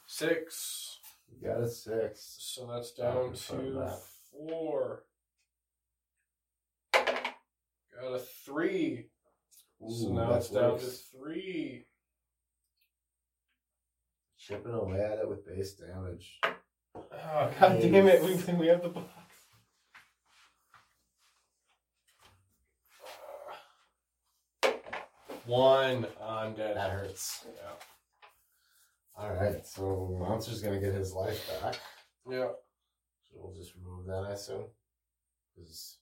Six. 0.07 0.99
You 1.29 1.49
got 1.49 1.61
a 1.63 1.69
six. 1.69 2.37
So 2.39 2.67
that's 2.67 2.93
Oh, 2.99 3.03
down 3.03 3.25
confirm 3.29 3.65
to 3.67 3.73
that. 3.81 3.99
four. 4.31 5.05
Got 8.01 8.14
a 8.14 8.18
three. 8.18 9.07
so 9.88 10.12
now 10.12 10.34
it's 10.34 10.51
down 10.51 10.72
works. 10.72 10.84
to 10.84 11.18
three. 11.18 11.86
Chipping 14.38 14.72
away 14.72 15.01
at 15.01 15.18
it 15.18 15.28
with 15.28 15.47
base 15.47 15.74
damage. 15.74 16.40
Oh, 16.45 17.51
God 17.61 17.80
damn 17.80 18.09
it! 18.09 18.22
We 18.22 18.34
think 18.34 18.59
we 18.59 18.66
have 18.68 18.82
the 18.82 18.88
box. 18.88 19.09
One. 25.47 26.07
I'm 26.22 26.55
dead. 26.55 26.76
That 26.76 26.90
hurts. 26.90 27.45
Yeah. 27.47 29.22
Alright, 29.22 29.66
so 29.66 30.16
Monster's 30.18 30.62
gonna 30.62 30.80
get 30.80 30.95
his 30.95 31.12
life 31.12 31.49
back. 31.61 31.78
Yeah. 32.28 32.49
So 33.24 33.34
we'll 33.34 33.55
just 33.55 33.74
remove 33.74 34.07
that, 34.07 34.24
I 34.28 34.32
assume. 34.32 34.64
Because 35.55 35.99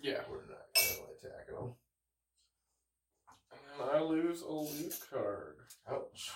Yeah. 0.00 0.20
we're 0.30 0.38
not 0.38 0.68
gonna 0.74 1.08
attacking 1.16 1.56
him. 1.56 1.74
And 3.80 3.90
I 3.90 4.00
lose 4.00 4.42
a 4.42 4.50
loot 4.50 4.94
card. 5.10 5.56
Ouch. 5.90 6.30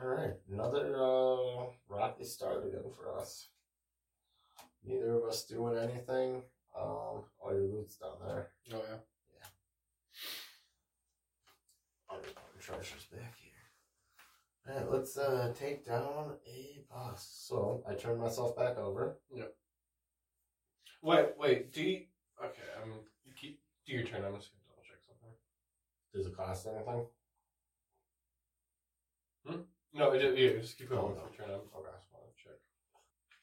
Alright, 0.00 0.34
another 0.50 0.96
uh, 0.96 1.66
rocky 1.88 2.24
start 2.24 2.66
again 2.66 2.90
for 2.96 3.18
us. 3.18 3.48
Neither 4.84 5.16
of 5.18 5.24
us 5.24 5.44
doing 5.44 5.78
anything. 5.78 6.42
Um, 6.78 7.24
all 7.38 7.52
your 7.52 7.66
loot's 7.66 7.96
down 7.96 8.16
there. 8.26 8.48
Oh 8.72 8.82
yeah. 8.88 8.96
Yeah. 9.32 9.48
All 12.10 12.16
your 12.16 12.60
treasures 12.60 13.06
back 13.12 13.34
here. 13.38 14.74
Alright, 14.74 14.90
let's 14.90 15.16
uh, 15.16 15.52
take 15.58 15.86
down 15.86 16.32
a 16.46 16.84
boss. 16.90 17.28
So, 17.46 17.84
I 17.88 17.94
turn 17.94 18.18
myself 18.18 18.56
back 18.56 18.78
over. 18.78 19.18
Wait, 21.02 21.26
wait. 21.36 21.72
Do 21.72 21.82
you? 21.82 22.02
Okay, 22.42 22.68
I'm. 22.80 22.92
You 23.24 23.32
keep. 23.34 23.60
Do 23.86 23.92
your 23.92 24.04
turn. 24.04 24.24
I'm 24.24 24.36
just 24.36 24.52
gonna 24.52 24.62
double 24.68 24.84
check 24.86 25.00
something. 25.06 25.34
Does 26.14 26.26
it 26.26 26.36
cost 26.36 26.66
anything? 26.66 27.06
Hmm? 29.46 29.62
No, 29.94 30.12
it, 30.12 30.38
yeah, 30.38 30.60
just 30.60 30.78
keep 30.78 30.88
going 30.88 31.16
Oh, 31.18 31.28
turn. 31.36 31.46
I'm, 31.50 31.66
okay, 31.76 31.90
I 31.90 31.98
just 31.98 32.12
want 32.12 32.24
to 32.24 32.42
check. 32.42 32.58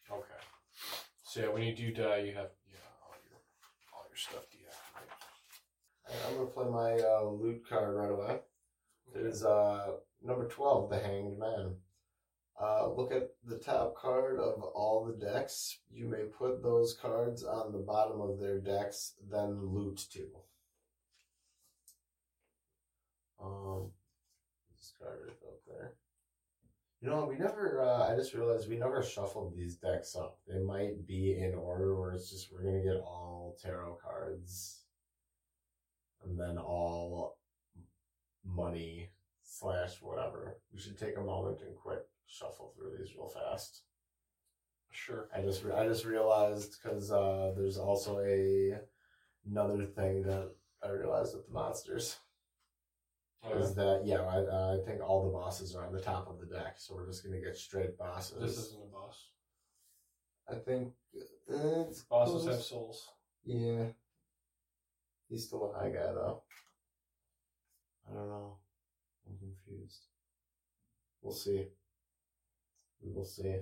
Okay. 0.10 0.42
So 1.24 1.42
yeah, 1.42 1.48
when 1.50 1.64
you 1.64 1.76
do 1.76 1.92
die, 1.94 2.20
you 2.20 2.34
have 2.34 2.52
yeah 2.66 2.80
all 3.04 3.16
your 3.28 3.40
all 3.94 4.06
your 4.10 4.16
stuff 4.18 4.46
deactivated. 4.50 6.28
I'm 6.28 6.38
gonna 6.38 6.48
play 6.50 6.66
my 6.66 6.94
uh, 7.06 7.26
loot 7.26 7.68
card 7.70 7.96
right 7.96 8.12
away. 8.12 8.40
It 9.14 9.26
is 9.26 9.44
uh, 9.44 9.88
number 10.24 10.48
12, 10.48 10.90
the 10.90 11.00
Hanged 11.00 11.38
Man. 11.40 11.76
Uh, 12.62 12.90
look 12.90 13.12
at 13.14 13.30
the 13.46 13.58
top 13.58 13.96
card 13.96 14.38
of 14.38 14.62
all 14.62 15.06
the 15.06 15.26
decks. 15.26 15.80
You 15.90 16.10
may 16.10 16.24
put 16.24 16.62
those 16.62 16.94
cards 16.94 17.44
on 17.46 17.72
the 17.72 17.80
bottom 17.80 18.20
of 18.20 18.40
their 18.40 18.60
decks, 18.60 19.14
then 19.32 19.62
loot 19.62 20.06
two. 20.12 20.28
Um, 23.42 23.92
this 24.78 24.92
card 25.02 25.30
up 25.30 25.62
there. 25.66 25.94
You 27.02 27.10
know, 27.10 27.28
we 27.30 27.38
never, 27.38 27.82
uh, 27.82 28.12
I 28.12 28.18
just 28.18 28.34
realized 28.34 28.70
we 28.70 28.76
never 28.76 29.02
shuffled 29.02 29.56
these 29.56 29.78
decks 29.78 30.18
up. 30.18 30.38
They 30.46 30.60
might 30.60 31.08
be 31.08 31.40
in 31.40 31.54
order 31.56 31.96
where 31.96 32.12
it's 32.12 32.30
just 32.30 32.52
we're 32.52 32.64
to 32.64 32.84
get 32.84 33.02
all 33.02 33.58
tarot 33.64 34.00
cards 34.04 34.82
and 36.26 36.38
then 36.38 36.58
all 36.58 37.38
money 38.46 39.12
slash 39.44 40.02
whatever. 40.02 40.58
We 40.74 40.82
should 40.82 40.98
take 40.98 41.16
a 41.16 41.22
moment 41.22 41.62
and 41.62 41.74
quick 41.74 42.02
shuffle 42.30 42.74
through 42.76 42.98
these 42.98 43.16
real 43.16 43.28
fast. 43.28 43.84
Sure. 44.92 45.30
I 45.36 45.42
just 45.42 45.64
re- 45.64 45.74
I 45.74 45.88
just 45.88 46.06
realized 46.06 46.78
because 46.82 47.12
uh, 47.12 47.54
there's 47.56 47.78
also 47.78 48.20
a 48.20 48.78
another 49.50 49.86
thing 49.86 50.24
that 50.24 50.52
I 50.84 50.90
realized 50.90 51.36
with 51.36 51.48
the 51.48 51.54
monsters 51.54 52.18
Oh, 53.44 53.50
yeah. 53.54 53.60
is 53.64 53.74
that 53.76 54.02
yeah 54.06 54.22
I 54.22 54.74
I 54.76 54.78
think 54.86 55.02
all 55.02 55.24
the 55.24 55.32
bosses 55.32 55.76
are 55.76 55.86
on 55.86 55.94
the 55.94 56.02
top 56.02 56.28
of 56.30 56.40
the 56.40 56.46
deck, 56.54 56.76
so 56.78 56.96
we're 56.96 57.08
just 57.08 57.24
gonna 57.24 57.40
get 57.40 57.56
straight 57.56 57.98
bosses. 57.98 58.40
This 58.42 58.58
isn't 58.68 58.84
a 58.84 58.92
boss. 58.92 59.30
I 60.50 60.56
think 60.56 60.94
uh, 61.16 61.86
it's 61.88 62.02
Bosses 62.04 62.48
have 62.48 62.62
souls. 62.62 63.08
Yeah. 63.46 63.86
He's 65.30 65.46
still 65.46 65.72
a 65.72 65.78
high 65.80 65.90
guy 65.90 66.12
though. 66.12 66.42
I 68.10 68.14
don't 68.16 68.28
know. 68.30 68.58
I'm 69.28 69.38
confused. 69.38 70.06
We'll 71.22 71.34
see. 71.34 71.68
We 73.04 73.12
will 73.12 73.26
see. 73.26 73.56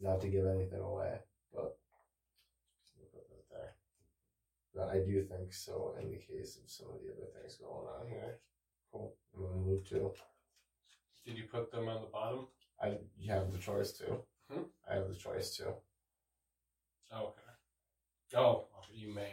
Not 0.00 0.20
to 0.22 0.28
give 0.28 0.46
anything 0.46 0.80
away, 0.80 1.18
but 1.54 1.76
we'll 2.96 3.08
put 3.12 3.28
that 3.28 3.48
there. 3.50 3.74
But 4.74 4.88
I 4.88 4.98
do 4.98 5.22
think 5.22 5.52
so 5.52 5.94
in 6.00 6.10
the 6.10 6.16
case 6.16 6.58
of 6.62 6.68
some 6.68 6.88
of 6.88 7.00
the 7.00 7.12
other 7.12 7.30
things 7.38 7.56
going 7.56 7.86
on 7.86 8.08
here. 8.08 8.38
Cool. 8.92 9.14
I'm 9.34 9.42
gonna 9.44 9.56
move 9.56 9.88
to. 9.90 10.12
Did 11.24 11.38
you 11.38 11.44
put 11.44 11.70
them 11.70 11.88
on 11.88 12.00
the 12.00 12.08
bottom? 12.08 12.46
I 12.82 12.98
you 13.16 13.30
have 13.30 13.52
the 13.52 13.58
choice 13.58 13.92
to. 13.92 14.18
Hmm? 14.50 14.62
I 14.90 14.94
have 14.94 15.08
the 15.08 15.14
choice 15.14 15.56
to. 15.58 15.74
Oh, 17.12 17.26
okay. 17.26 17.52
Oh, 18.34 18.66
you 18.92 19.14
may. 19.14 19.30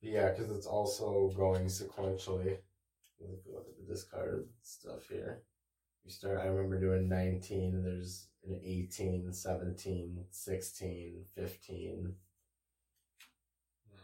Yeah, 0.00 0.30
because 0.30 0.50
it's 0.50 0.66
also 0.66 1.32
going 1.36 1.66
sequentially. 1.66 2.56
If 3.20 3.46
you 3.46 3.52
look 3.54 3.68
at 3.68 3.76
the 3.78 3.92
discarded 3.92 4.46
stuff 4.62 5.08
here, 5.08 5.42
we 6.04 6.10
start. 6.10 6.40
I 6.40 6.46
remember 6.46 6.80
doing 6.80 7.08
19, 7.08 7.82
there's 7.84 8.26
an 8.46 8.60
18, 8.64 9.32
17, 9.32 10.24
16, 10.30 11.24
15. 11.34 12.14
Hmm. 13.88 13.96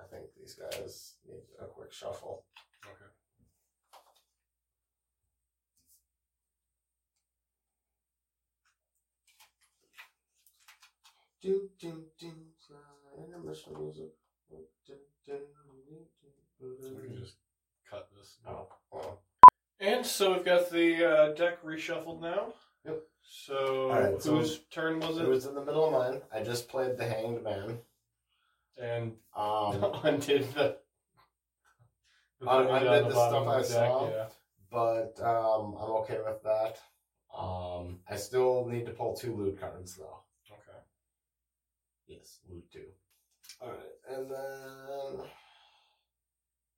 I 0.00 0.04
think 0.04 0.24
these 0.38 0.54
guys 0.54 1.14
need 1.28 1.42
a 1.60 1.66
quick 1.66 1.92
shuffle. 1.92 2.44
Okay. 2.84 3.10
Do, 11.42 11.68
do, 11.78 12.04
do, 12.18 12.28
uh, 12.70 13.22
intermission 13.22 13.74
music. 13.78 14.12
Do, 14.48 14.56
do, 14.86 14.94
do, 15.26 15.32
do, 16.60 16.68
do, 16.80 16.96
We 17.02 17.08
can 17.08 17.16
just 17.18 17.34
cut 17.90 18.08
this. 18.16 18.38
Oh, 18.46 18.68
oh. 18.92 19.18
And 19.82 20.06
so 20.06 20.32
we've 20.32 20.44
got 20.44 20.70
the 20.70 21.04
uh, 21.04 21.28
deck 21.34 21.62
reshuffled 21.64 22.20
now. 22.20 22.54
Yep. 22.86 23.02
So 23.24 23.90
Alright, 23.90 24.22
so- 24.22 24.36
whose 24.36 24.60
turn 24.70 25.00
was 25.00 25.18
It 25.18 25.24
it? 25.24 25.28
was 25.28 25.46
in 25.46 25.54
the 25.56 25.64
middle 25.64 25.84
of 25.86 25.92
mine. 25.92 26.22
I 26.32 26.42
just 26.44 26.68
played 26.68 26.96
the 26.96 27.04
Hanged 27.04 27.42
Man. 27.42 27.78
And 28.80 29.16
Um, 29.36 29.84
undid 30.04 30.52
the. 30.54 30.76
the 32.40 32.48
Un- 32.48 32.66
thing 32.66 32.76
undid 32.76 33.02
on 33.02 33.08
the 33.08 33.10
stuff 33.10 33.48
I 33.48 33.62
saw. 33.62 34.08
Yeah. 34.08 34.28
but 34.70 35.20
um, 35.20 35.74
I'm 35.78 35.90
okay 36.02 36.18
with 36.24 36.42
that. 36.44 36.78
Um, 37.36 37.98
I 38.08 38.16
still 38.16 38.66
need 38.66 38.86
to 38.86 38.92
pull 38.92 39.14
two 39.16 39.34
loot 39.34 39.58
cards 39.60 39.96
though. 39.96 40.22
Okay. 40.50 40.78
Yes, 42.06 42.38
loot 42.48 42.70
two. 42.72 42.86
All 43.60 43.68
right, 43.70 44.16
and 44.16 44.30
then 44.30 45.26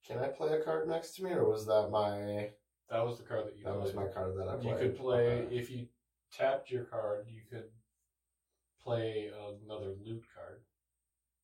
can 0.07 0.18
I 0.18 0.28
play 0.28 0.52
a 0.52 0.62
card 0.62 0.86
next 0.88 1.16
to 1.16 1.24
me, 1.24 1.30
or 1.32 1.48
was 1.48 1.66
that 1.66 1.88
my 1.90 2.50
That 2.91 3.05
was 3.05 3.18
the 3.18 3.24
card 3.24 3.47
that 3.47 3.57
you. 3.57 3.64
that 3.64 3.76
was 3.80 3.95
my 3.95 4.07
card 4.07 4.37
that 4.37 4.49
I 4.49 4.57
played. 4.57 4.64
You 4.64 4.76
could 4.78 4.97
play 4.99 5.26
Okay. 5.43 5.57
if 5.57 5.70
you 5.70 5.87
tapped 6.32 6.70
your 6.70 6.85
card. 6.85 7.26
You 7.28 7.41
could 7.51 7.70
play 8.82 9.30
another 9.64 9.93
loot 10.05 10.22
card. 10.35 10.61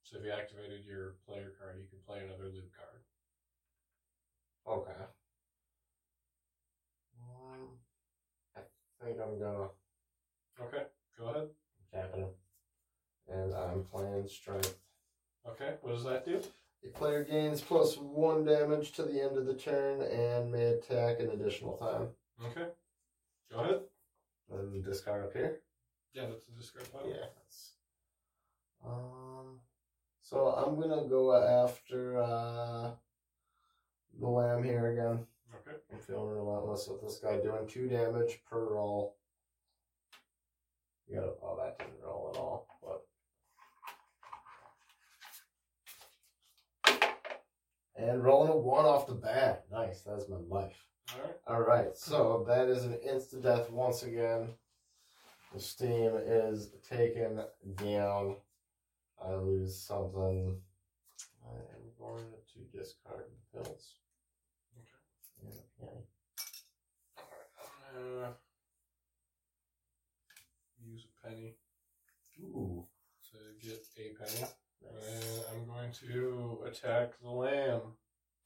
So 0.02 0.18
if 0.18 0.24
you 0.24 0.30
activated 0.30 0.84
your 0.84 1.14
player 1.26 1.52
card, 1.58 1.78
you 1.78 1.86
could 1.88 2.04
play 2.06 2.18
another 2.24 2.44
loot 2.44 2.70
card. 2.76 3.02
Okay. 4.66 5.00
Um, 7.22 7.68
I 8.56 8.60
think 9.02 9.18
I'm 9.20 9.38
gonna 9.38 9.68
Okay, 10.60 10.84
go 11.18 11.26
ahead. 11.30 11.48
tap 11.92 12.14
and 13.28 13.54
I'm 13.54 13.84
playing 13.84 14.28
strength. 14.28 14.76
Okay, 15.48 15.76
what 15.80 15.92
does 15.92 16.04
that 16.04 16.26
do? 16.26 16.42
The 16.82 16.88
player 16.88 17.24
gains 17.24 17.60
plus 17.60 17.96
one 17.96 18.44
damage 18.44 18.92
to 18.92 19.02
the 19.02 19.22
end 19.22 19.36
of 19.36 19.44
the 19.46 19.54
turn 19.54 20.00
and 20.00 20.50
may 20.50 20.64
attack 20.66 21.20
an 21.20 21.30
additional 21.30 21.76
time. 21.76 22.08
Okay, 22.44 22.68
go 23.52 23.58
ahead. 23.60 23.80
And 24.50 24.82
discard 24.82 25.24
up 25.24 25.32
here. 25.32 25.60
Yeah, 26.14 26.26
that's 26.26 26.44
a 26.48 26.58
discard 26.58 26.90
pile. 26.92 27.06
Yeah. 27.06 27.26
That's, 27.36 27.72
um. 28.84 29.60
So 30.22 30.46
I'm 30.46 30.80
gonna 30.80 31.06
go 31.06 31.34
after 31.34 32.22
uh, 32.22 32.92
the 34.18 34.28
lamb 34.28 34.62
here 34.62 34.92
again. 34.92 35.26
Okay. 35.54 35.76
I'm 35.92 35.98
feeling 35.98 36.30
relentless 36.30 36.88
with 36.88 37.02
this 37.02 37.18
guy 37.18 37.36
doing 37.40 37.66
two 37.68 37.88
damage 37.88 38.40
per 38.48 38.64
roll. 38.64 39.16
You 41.08 41.16
got 41.16 41.24
oh 41.42 41.58
that 41.62 41.78
didn't 41.78 42.00
roll 42.02 42.30
at 42.32 42.38
all, 42.38 42.66
but. 42.82 43.04
And 48.00 48.24
rolling 48.24 48.50
a 48.50 48.56
one 48.56 48.86
off 48.86 49.06
the 49.06 49.14
bat. 49.14 49.66
Nice, 49.70 50.00
that's 50.00 50.26
my 50.28 50.38
life. 50.48 50.86
All 51.12 51.20
right. 51.20 51.36
All 51.46 51.60
right, 51.60 51.96
so 51.96 52.46
that 52.48 52.68
is 52.68 52.84
an 52.84 52.98
instant 53.06 53.42
death 53.42 53.70
once 53.70 54.04
again. 54.04 54.48
The 55.52 55.60
steam 55.60 56.12
is 56.16 56.70
taken 56.88 57.42
down. 57.76 58.36
I 59.22 59.34
lose 59.34 59.76
something. 59.76 60.56
I 61.44 61.56
am 61.56 61.90
going 61.98 62.24
to 62.54 62.78
discard 62.78 63.24
the 63.52 63.58
pills. 63.58 63.96
Okay. 64.78 64.88
And 65.44 65.52
a 65.52 65.84
penny. 65.84 66.04
I'm 67.96 68.12
gonna 68.12 68.34
use 70.86 71.04
a 71.04 71.28
penny 71.28 71.56
Ooh, 72.40 72.86
to 73.30 73.66
get 73.66 73.86
a 73.98 74.14
penny. 74.14 74.46
And 75.12 75.40
I'm 75.52 75.66
going 75.66 75.92
to 76.08 76.58
attack 76.66 77.12
the 77.22 77.30
lamb. 77.30 77.80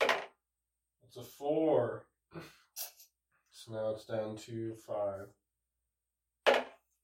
That's 0.01 1.17
a 1.19 1.23
four. 1.23 2.05
So 3.67 3.73
now 3.73 3.91
it's 3.95 4.05
down 4.05 4.37
to 4.45 4.75
five. 4.87 5.27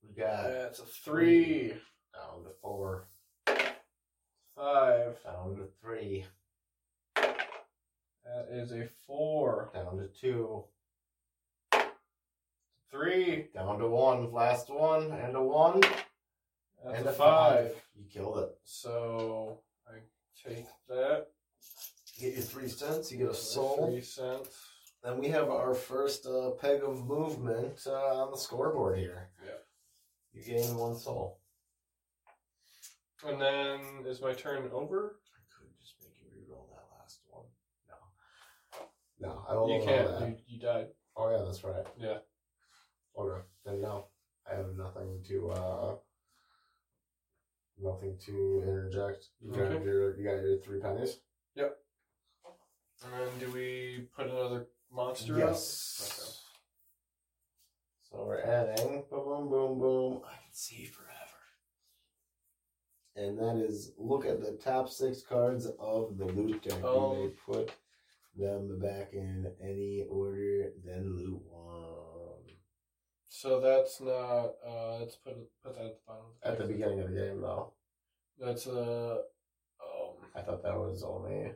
We 0.02 0.14
got 0.14 0.42
That's 0.48 0.78
a 0.80 0.84
three. 0.84 1.68
down 2.12 2.44
to 2.44 2.50
four, 2.60 3.08
Five. 4.54 5.16
down 5.24 5.56
to 5.56 5.68
three. 5.80 6.26
That 7.16 8.48
is 8.50 8.72
a 8.72 8.88
four. 9.06 9.70
Down 9.72 9.96
to 9.96 10.08
two. 10.08 10.64
Three. 12.90 13.46
Down 13.54 13.78
to 13.78 13.86
one. 13.88 14.30
Last 14.30 14.68
one. 14.68 15.12
And 15.12 15.34
a 15.36 15.42
one. 15.42 15.80
That's 16.84 16.98
and 16.98 17.08
a 17.08 17.12
five. 17.12 17.74
You 17.94 18.04
killed 18.12 18.38
it. 18.38 18.50
So 18.64 19.60
I 19.86 19.98
take 20.48 20.66
that. 20.88 21.26
You 22.14 22.28
get 22.28 22.34
your 22.34 22.44
three 22.44 22.68
cents. 22.68 23.12
You 23.12 23.18
get 23.18 23.30
a 23.30 23.34
soul. 23.34 23.90
Three 23.90 24.00
cents. 24.00 24.48
Then 25.02 25.18
we 25.18 25.28
have 25.28 25.48
our 25.48 25.74
first 25.74 26.26
uh, 26.26 26.50
peg 26.60 26.82
of 26.82 27.06
movement 27.06 27.80
uh, 27.86 28.24
on 28.24 28.30
the 28.30 28.36
scoreboard 28.36 28.98
here. 28.98 29.28
Yeah. 29.44 29.52
You 30.32 30.44
gain 30.44 30.76
one 30.76 30.96
soul. 30.96 31.40
And 33.26 33.40
then 33.40 33.80
is 34.06 34.20
my 34.20 34.32
turn 34.32 34.68
over? 34.72 35.16
I 35.34 35.40
could 35.58 35.68
just 35.78 35.94
make 36.00 36.12
you 36.20 36.28
reroll 36.30 36.68
that 36.70 36.98
last 36.98 37.20
one. 37.28 37.44
No. 39.20 39.28
No, 39.28 39.44
I 39.48 39.54
will 39.54 39.78
you 39.78 39.84
can't. 39.84 40.08
that. 40.08 40.28
You, 40.28 40.36
you 40.46 40.60
died. 40.60 40.88
Oh 41.16 41.30
yeah, 41.30 41.42
that's 41.44 41.62
right. 41.64 41.86
Yeah. 41.98 42.18
Okay. 43.18 43.42
Then 43.64 43.80
no. 43.82 44.06
I 44.50 44.56
have 44.56 44.74
nothing 44.76 45.22
to 45.28 45.50
uh 45.50 45.94
nothing 47.82 48.16
to 48.26 48.62
interject. 48.62 49.28
You 49.40 49.52
got 49.52 49.72
Okay. 49.72 49.84
your 49.84 50.16
you 50.16 50.24
got 50.24 50.42
your 50.42 50.58
three 50.58 50.80
pennies? 50.80 51.20
Yep. 51.54 51.76
And 53.04 53.12
then 53.12 53.38
do 53.38 53.50
we 53.52 54.08
put 54.14 54.26
another 54.26 54.66
monster 54.92 55.38
Yes. 55.38 56.44
So 58.02 58.24
we're 58.24 58.40
adding 58.40 59.04
boom 59.08 59.24
boom 59.24 59.48
boom 59.48 59.78
boom. 59.78 60.22
I 60.24 60.36
can 60.36 60.52
see 60.52 60.84
forever. 60.84 61.10
And 63.16 63.38
that 63.38 63.56
is 63.56 63.92
look 63.96 64.26
at 64.26 64.40
the 64.40 64.52
top 64.52 64.88
six 64.88 65.22
cards 65.22 65.66
of 65.78 66.18
the 66.18 66.26
loot 66.26 66.62
deck. 66.62 66.78
Oh. 66.82 67.12
You 67.14 67.18
may 67.18 67.34
oh. 67.34 67.52
put 67.52 67.72
them 68.36 68.78
back 68.80 69.12
in 69.12 69.52
any 69.60 70.04
order, 70.08 70.72
then 70.84 71.16
loot 71.16 71.42
one. 71.50 71.99
So 73.32 73.60
that's 73.60 74.00
not. 74.00 74.54
Uh, 74.66 74.98
let's 74.98 75.14
put 75.14 75.36
put 75.64 75.74
that 75.76 75.84
at 75.84 75.94
the 75.94 76.00
bottom. 76.06 76.24
Of 76.42 76.52
At 76.52 76.58
the 76.58 76.72
beginning 76.72 77.00
of 77.00 77.10
the 77.10 77.16
game 77.16 77.40
though. 77.40 77.72
That's 78.38 78.66
uh, 78.66 79.18
um. 79.80 80.14
I 80.34 80.40
thought 80.40 80.64
that 80.64 80.76
was 80.76 81.04
only 81.04 81.52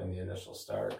in 0.00 0.10
the 0.12 0.18
initial 0.20 0.54
start. 0.54 0.96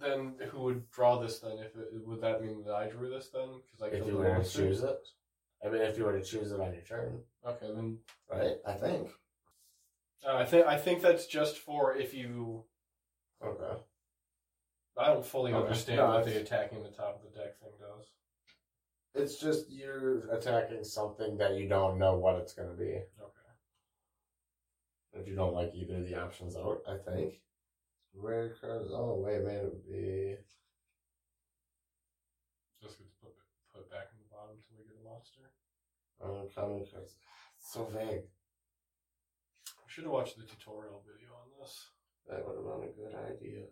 Then 0.00 0.34
who 0.50 0.60
would 0.62 0.90
draw 0.90 1.18
this 1.20 1.38
then? 1.38 1.52
If 1.58 1.76
it, 1.76 1.88
would 2.04 2.20
that 2.20 2.42
mean 2.42 2.64
that 2.64 2.74
I 2.74 2.88
drew 2.88 3.08
this 3.08 3.28
then? 3.32 3.48
Because 3.64 3.80
I 3.92 3.96
If 3.96 4.06
you 4.06 4.16
were 4.16 4.42
to 4.42 4.44
choose 4.44 4.82
it. 4.82 4.98
I 5.64 5.68
mean 5.70 5.82
if 5.82 5.96
you 5.96 6.04
were 6.04 6.18
to 6.18 6.24
choose 6.24 6.50
it 6.50 6.60
on 6.60 6.72
your 6.74 6.82
turn. 6.82 7.20
Okay, 7.46 7.68
then 7.74 7.98
Right? 8.30 8.56
I 8.66 8.72
think. 8.72 9.10
uh, 10.28 10.34
I 10.36 10.44
think 10.44 10.66
I 10.66 10.76
think 10.78 11.00
that's 11.00 11.26
just 11.26 11.58
for 11.58 11.96
if 11.96 12.12
you. 12.12 12.64
Okay. 13.42 13.80
I 14.98 15.06
don't 15.08 15.24
fully 15.24 15.52
Okay. 15.52 15.62
understand 15.62 15.98
No, 15.98 16.06
what 16.08 16.24
the 16.24 16.40
attacking 16.40 16.82
the 16.82 16.90
top 16.90 17.22
of 17.22 17.32
the 17.32 17.38
deck 17.38 17.58
thing 17.60 17.70
does. 17.78 18.06
It's 19.16 19.36
just 19.40 19.70
you're 19.70 20.28
attacking 20.30 20.84
something 20.84 21.38
that 21.38 21.54
you 21.54 21.68
don't 21.68 21.98
know 21.98 22.16
what 22.18 22.36
it's 22.36 22.52
gonna 22.52 22.74
be. 22.74 22.92
Okay. 22.92 23.52
If 25.14 25.26
you 25.26 25.34
don't 25.34 25.54
like 25.54 25.72
either 25.74 25.96
of 25.96 26.06
the 26.06 26.20
options 26.20 26.54
out, 26.54 26.82
I 26.86 26.98
think. 26.98 27.40
Rare 28.14 28.54
cards. 28.60 28.90
Oh 28.92 29.22
wait, 29.24 29.42
man, 29.42 29.56
it 29.56 29.64
would 29.64 29.90
be. 29.90 30.36
Just 32.82 32.98
gets 32.98 33.14
put 33.22 33.32
put 33.74 33.90
back 33.90 34.08
in 34.12 34.20
the 34.20 34.28
bottom 34.30 34.56
until 34.60 34.76
we 34.76 34.84
get 34.84 35.00
a 35.00 35.08
monster. 35.08 35.48
Uncommon 36.20 36.84
cards. 36.92 37.16
It's 37.58 37.72
so 37.72 37.84
vague. 37.86 38.28
I 39.64 39.86
should 39.88 40.04
have 40.04 40.12
watched 40.12 40.36
the 40.36 40.44
tutorial 40.44 41.02
video 41.08 41.32
on 41.32 41.48
this. 41.58 41.88
That 42.28 42.46
would 42.46 42.56
have 42.56 42.68
been 42.68 42.88
a 42.88 42.92
good 42.92 43.16
idea. 43.32 43.64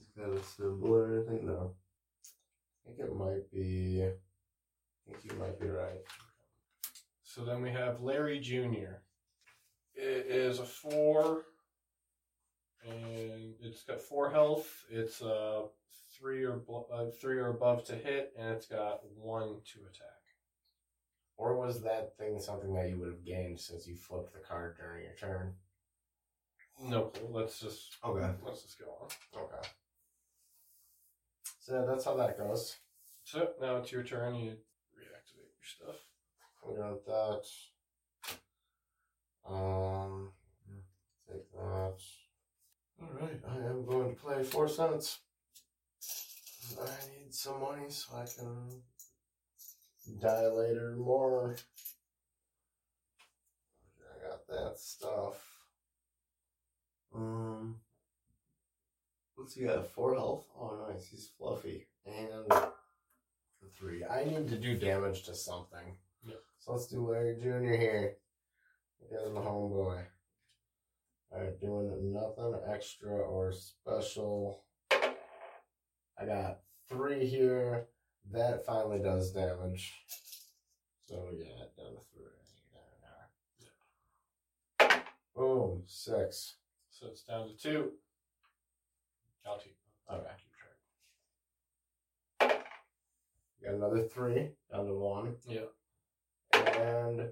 Is 0.00 0.08
that 0.16 0.34
a 0.34 0.42
symbol 0.42 0.94
or 0.94 1.14
anything? 1.14 1.46
No. 1.46 1.74
I 2.84 2.90
think 2.90 2.98
it 2.98 3.14
might 3.14 3.50
be. 3.52 4.10
Think 5.06 5.24
you 5.24 5.38
might 5.38 5.60
be 5.60 5.68
right. 5.68 6.00
So 7.22 7.44
then 7.44 7.60
we 7.62 7.70
have 7.70 8.00
Larry 8.00 8.38
Jr. 8.40 9.00
It 9.94 10.26
is 10.28 10.58
a 10.58 10.64
four, 10.64 11.42
and 12.88 13.54
it's 13.60 13.82
got 13.84 14.00
four 14.00 14.30
health. 14.30 14.84
It's 14.90 15.20
uh 15.22 15.62
three 16.18 16.44
or 16.44 16.62
uh, 16.92 17.06
three 17.20 17.38
or 17.38 17.48
above 17.48 17.84
to 17.84 17.94
hit, 17.94 18.32
and 18.38 18.48
it's 18.50 18.66
got 18.66 19.00
one 19.16 19.60
to 19.72 19.80
attack. 19.80 20.10
Or 21.36 21.56
was 21.56 21.82
that 21.82 22.16
thing 22.16 22.38
something 22.38 22.72
that 22.74 22.88
you 22.88 22.98
would 22.98 23.08
have 23.08 23.24
gained 23.24 23.58
since 23.60 23.86
you 23.86 23.96
flipped 23.96 24.32
the 24.32 24.38
card 24.38 24.76
during 24.78 25.02
your 25.04 25.14
turn? 25.14 25.54
No. 26.80 27.12
Let's 27.30 27.58
just 27.60 27.96
Okay. 28.04 28.30
let's 28.44 28.62
just 28.62 28.78
go 28.78 28.86
on. 29.00 29.42
Okay. 29.42 29.68
So 31.60 31.84
that's 31.86 32.04
how 32.04 32.14
that 32.16 32.38
goes. 32.38 32.76
So 33.24 33.50
now 33.60 33.76
it's 33.76 33.90
your 33.90 34.02
turn. 34.04 34.34
You 34.36 34.56
stuff. 35.64 35.96
We 36.66 36.76
got 36.76 37.04
that. 37.06 37.42
Um, 39.48 40.32
take 41.28 41.52
that. 41.52 41.98
Alright, 43.02 43.40
I 43.50 43.56
am 43.68 43.84
going 43.84 44.14
to 44.14 44.20
play 44.20 44.42
four 44.42 44.68
cents. 44.68 45.20
I 46.80 46.86
need 47.08 47.34
some 47.34 47.60
money 47.60 47.88
so 47.88 48.16
I 48.16 48.24
can 48.24 48.82
die 50.20 50.46
later 50.46 50.96
more. 50.96 51.56
I 54.00 54.28
got 54.28 54.46
that 54.48 54.78
stuff. 54.78 55.36
Um, 57.14 57.76
what's 59.34 59.54
he 59.54 59.64
got? 59.64 59.90
Four 59.90 60.14
health? 60.14 60.46
Oh, 60.58 60.88
nice. 60.88 61.08
He's 61.08 61.30
fluffy. 61.38 61.86
And 62.06 62.50
three. 63.78 64.04
I 64.04 64.24
need 64.24 64.48
to 64.48 64.56
do 64.56 64.76
damage 64.76 65.22
to 65.24 65.34
something. 65.34 65.96
Yep. 66.26 66.40
So 66.58 66.72
let's 66.72 66.86
do 66.86 67.08
Larry 67.10 67.36
Jr. 67.40 67.74
here. 67.74 68.16
You 69.00 69.16
guys 69.18 69.28
my 69.32 69.40
homeboy. 69.40 70.02
Alright, 71.32 71.60
doing 71.60 72.12
nothing 72.12 72.54
extra 72.72 73.10
or 73.10 73.52
special. 73.52 74.64
I 74.92 76.24
got 76.26 76.60
three 76.88 77.26
here. 77.26 77.86
That 78.30 78.64
finally 78.64 79.00
does 79.00 79.32
damage. 79.32 79.92
So 81.08 81.28
yeah, 81.36 81.64
down 81.76 81.94
to 81.94 82.00
three. 82.14 82.30
Yeah. 84.80 85.00
Boom, 85.34 85.82
six. 85.86 86.54
So 86.90 87.08
it's 87.08 87.22
down 87.24 87.48
to 87.48 87.56
two. 87.56 87.90
I'll 89.46 89.58
keep. 89.58 89.76
I'll 90.08 90.18
Okay. 90.18 90.30
keep 92.38 92.48
track. 92.48 92.64
Got 93.64 93.74
another 93.74 94.02
three, 94.02 94.50
down 94.70 94.86
to 94.86 94.94
one. 94.94 95.36
Yeah. 95.46 95.60
And 96.52 97.28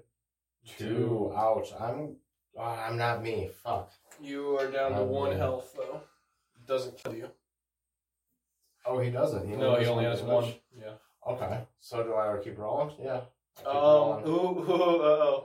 two. 0.77 1.31
Ouch. 1.35 1.69
I'm 1.79 2.15
ah, 2.57 2.87
I'm 2.87 2.97
not 2.97 3.21
me. 3.21 3.49
Fuck. 3.63 3.91
You 4.21 4.57
are 4.57 4.71
down 4.71 4.93
to 4.93 5.03
one 5.03 5.31
man. 5.31 5.39
health 5.39 5.73
though. 5.77 6.01
Doesn't 6.65 6.97
kill 6.97 7.13
you. 7.15 7.29
Oh, 8.85 8.99
he 8.99 9.11
doesn't. 9.11 9.47
He 9.47 9.55
no, 9.55 9.75
he 9.75 9.85
only 9.85 10.05
has 10.05 10.21
damage. 10.21 10.33
one. 10.33 10.53
Yeah. 10.79 10.93
Okay. 11.27 11.61
So 11.79 12.03
do 12.03 12.15
I 12.15 12.37
keep 12.43 12.57
rolling? 12.57 12.95
Yeah. 13.01 13.21
Keep 13.57 13.67
Um. 13.67 13.75
rolling. 13.75 14.27
Ooh. 14.27 14.71
ooh 14.71 15.01
uh 15.01 15.41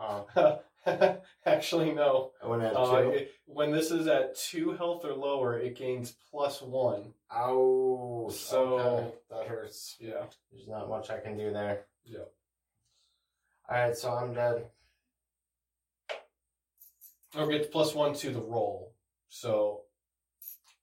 oh. 0.00 0.60
Actually, 1.46 1.92
no. 1.92 2.32
At 2.42 2.76
Uh, 2.76 3.10
it- 3.12 3.32
when 3.46 3.70
this 3.72 3.90
is 3.90 4.06
at 4.06 4.36
two 4.36 4.72
health 4.72 5.04
or 5.04 5.14
lower, 5.14 5.58
it 5.58 5.76
gains 5.76 6.12
plus 6.30 6.60
one. 6.62 7.14
Ow. 7.34 8.28
So- 8.32 8.78
okay. 8.78 9.14
That 9.30 9.46
hurts. 9.46 9.96
Yeah. 10.00 10.26
There's 10.50 10.68
not 10.68 10.88
much 10.88 11.10
I 11.10 11.18
can 11.20 11.36
do 11.36 11.52
there. 11.52 11.86
Yeah. 12.04 12.24
Alright, 13.70 13.96
so 13.96 14.10
I'm 14.12 14.32
dead. 14.34 14.70
Or 17.36 17.46
gets 17.48 17.66
plus 17.68 17.94
one 17.94 18.14
to 18.14 18.30
the 18.30 18.40
roll. 18.40 18.94
So, 19.28 19.82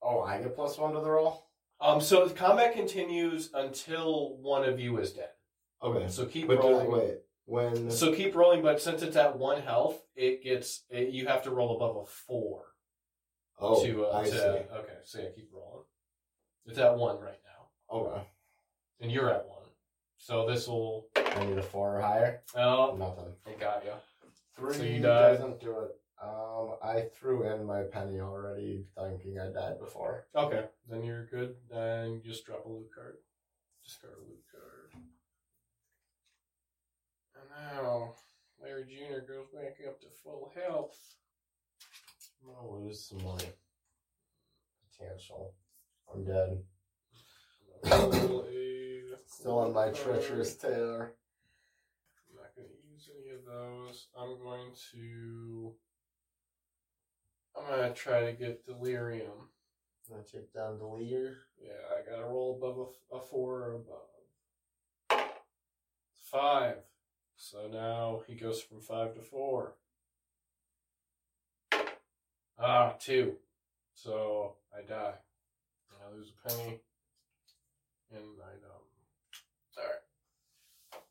Oh, 0.02 0.22
I 0.22 0.40
get 0.40 0.56
plus 0.56 0.78
one 0.78 0.94
to 0.94 1.00
the 1.00 1.10
roll? 1.10 1.48
um, 1.82 2.00
so 2.00 2.28
the 2.28 2.34
combat 2.36 2.74
continues 2.74 3.50
until 3.54 4.38
one 4.38 4.64
of 4.64 4.80
you 4.80 4.98
is 5.00 5.14
dead. 5.14 5.32
Okay. 5.82 6.08
So 6.10 6.26
keep 6.28 6.48
But 6.48 6.60
rolling. 6.60 6.92
wait. 6.92 7.18
When 7.46 7.92
So 7.92 8.12
keep 8.14 8.36
rolling, 8.36 8.62
but 8.64 8.82
since 8.82 9.02
it's 9.04 9.16
at 9.16 9.38
one 9.38 9.62
health, 9.62 10.02
it 10.16 10.44
gets 10.44 10.84
it, 10.90 11.10
you 11.10 11.28
have 11.28 11.44
to 11.44 11.52
roll 11.52 11.76
above 11.76 11.96
a 11.98 12.06
four 12.06 12.64
Oh, 13.60 13.84
to 13.86 14.06
uh, 14.08 14.18
I 14.18 14.24
to 14.26 14.32
see. 14.32 14.38
okay. 14.76 14.98
So 15.04 15.20
yeah, 15.20 15.30
keep 15.36 15.50
rolling. 15.54 15.86
It's 16.66 16.80
at 16.80 16.98
one 16.98 17.20
right 17.20 17.40
now, 17.46 17.96
Okay. 17.98 18.22
and 19.02 19.12
you're 19.12 19.30
at 19.30 19.48
one. 19.48 19.64
So 20.18 20.48
this 20.50 20.68
will. 20.68 21.08
I 21.16 21.46
need 21.46 21.58
a 21.58 21.62
four 21.62 21.98
or 21.98 22.02
higher. 22.02 22.42
Oh, 22.56 22.96
Nothing. 22.98 23.34
it 23.46 23.60
got 23.60 23.86
you. 23.86 23.92
Three 24.58 24.74
So 24.74 24.84
you 24.84 25.00
died. 25.02 25.34
doesn't 25.38 25.60
do 25.62 25.80
it. 25.80 25.92
Um, 26.24 26.76
I 26.82 27.02
threw 27.20 27.44
in 27.52 27.66
my 27.66 27.84
penny 27.84 28.20
already, 28.22 28.86
thinking 28.98 29.38
I 29.40 29.52
died 29.52 29.80
before. 29.80 30.26
Okay, 30.36 30.66
then 30.90 31.04
you're 31.04 31.26
good. 31.28 31.56
And 31.72 32.24
just 32.24 32.46
drop 32.46 32.66
a 32.66 32.70
loot 32.70 32.88
card. 32.96 33.18
Discard 33.84 34.14
a 34.18 34.22
loot 34.30 34.44
card. 34.52 34.75
Now 37.56 38.14
Larry 38.62 38.84
Jr. 38.84 39.20
goes 39.22 39.48
back 39.54 39.78
up 39.88 40.00
to 40.02 40.08
full 40.24 40.52
health. 40.56 40.98
I'm 42.42 42.54
gonna 42.54 42.84
lose 42.84 43.06
some 43.08 43.24
money. 43.24 43.50
potential. 44.98 45.54
I'm 46.14 46.24
dead. 46.24 46.64
Still 49.28 49.60
on 49.60 49.74
my 49.74 49.90
treacherous 49.90 50.56
tear. 50.56 51.14
I'm 52.30 52.36
not 52.36 52.56
going 52.56 52.68
to 52.68 52.92
use 52.92 53.10
any 53.20 53.36
of 53.36 53.46
those. 53.46 54.08
I'm 54.18 54.40
going 54.40 54.72
to. 54.92 55.74
I'm 57.58 57.68
going 57.68 57.94
to 57.94 58.00
try 58.00 58.26
to 58.26 58.34
get 58.34 58.66
delirium. 58.66 59.50
Gonna 60.10 60.24
take 60.24 60.54
down 60.54 60.80
leader. 60.80 61.38
Yeah, 61.60 61.72
I 61.92 62.10
got 62.10 62.18
to 62.22 62.26
roll 62.26 62.58
above 62.58 62.78
a, 63.12 63.18
a 63.18 63.22
four 63.22 63.62
or 63.62 63.74
above. 63.76 65.30
Five. 66.32 66.78
So 67.38 67.68
now 67.72 68.22
he 68.28 68.36
goes 68.36 68.62
from 68.62 68.82
five 68.82 69.14
to 69.16 69.22
four. 69.22 69.74
Ah, 72.58 72.94
two. 73.00 73.36
So 73.94 74.56
I 74.74 74.82
die. 74.88 75.16
I 75.92 76.16
lose 76.16 76.32
a 76.32 76.50
penny. 76.50 76.80
And 78.12 78.24
I 78.42 78.54
um. 78.66 78.86
Alright. 79.78 80.02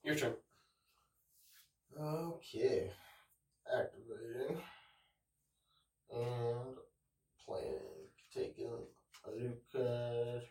Your 0.03 0.15
turn. 0.15 0.35
Okay. 2.01 2.91
Activating. 3.67 4.63
And 6.11 6.77
playing. 7.47 7.81
Taking 8.33 8.71
a 9.27 9.31
new 9.37 9.53
card. 9.73 10.43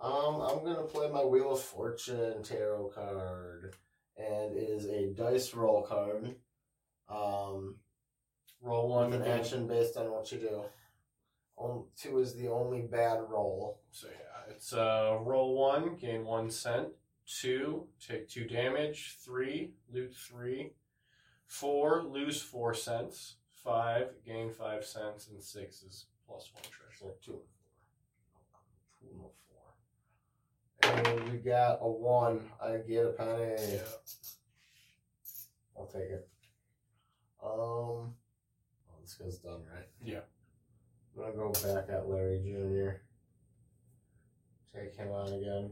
Um, 0.00 0.40
I'm 0.40 0.64
gonna 0.64 0.84
play 0.84 1.10
my 1.10 1.24
Wheel 1.24 1.52
of 1.52 1.60
Fortune 1.60 2.42
tarot 2.42 2.92
card. 2.94 3.74
And 4.20 4.56
it 4.56 4.68
is 4.68 4.84
a 4.86 5.06
dice 5.14 5.54
roll 5.54 5.82
card. 5.82 6.34
Um, 7.08 7.76
Roll 8.62 8.88
one 8.88 9.14
an 9.14 9.22
action 9.22 9.66
based 9.66 9.96
on 9.96 10.10
what 10.10 10.30
you 10.30 10.38
do. 10.38 10.62
On, 11.56 11.84
two 11.96 12.18
is 12.18 12.34
the 12.34 12.48
only 12.48 12.82
bad 12.82 13.20
roll. 13.28 13.80
So 13.90 14.08
yeah, 14.08 14.52
it's 14.54 14.74
uh 14.74 15.16
roll 15.22 15.56
one, 15.56 15.96
gain 15.96 16.24
one 16.24 16.50
cent. 16.50 16.88
Two, 17.26 17.86
take 18.06 18.28
two 18.28 18.44
damage. 18.44 19.16
Three, 19.24 19.70
loot 19.90 20.14
three. 20.14 20.72
Four, 21.46 22.02
lose 22.02 22.42
four 22.42 22.74
cents. 22.74 23.36
Five, 23.64 24.08
gain 24.26 24.50
five 24.52 24.84
cents, 24.84 25.28
and 25.28 25.42
six 25.42 25.82
is 25.82 26.06
plus 26.26 26.50
one 26.52 26.64
treasure. 26.64 26.92
So 26.98 27.14
two 27.24 27.40
and 29.02 29.20
four. 29.48 29.72
Two 30.79 30.79
and 30.94 31.44
got 31.44 31.78
a 31.80 31.88
one. 31.90 32.40
I 32.62 32.78
get 32.78 33.06
a 33.06 33.10
penny. 33.10 33.54
Yeah. 33.72 33.78
I'll 35.76 35.86
take 35.86 36.02
it. 36.10 36.28
Um, 37.42 37.50
oh, 37.58 38.12
this 39.02 39.14
guy's 39.14 39.38
done, 39.38 39.62
right? 39.74 39.86
Yeah. 40.04 40.20
I'm 41.16 41.22
gonna 41.36 41.36
go 41.36 41.52
back 41.74 41.88
at 41.90 42.08
Larry 42.08 42.38
Jr. 42.44 43.00
Take 44.78 44.94
him 44.96 45.10
on 45.10 45.32
again. 45.32 45.70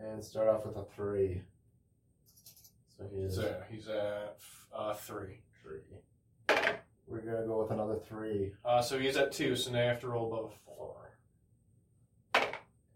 And 0.00 0.24
start 0.24 0.48
off 0.48 0.64
with 0.66 0.76
a 0.76 0.84
three. 0.94 1.42
So 2.96 3.04
he's 3.14 3.34
So 3.36 3.62
he's 3.70 3.88
at 3.88 4.36
uh 4.74 4.94
three. 4.94 5.40
three. 5.62 5.80
We're 7.06 7.20
gonna 7.20 7.46
go 7.46 7.62
with 7.62 7.70
another 7.72 7.98
three. 8.08 8.52
Uh, 8.64 8.80
so 8.80 8.98
he's 8.98 9.16
at 9.16 9.32
two. 9.32 9.56
So 9.56 9.70
now 9.72 9.82
you 9.82 9.88
have 9.88 10.00
to 10.00 10.08
roll 10.08 10.32
above 10.32 10.52
four. 10.64 11.11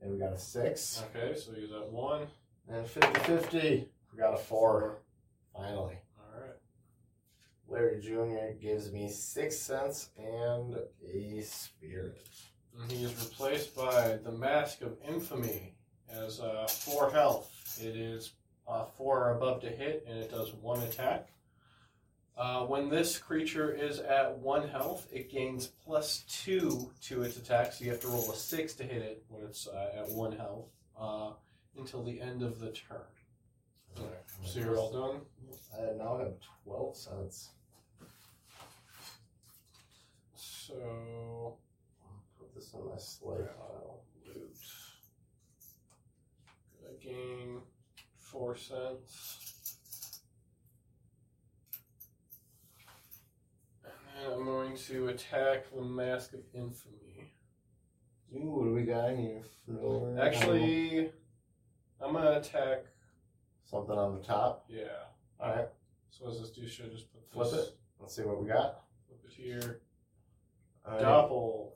And 0.06 0.14
we 0.14 0.20
got 0.20 0.34
a 0.34 0.38
six. 0.38 1.02
Okay, 1.16 1.36
so 1.36 1.50
he's 1.52 1.72
at 1.72 1.90
one. 1.90 2.28
And 2.68 2.86
50 2.86 3.20
50. 3.20 3.88
We 4.12 4.18
got 4.18 4.34
a 4.34 4.36
four. 4.36 4.98
Finally. 5.52 5.96
All 6.16 6.40
right. 6.40 6.54
Larry 7.68 8.00
Jr. 8.00 8.56
gives 8.60 8.92
me 8.92 9.10
six 9.10 9.56
cents 9.56 10.10
and 10.16 10.76
a 11.12 11.40
spirit. 11.42 12.28
And 12.80 12.92
he 12.92 13.04
is 13.04 13.20
replaced 13.20 13.74
by 13.74 14.18
the 14.22 14.30
Mask 14.30 14.82
of 14.82 14.96
Infamy 15.08 15.74
as 16.08 16.38
uh, 16.38 16.68
four 16.68 17.10
health. 17.10 17.50
It 17.82 17.96
is 17.96 18.34
uh, 18.68 18.84
four 18.84 19.24
or 19.24 19.36
above 19.36 19.60
to 19.62 19.68
hit, 19.68 20.06
and 20.08 20.18
it 20.20 20.30
does 20.30 20.52
one 20.54 20.82
attack. 20.82 21.30
Uh, 22.36 22.60
when 22.66 22.90
this 22.90 23.16
creature 23.16 23.72
is 23.72 23.98
at 23.98 24.36
one 24.38 24.68
health, 24.68 25.06
it 25.10 25.30
gains 25.30 25.68
plus 25.68 26.18
two 26.28 26.90
to 27.00 27.22
its 27.22 27.38
attack, 27.38 27.72
so 27.72 27.82
you 27.84 27.90
have 27.90 28.00
to 28.00 28.08
roll 28.08 28.30
a 28.30 28.36
six 28.36 28.74
to 28.74 28.84
hit 28.84 29.00
it 29.00 29.24
when 29.28 29.42
it's 29.42 29.66
uh, 29.66 29.92
at 29.96 30.10
one 30.10 30.32
health 30.36 30.68
uh, 31.00 31.30
until 31.78 32.02
the 32.02 32.20
end 32.20 32.42
of 32.42 32.60
the 32.60 32.70
turn. 32.72 32.98
Alright, 33.98 34.12
so 34.44 34.58
you're 34.60 34.76
all 34.76 34.92
done? 34.92 35.20
I 35.78 35.96
now 35.96 36.18
have 36.18 36.34
12 36.64 36.96
cents. 36.96 37.48
So, 40.34 41.56
Put 42.38 42.54
this 42.54 42.74
in 42.74 42.80
my 42.86 42.98
slate 42.98 43.46
pile. 43.56 44.00
loot. 44.26 44.56
Gonna 46.82 46.94
gain 47.02 47.60
four 48.18 48.56
cents. 48.56 49.45
And 54.24 54.32
I'm 54.32 54.44
going 54.44 54.76
to 54.88 55.08
attack 55.08 55.64
the 55.74 55.82
Mask 55.82 56.32
of 56.32 56.40
Infamy. 56.54 57.32
Ooh, 58.34 58.50
what 58.50 58.64
do 58.64 58.72
we 58.74 58.82
got 58.82 59.14
here? 59.16 59.42
Floor. 59.64 60.18
Actually, 60.20 61.10
I'm 62.00 62.12
gonna 62.12 62.38
attack. 62.38 62.84
Something 63.64 63.96
on 63.96 64.16
the 64.16 64.22
top. 64.22 64.64
Yeah. 64.68 64.84
Alright, 65.40 65.68
So 66.10 66.24
what 66.24 66.32
does 66.32 66.40
this 66.40 66.50
do? 66.50 66.66
Should 66.66 66.86
I 66.86 66.88
just 66.88 67.06
put 67.12 67.50
flip 67.50 67.60
it. 67.60 67.76
Let's 68.00 68.14
see 68.16 68.22
what 68.22 68.40
we 68.40 68.48
got. 68.48 68.84
Flip 69.06 69.20
it 69.26 69.32
here. 69.32 69.80
Alright. 70.86 71.02
Doppel. 71.02 71.72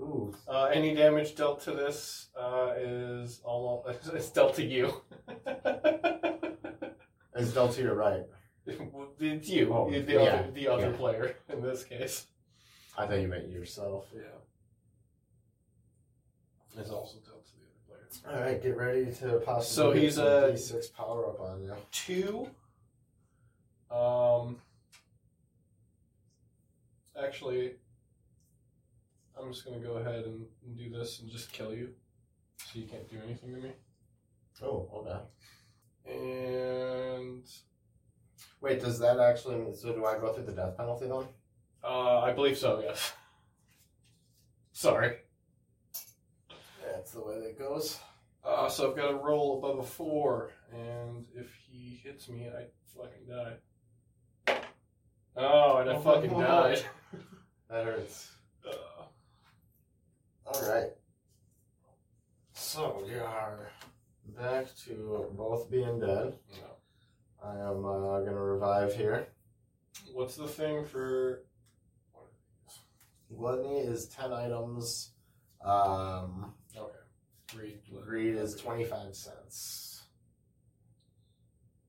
Ooh, 0.00 0.32
Uh, 0.46 0.66
any 0.72 0.94
damage 0.94 1.34
dealt 1.34 1.60
to 1.62 1.72
this 1.72 2.28
uh, 2.38 2.72
is 2.78 3.40
almost 3.44 4.08
it's 4.14 4.30
dealt 4.30 4.54
to 4.54 4.64
you. 4.64 5.02
it's 7.34 7.52
dealt 7.52 7.72
to 7.72 7.82
your 7.82 7.94
right. 7.94 8.22
It's 8.68 9.48
you, 9.48 9.72
Oh, 9.72 9.90
the 9.90 10.00
yeah, 10.12 10.18
other, 10.20 10.50
the 10.52 10.68
other 10.68 10.90
yeah. 10.90 10.96
player 10.96 11.34
in 11.52 11.62
this 11.62 11.84
case. 11.84 12.26
I 12.96 13.06
thought 13.06 13.20
you 13.20 13.28
meant 13.28 13.48
yourself. 13.50 14.06
Yeah. 14.14 14.22
Is 16.80 16.90
also 16.90 17.18
dealt 17.26 17.44
to 17.46 17.52
the 17.56 17.64
other 17.66 17.98
player. 18.30 18.36
Alright, 18.40 18.62
get 18.62 18.76
ready 18.76 19.12
to 19.12 19.40
possibly 19.44 19.62
So 19.64 19.92
he's 19.92 20.14
some 20.14 20.26
a- 20.26 20.52
D6 20.52 20.94
power 20.94 21.26
up 21.28 21.40
on 21.40 21.62
you. 21.62 21.74
Two. 21.90 22.48
Um. 23.94 24.58
Actually, 27.20 27.72
I'm 29.40 29.52
just 29.52 29.64
gonna 29.64 29.78
go 29.80 29.94
ahead 29.94 30.24
and, 30.24 30.46
and 30.64 30.76
do 30.78 30.88
this 30.90 31.18
and 31.20 31.28
just 31.28 31.50
kill 31.52 31.74
you, 31.74 31.88
so 32.58 32.78
you 32.78 32.84
can't 32.86 33.08
do 33.10 33.16
anything 33.24 33.54
to 33.54 33.60
me. 33.60 33.72
Oh, 34.62 34.88
okay. 34.94 35.18
And 36.14 37.42
Wait, 38.60 38.80
does 38.80 38.98
that 38.98 39.20
actually 39.20 39.56
mean, 39.56 39.74
so 39.74 39.92
do 39.92 40.04
I 40.04 40.18
go 40.18 40.32
through 40.32 40.44
the 40.46 40.52
death 40.52 40.76
penalty 40.76 41.06
then? 41.06 41.24
uh, 41.84 42.20
I 42.20 42.32
believe 42.32 42.58
so. 42.58 42.80
Yes. 42.84 43.12
Sorry. 44.72 45.16
That's 46.84 47.12
the 47.12 47.22
way 47.22 47.40
that 47.40 47.58
goes. 47.58 47.98
Uh, 48.44 48.68
so 48.68 48.90
I've 48.90 48.96
got 48.96 49.08
to 49.10 49.16
roll 49.16 49.58
above 49.58 49.78
a 49.78 49.82
four, 49.82 50.52
and 50.72 51.24
if 51.34 51.52
he 51.68 52.00
hits 52.02 52.28
me, 52.28 52.48
I 52.48 52.64
fucking 52.96 53.26
die. 53.28 54.56
Oh, 55.36 55.76
and 55.78 55.90
I 55.90 55.94
Oh, 55.94 56.00
fucking 56.04 56.32
no. 56.32 56.40
died. 56.40 56.82
That 57.70 57.84
hurts. 57.84 58.32
Uh, 58.66 59.04
Alright. 60.46 60.90
So 62.54 63.02
we 63.06 63.14
are 63.18 63.70
back 64.36 64.66
to 64.86 65.26
both 65.36 65.70
being 65.70 66.00
dead. 66.00 66.34
no. 66.60 66.77
I 67.44 67.52
am 67.52 67.84
uh, 67.84 68.20
gonna 68.20 68.42
revive 68.42 68.94
here. 68.94 69.28
What's 70.12 70.36
the 70.36 70.48
thing 70.48 70.84
for? 70.84 71.44
Gluttony 73.34 73.80
is 73.80 74.08
10 74.08 74.32
items. 74.32 75.12
Um, 75.64 76.54
Okay. 76.76 76.92
Greed. 77.54 77.78
greed 78.04 78.34
is 78.36 78.56
25 78.56 79.14
cents. 79.14 80.04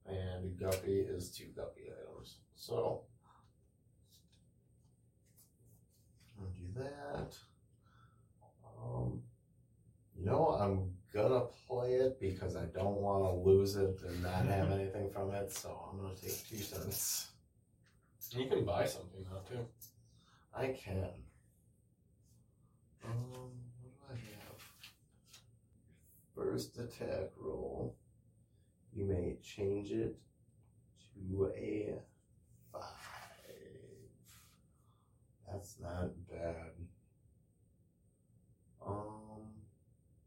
And 0.05 0.59
guppy 0.59 0.99
is 0.99 1.31
two 1.31 1.47
guppy 1.55 1.83
items. 1.87 2.37
So, 2.55 3.03
I'm 6.37 6.45
gonna 6.45 6.55
do 6.57 6.79
that. 6.79 7.37
Um, 8.81 9.21
you 10.17 10.25
know, 10.25 10.49
I'm 10.49 10.91
gonna 11.13 11.45
play 11.67 11.93
it 11.93 12.19
because 12.19 12.55
I 12.55 12.65
don't 12.65 12.97
want 12.97 13.23
to 13.23 13.31
lose 13.31 13.75
it 13.75 13.99
and 14.07 14.23
not 14.23 14.45
have 14.45 14.71
anything 14.71 15.09
from 15.11 15.31
it. 15.33 15.51
So 15.51 15.89
I'm 15.91 16.01
gonna 16.01 16.15
take 16.15 16.47
two 16.47 16.57
cents. 16.57 17.31
You 18.31 18.47
can 18.47 18.63
buy 18.63 18.85
something 18.85 19.25
now 19.31 19.39
too. 19.49 19.65
I 20.55 20.67
can. 20.67 21.09
Um, 23.03 23.31
what 23.31 23.91
do 23.91 24.13
I 24.13 24.13
have? 24.13 24.61
First 26.35 26.77
attack 26.77 27.31
roll. 27.37 27.95
You 28.93 29.05
may 29.05 29.37
change 29.41 29.91
it 29.91 30.15
to 31.29 31.51
a 31.55 31.95
five. 32.71 32.81
That's 35.47 35.79
not 35.79 36.11
bad. 36.29 36.73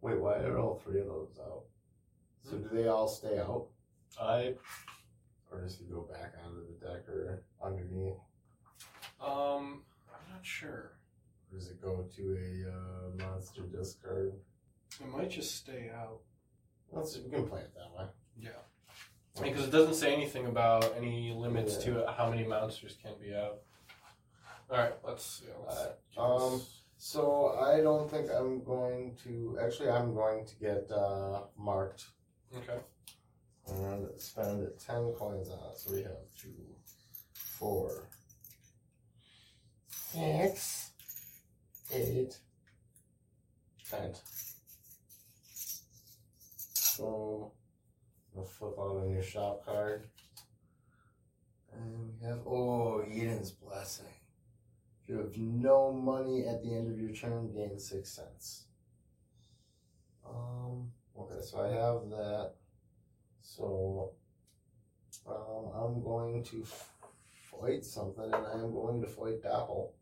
Wait, 0.03 0.21
why 0.21 0.35
are 0.39 0.59
all 0.59 0.83
three 0.85 1.01
of 1.01 1.07
those 1.07 1.31
out? 1.41 1.63
So 2.43 2.57
do 2.59 2.69
they 2.73 2.89
all 2.89 3.07
stay 3.09 3.39
out, 3.39 3.69
I 4.21 4.55
or 5.51 5.61
does 5.61 5.79
he 5.79 5.85
go 5.85 6.01
back 6.13 6.35
onto 6.45 6.61
the 6.67 6.87
deck 6.87 7.09
or 7.09 7.43
underneath, 7.65 8.15
um 9.21 9.83
I'm 10.09 10.33
not 10.35 10.43
sure. 10.45 10.93
or 11.51 11.57
does 11.59 11.69
it 11.69 11.81
go 11.81 12.05
to 12.17 12.23
a 12.23 12.69
uh, 12.69 13.29
monster 13.29 13.63
discard? 13.63 14.33
It 15.01 15.09
might 15.09 15.31
just 15.31 15.55
stay 15.57 15.91
out. 15.95 16.21
Let's 16.91 17.17
we 17.19 17.31
can 17.31 17.47
play 17.47 17.61
it 17.61 17.73
that 17.75 17.97
way. 17.97 18.11
Yeah. 18.39 19.43
Because 19.43 19.65
it 19.69 19.71
doesn't 19.71 19.95
say 19.95 20.13
anything 20.13 20.47
about 20.47 20.95
any 20.97 21.33
limits 21.33 21.77
to 21.85 22.05
how 22.17 22.29
many 22.29 22.45
monsters 22.45 22.97
can 23.03 23.13
be 23.21 23.35
out. 23.35 23.61
Alright, 24.71 24.95
let's, 25.07 25.43
yeah, 25.47 25.55
let's 25.67 25.81
Alright, 26.17 26.43
um, 26.43 26.59
this- 26.59 26.82
So 27.05 27.59
I 27.61 27.81
don't 27.81 28.09
think 28.09 28.31
I'm 28.31 28.63
going 28.63 29.17
to. 29.25 29.59
Actually, 29.61 29.91
I'm 29.91 30.15
going 30.15 30.47
to 30.47 30.55
get 30.55 30.89
uh, 30.89 31.41
marked 31.59 32.05
Okay. 32.57 32.79
and 33.67 34.09
spend 34.19 34.69
ten 34.79 35.13
coins 35.19 35.51
on 35.51 35.59
it. 35.73 35.79
So 35.79 35.95
we 35.95 36.03
have 36.03 36.23
two, 36.41 36.55
four, 37.35 38.09
six, 39.89 40.93
eight, 41.93 42.39
ten. 43.91 44.13
So 46.75 47.51
flip 48.47 48.75
out 48.79 49.03
a 49.03 49.09
new 49.09 49.23
shop 49.23 49.67
card. 49.67 50.07
And 51.73 52.13
we 52.21 52.29
have 52.29 52.47
oh 52.47 53.03
Eden's 53.11 53.51
blessing. 53.51 54.07
If 55.03 55.09
you 55.09 55.17
have 55.19 55.37
no 55.37 55.93
money 55.93 56.47
at 56.47 56.63
the 56.63 56.75
end 56.75 56.91
of 56.91 56.99
your 57.01 57.13
turn, 57.13 57.53
gain 57.53 57.79
six 57.79 58.11
cents. 58.11 58.67
Um 60.27 60.91
okay, 61.19 61.41
so 61.43 61.61
I 61.61 61.69
have 61.69 62.09
that. 62.11 62.53
So 63.41 64.13
um, 65.27 65.71
I'm 65.75 66.03
going 66.03 66.43
to 66.45 66.65
fight 67.61 67.85
something, 67.85 68.25
and 68.25 68.35
I 68.47 68.53
am 68.53 68.73
going 68.73 69.01
to 69.03 69.07
fight 69.09 69.43
Dapple. 69.43 69.95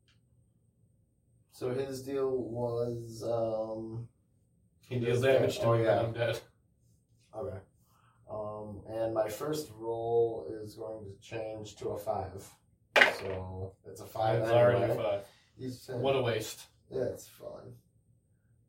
So 1.53 1.71
his 1.75 2.03
deal 2.03 2.31
was 2.31 3.23
um, 3.27 4.09
He 4.89 4.99
deals 4.99 5.23
damage 5.23 5.59
to 5.59 5.65
Oh, 5.67 5.77
me 5.77 5.85
yeah. 5.85 6.01
I'm 6.01 6.13
dead. 6.13 6.39
Okay. 7.37 7.59
Um, 8.31 8.83
and 8.89 9.13
my 9.13 9.29
first 9.29 9.71
roll 9.77 10.47
is 10.63 10.75
going 10.75 11.05
to 11.05 11.21
change 11.21 11.77
to 11.77 11.89
a 11.91 11.99
five. 11.99 12.49
So 13.21 13.73
it's 13.87 14.01
a 14.01 14.07
five. 14.07 14.41
It's 14.41 14.51
already 14.51 14.95
five. 14.95 15.21
Each 15.59 15.87
time. 15.87 16.01
What 16.01 16.17
a 16.17 16.23
waste. 16.23 16.63
Yeah, 16.91 17.05
it's 17.05 17.29
fun. 17.29 17.75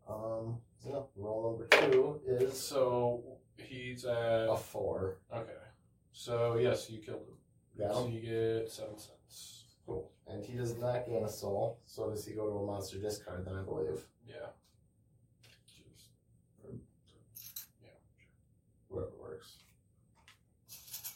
Um, 0.10 0.58
yeah, 0.86 1.00
roll 1.16 1.58
number 1.58 1.68
two 1.68 2.20
is 2.28 2.60
So 2.60 3.24
he's 3.58 4.04
at 4.06 4.48
a 4.50 4.58
four. 4.58 5.18
okay. 5.34 5.52
So 6.12 6.58
yes, 6.58 6.90
you 6.90 7.00
killed 7.00 7.22
him. 7.22 7.38
Yeah. 7.80 7.94
So 7.94 8.08
you 8.08 8.20
get 8.20 8.70
seven 8.70 8.98
cents. 8.98 9.64
Cool. 9.86 10.12
And 10.28 10.44
he 10.44 10.58
does 10.58 10.78
not 10.78 11.08
gain 11.08 11.24
a 11.24 11.30
soul. 11.30 11.80
So 11.86 12.10
does 12.10 12.26
he 12.26 12.34
go 12.34 12.50
to 12.50 12.58
a 12.58 12.66
monster 12.66 13.00
discard 13.00 13.46
then, 13.46 13.56
I 13.56 13.64
believe? 13.64 14.06
Yeah. 14.28 14.48
Whatever 18.90 19.12
works. 19.22 19.56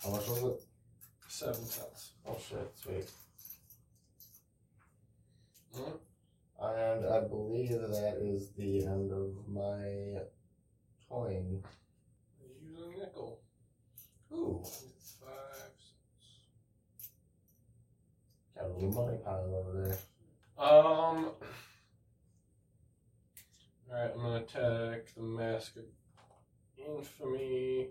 How 0.02 0.12
much 0.12 0.28
was 0.30 0.44
it? 0.44 0.62
Seven 1.28 1.66
cents. 1.66 2.12
Oh 2.26 2.38
shit, 2.50 2.72
sweet. 2.82 3.10
And 5.78 7.06
I 7.06 7.20
believe 7.28 7.70
that 7.72 8.18
is 8.22 8.52
the 8.58 8.86
end 8.86 9.12
of 9.12 9.34
my 9.48 10.22
coin. 11.10 11.62
Use 12.62 12.78
a 12.80 13.00
nickel. 13.00 13.42
Ooh, 14.34 14.64
Five 14.64 15.56
cents. 15.58 16.40
got 18.56 18.66
a 18.66 18.74
little 18.74 18.92
money 19.06 19.18
pile 19.24 19.56
over 19.56 19.88
there. 19.88 19.98
Um. 20.58 21.32
Alright, 23.92 24.12
I'm 24.16 24.22
gonna 24.22 24.36
attack 24.38 25.14
the 25.16 25.22
Mask 25.24 25.76
of 25.78 25.84
Infamy. 26.78 27.90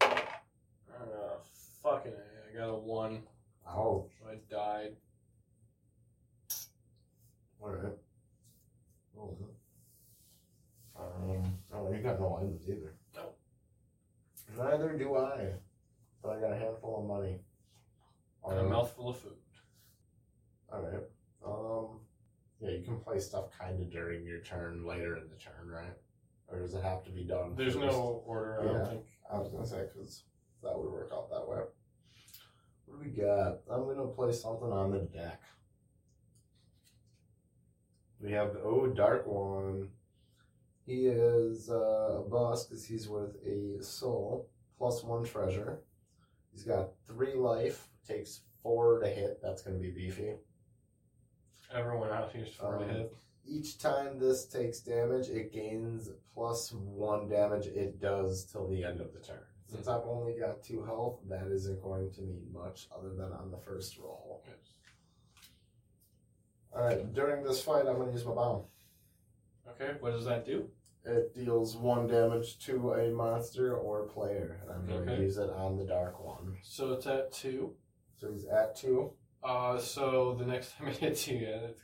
Uh, 0.00 1.38
fucking 1.82 2.12
A, 2.12 2.50
I 2.52 2.58
got 2.58 2.68
a 2.70 2.74
one. 2.78 3.22
Oh, 3.66 4.08
So 4.20 4.28
I 4.30 4.36
died. 4.50 4.96
Alright. 7.64 7.92
Oh, 9.18 9.36
um, 10.96 11.58
oh, 11.72 11.92
you 11.92 11.98
got 12.02 12.20
no 12.20 12.36
items 12.36 12.68
either. 12.68 12.94
No. 13.14 13.30
Neither 14.56 14.96
do 14.96 15.16
I. 15.16 15.52
But 16.22 16.36
I 16.36 16.40
got 16.40 16.52
a 16.52 16.56
handful 16.58 17.00
of 17.00 17.06
money. 17.06 17.38
And 18.46 18.58
a 18.58 18.62
Um, 18.62 18.68
mouthful 18.70 19.08
of 19.08 19.16
food. 19.18 19.36
Alright. 20.72 21.02
Um, 21.44 22.00
yeah, 22.60 22.70
you 22.70 22.82
can 22.84 23.00
play 23.00 23.18
stuff 23.18 23.50
kind 23.58 23.80
of 23.80 23.90
during 23.90 24.24
your 24.26 24.40
turn, 24.40 24.84
later 24.84 25.16
in 25.16 25.28
the 25.28 25.36
turn, 25.36 25.68
right? 25.68 25.96
Or 26.48 26.58
does 26.60 26.74
it 26.74 26.82
have 26.82 27.04
to 27.04 27.10
be 27.10 27.24
done? 27.24 27.54
There's 27.56 27.74
first? 27.74 27.86
no 27.86 28.22
order, 28.26 28.60
I 28.60 28.64
Yeah. 28.64 28.72
don't 28.72 28.88
think. 28.88 29.06
I 29.30 29.38
was 29.38 29.48
gonna 29.50 29.66
say 29.66 29.86
because 29.92 30.24
that 30.62 30.76
would 30.78 30.90
work 30.92 31.10
out 31.12 31.30
that 31.30 31.48
way. 31.48 31.58
What 32.86 33.02
do 33.02 33.04
we 33.04 33.10
got? 33.10 33.60
I'm 33.70 33.86
gonna 33.86 34.06
play 34.08 34.32
something 34.32 34.70
on 34.70 34.90
the 34.90 35.00
deck. 35.00 35.40
We 38.24 38.32
have 38.32 38.54
the 38.54 38.60
oh 38.60 38.86
dark 38.86 39.26
one. 39.26 39.90
He 40.86 41.06
is 41.08 41.68
uh, 41.70 42.20
a 42.20 42.22
boss 42.22 42.64
because 42.64 42.82
he's 42.86 43.06
worth 43.06 43.36
a 43.46 43.82
soul 43.82 44.48
plus 44.78 45.04
one 45.04 45.24
treasure. 45.24 45.80
He's 46.50 46.62
got 46.62 46.92
three 47.06 47.34
life. 47.34 47.88
Takes 48.08 48.40
four 48.62 49.00
to 49.00 49.08
hit. 49.08 49.40
That's 49.42 49.60
gonna 49.60 49.76
be 49.76 49.90
beefy. 49.90 50.36
Everyone 51.74 52.10
out 52.10 52.32
here's 52.32 52.54
four 52.54 52.78
to 52.78 52.84
Um, 52.84 52.90
hit. 52.90 53.14
Each 53.46 53.78
time 53.78 54.18
this 54.18 54.46
takes 54.46 54.80
damage, 54.80 55.28
it 55.28 55.52
gains 55.52 56.08
plus 56.32 56.72
one 56.72 57.28
damage 57.28 57.66
it 57.66 58.00
does 58.00 58.46
till 58.46 58.66
the 58.68 58.84
end 58.84 59.02
of 59.02 59.12
the 59.12 59.20
turn. 59.20 59.44
Since 59.66 59.86
I've 59.86 60.06
only 60.06 60.38
got 60.38 60.62
two 60.62 60.82
health, 60.82 61.20
that 61.28 61.48
isn't 61.48 61.82
going 61.82 62.10
to 62.12 62.22
mean 62.22 62.46
much 62.50 62.88
other 62.96 63.10
than 63.10 63.32
on 63.32 63.50
the 63.50 63.58
first 63.58 63.98
roll. 63.98 64.42
Alright, 66.74 67.12
during 67.14 67.44
this 67.44 67.62
fight, 67.62 67.86
I'm 67.86 67.94
going 67.96 68.08
to 68.08 68.12
use 68.12 68.24
my 68.24 68.32
bomb. 68.34 68.62
Okay, 69.70 69.92
what 70.00 70.10
does 70.12 70.24
that 70.24 70.44
do? 70.44 70.68
It 71.04 71.34
deals 71.34 71.76
one 71.76 72.06
damage 72.06 72.58
to 72.66 72.92
a 72.94 73.10
monster 73.10 73.76
or 73.76 74.04
player, 74.04 74.60
and 74.62 74.70
I'm 74.72 74.86
going 74.86 75.06
to 75.06 75.12
Okay. 75.12 75.22
use 75.22 75.36
it 75.36 75.50
on 75.50 75.76
the 75.76 75.84
dark 75.84 76.18
one. 76.24 76.56
So 76.62 76.92
it's 76.92 77.06
at 77.06 77.30
two. 77.32 77.74
So 78.18 78.30
he's 78.32 78.46
at 78.46 78.74
two. 78.76 79.12
Uh, 79.42 79.78
so 79.78 80.34
the 80.38 80.46
next 80.46 80.72
time 80.78 80.88
it 80.88 80.96
hits 80.96 81.28
you, 81.28 81.38
yeah, 81.38 81.48
it's- 81.48 81.74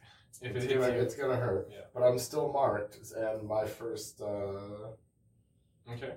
if 0.43 0.53
it 0.53 0.57
It's 0.57 0.65
hits 0.67 0.75
gonna, 0.87 0.95
you, 0.97 1.03
it's 1.03 1.15
gonna 1.17 1.37
hurt. 1.37 1.69
Yeah. 1.71 1.81
But 1.93 2.03
I'm 2.05 2.19
still 2.19 2.53
marked, 2.53 2.99
and 3.17 3.43
my 3.47 3.67
first 3.67 4.21
uh, 4.23 4.93
okay. 5.93 6.15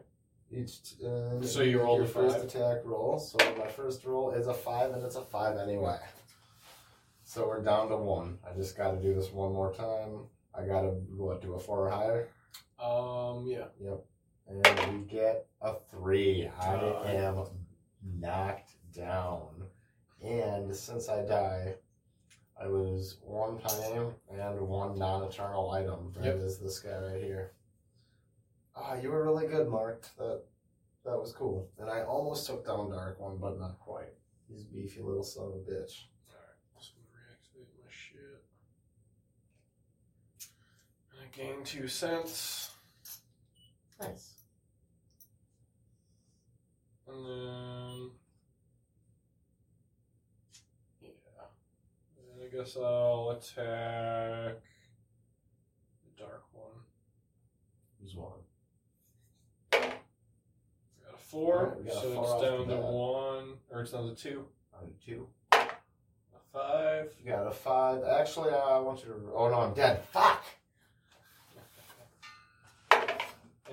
Each 0.51 0.93
uh, 1.03 1.41
So 1.41 1.63
you 1.63 1.81
rolled 1.81 1.97
your 1.97 2.05
a 2.05 2.09
first 2.09 2.35
five? 2.37 2.45
attack 2.45 2.85
roll. 2.85 3.17
So 3.17 3.37
my 3.57 3.67
first 3.67 4.05
roll 4.05 4.29
is 4.31 4.45
a 4.47 4.53
five, 4.53 4.91
and 4.91 5.03
it's 5.03 5.15
a 5.15 5.23
five 5.23 5.57
anyway. 5.57 5.97
So 7.33 7.47
we're 7.47 7.63
down 7.63 7.89
to 7.89 7.97
one. 7.97 8.37
I 8.47 8.55
just 8.55 8.77
got 8.77 8.91
to 8.91 9.01
do 9.01 9.15
this 9.15 9.31
one 9.31 9.53
more 9.53 9.73
time. 9.73 10.27
I 10.53 10.67
got 10.67 10.81
to 10.81 10.89
what 11.17 11.41
do 11.41 11.55
a 11.55 11.59
four 11.59 11.87
or 11.87 11.89
higher, 11.89 12.29
Um, 12.79 13.47
yeah. 13.47 13.69
Yep. 13.79 14.05
And 14.47 14.99
we 14.99 15.07
get 15.07 15.47
a 15.59 15.73
three. 15.89 16.47
I 16.59 16.75
Uh. 16.75 17.03
am 17.07 17.45
knocked 18.03 18.75
down, 18.93 19.67
and 20.21 20.75
since 20.75 21.09
I 21.09 21.25
die, 21.25 21.75
I 22.55 22.67
lose 22.67 23.17
one 23.23 23.57
time 23.57 24.13
and 24.29 24.67
one 24.67 24.99
non-eternal 24.99 25.71
item. 25.71 26.11
That 26.17 26.35
is 26.35 26.57
Yep. 26.57 26.63
this 26.63 26.79
guy 26.81 26.99
right 26.99 27.23
here. 27.23 27.55
Ah, 28.75 28.93
you 28.93 29.09
were 29.09 29.23
really 29.23 29.47
good, 29.47 29.67
Mark. 29.69 30.03
That 30.19 30.43
that 31.03 31.17
was 31.17 31.33
cool. 31.33 31.67
And 31.79 31.89
I 31.89 32.03
almost 32.03 32.45
took 32.45 32.63
down 32.63 32.91
Dark 32.91 33.19
One, 33.19 33.37
but 33.39 33.57
not 33.59 33.79
quite. 33.79 34.13
He's 34.47 34.61
a 34.61 34.67
beefy 34.67 35.01
little 35.01 35.23
son 35.23 35.47
of 35.47 35.55
a 35.55 35.59
bitch. 35.59 36.05
Alright, 36.29 36.57
just 36.77 36.95
gonna 36.95 37.07
reactivate 37.09 37.67
my 37.83 37.89
shit. 37.89 38.43
And 41.11 41.19
I 41.21 41.22
gain 41.35 41.63
two 41.63 41.87
cents. 41.87 42.71
Nice. 43.99 44.33
And 47.07 47.25
then. 47.25 48.11
Yeah. 51.01 51.09
And 52.17 52.43
I 52.43 52.55
guess 52.55 52.77
I'll 52.77 53.31
attack 53.37 54.55
the 56.03 56.23
dark 56.23 56.43
one. 56.53 56.71
Who's 58.01 58.15
one? 58.15 58.31
Got 59.71 59.83
a 61.13 61.17
four, 61.17 61.57
Alright, 61.57 61.77
we 61.79 61.83
got 61.85 61.93
a 61.93 62.01
so 62.01 62.13
four 62.13 62.23
it's 62.23 62.31
off 62.31 62.41
down 62.41 62.67
the 62.67 62.75
to 62.75 62.81
bat. 62.81 62.91
one, 62.91 63.53
or 63.71 63.81
it's 63.81 63.91
down 63.91 64.09
to 64.09 64.15
two. 64.15 64.45
On 64.75 64.89
two. 65.05 65.27
A 65.51 65.67
five. 66.51 67.11
You 67.23 67.31
got 67.31 67.47
a 67.47 67.51
five. 67.51 68.03
Actually, 68.03 68.51
I 68.53 68.79
want 68.79 68.99
you 69.03 69.13
to. 69.13 69.31
Oh 69.35 69.49
no, 69.49 69.61
I'm 69.61 69.73
dead. 69.73 70.03
Fuck. 70.11 70.43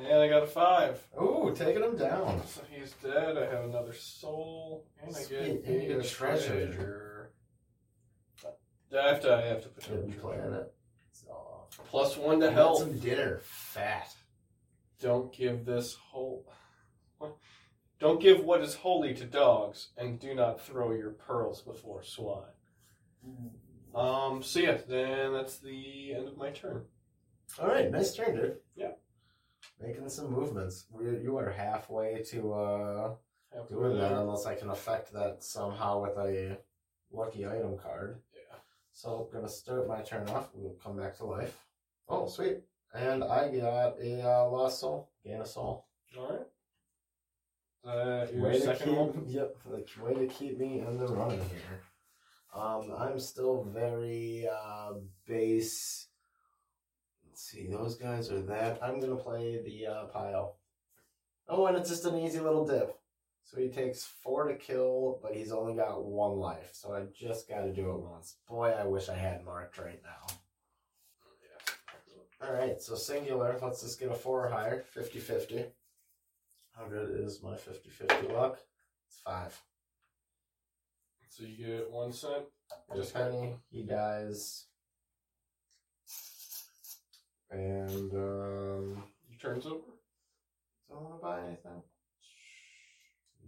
And 0.08 0.18
I 0.20 0.28
got 0.28 0.42
a 0.42 0.46
five. 0.46 0.98
Ooh, 1.20 1.52
taking 1.54 1.82
him 1.82 1.96
down. 1.96 2.42
So 2.46 2.62
he's 2.70 2.92
dead. 3.02 3.36
I 3.36 3.46
have 3.54 3.64
another 3.64 3.92
soul, 3.92 4.86
and 5.02 5.14
I 5.14 5.18
get 5.20 5.28
Sweet, 5.28 5.64
and 5.66 5.82
you 5.82 5.90
a 5.90 5.94
get 5.96 6.04
a 6.04 6.08
treasure. 6.08 6.66
treasure. 6.66 7.30
I 8.98 9.08
have 9.08 9.20
to. 9.22 9.34
I 9.34 9.42
have 9.42 9.62
to 9.62 9.68
put 9.68 9.84
Should 9.84 10.06
be 10.06 10.12
treasure. 10.12 10.20
playing 10.20 10.54
it. 10.54 10.74
So, 11.12 11.66
Plus 11.88 12.16
one 12.16 12.40
to 12.40 12.46
Get 12.46 12.54
health. 12.54 12.78
some 12.80 12.98
dinner. 12.98 13.40
Fat. 13.44 14.08
Don't 15.00 15.32
give 15.32 15.64
this 15.64 15.94
whole. 15.94 16.46
Don't 18.00 18.20
give 18.20 18.42
what 18.44 18.62
is 18.62 18.74
holy 18.74 19.12
to 19.14 19.24
dogs, 19.26 19.90
and 19.98 20.18
do 20.18 20.34
not 20.34 20.60
throw 20.62 20.92
your 20.92 21.10
pearls 21.10 21.60
before 21.62 22.02
swine. 22.02 22.44
Um. 23.94 24.42
So 24.42 24.60
yeah, 24.60 24.78
then 24.88 25.32
that's 25.34 25.58
the 25.58 26.14
end 26.14 26.26
of 26.28 26.36
my 26.38 26.50
turn. 26.50 26.84
All 27.60 27.68
right, 27.68 27.90
nice 27.90 28.14
turn, 28.14 28.34
dude. 28.36 28.56
Yeah. 28.74 28.92
Making 29.80 30.08
some 30.08 30.30
movements. 30.30 30.84
We, 30.90 31.04
you 31.22 31.38
are 31.38 31.50
halfway 31.50 32.22
to 32.30 32.52
uh, 32.52 33.14
to 33.66 33.74
doing 33.74 33.92
go 33.92 33.98
that, 33.98 34.12
unless 34.12 34.44
I 34.44 34.54
can 34.54 34.70
affect 34.70 35.12
that 35.14 35.42
somehow 35.42 36.02
with 36.02 36.18
a 36.18 36.58
lucky 37.10 37.46
item 37.46 37.78
card. 37.78 38.18
Yeah. 38.34 38.58
So 38.92 39.26
I'm 39.26 39.32
gonna 39.34 39.48
start 39.48 39.88
my 39.88 40.02
turn 40.02 40.28
off. 40.28 40.50
We'll 40.52 40.76
come 40.82 40.96
back 40.96 41.16
to 41.18 41.24
life. 41.24 41.56
Oh, 42.08 42.28
sweet! 42.28 42.58
And 42.92 43.24
I 43.24 43.48
got 43.56 43.98
a 44.00 44.22
uh, 44.22 44.48
lost 44.50 44.80
soul. 44.80 45.08
Gain 45.24 45.40
a 45.40 45.46
soul. 45.46 45.86
All 46.18 46.28
right. 46.28 46.46
Uh, 47.82 48.26
your 48.34 48.42
Way 48.42 48.52
to 48.52 48.60
second 48.60 48.88
keep, 48.88 48.96
one. 48.98 49.24
Yep, 49.26 49.56
like 49.64 49.88
way 50.02 50.14
to 50.14 50.26
keep 50.26 50.58
me 50.58 50.80
in 50.80 50.98
the 50.98 51.06
running 51.06 51.38
here. 51.38 51.80
Um, 52.54 52.92
I'm 52.98 53.18
still 53.18 53.62
very 53.62 54.46
uh, 54.46 54.92
base. 55.26 56.08
Let's 57.40 57.52
see, 57.52 57.68
those 57.68 57.96
guys 57.96 58.30
are 58.30 58.42
that. 58.42 58.78
I'm 58.82 59.00
gonna 59.00 59.16
play 59.16 59.62
the 59.64 59.86
uh, 59.86 60.04
pile. 60.08 60.58
Oh, 61.48 61.64
and 61.64 61.74
it's 61.74 61.88
just 61.88 62.04
an 62.04 62.18
easy 62.18 62.38
little 62.38 62.66
dip. 62.66 62.94
So 63.44 63.58
he 63.58 63.70
takes 63.70 64.04
four 64.04 64.46
to 64.46 64.54
kill, 64.56 65.18
but 65.22 65.34
he's 65.34 65.50
only 65.50 65.74
got 65.74 66.04
one 66.04 66.32
life. 66.32 66.68
So 66.72 66.92
I 66.92 67.04
just 67.18 67.48
got 67.48 67.62
to 67.62 67.72
do 67.72 67.92
it 67.92 68.00
once. 68.00 68.36
Boy, 68.46 68.74
I 68.78 68.84
wish 68.84 69.08
I 69.08 69.16
had 69.16 69.42
marked 69.42 69.78
right 69.78 70.02
now. 70.04 70.34
All 72.46 72.52
right, 72.52 72.78
so 72.78 72.94
singular. 72.94 73.58
Let's 73.62 73.80
just 73.80 73.98
get 73.98 74.10
a 74.10 74.14
four 74.14 74.46
or 74.46 74.50
higher. 74.50 74.84
50-50. 74.94 75.64
How 76.76 76.88
good 76.88 77.18
is 77.18 77.42
my 77.42 77.54
50-50 77.54 78.34
luck? 78.34 78.58
It's 79.08 79.20
five. 79.24 79.58
So 81.30 81.44
you 81.44 81.56
get 81.56 81.90
one 81.90 82.12
cent. 82.12 82.44
Just 82.94 83.14
penny. 83.14 83.54
He 83.70 83.82
dies. 83.82 84.66
And 87.50 88.12
um, 88.12 89.02
Your 89.28 89.38
turn's 89.40 89.66
over. 89.66 89.80
do 90.88 90.94
I 90.94 91.02
want 91.02 91.20
to 91.20 91.22
buy 91.26 91.40
anything? 91.46 91.82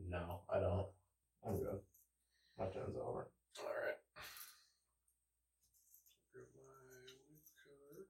No, 0.08 0.40
I 0.52 0.58
don't. 0.58 0.86
I'm 1.46 1.56
good. 1.58 1.78
My 2.58 2.66
turn's 2.66 2.96
over. 2.96 3.28
All 3.60 3.74
right. 3.84 3.98
Grab 6.32 6.46
my 6.54 6.62
card. 7.54 8.06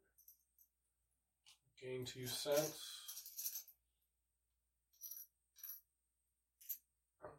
Gain 1.81 2.05
two 2.07 2.27
cents. 2.27 3.03
Um, 7.25 7.31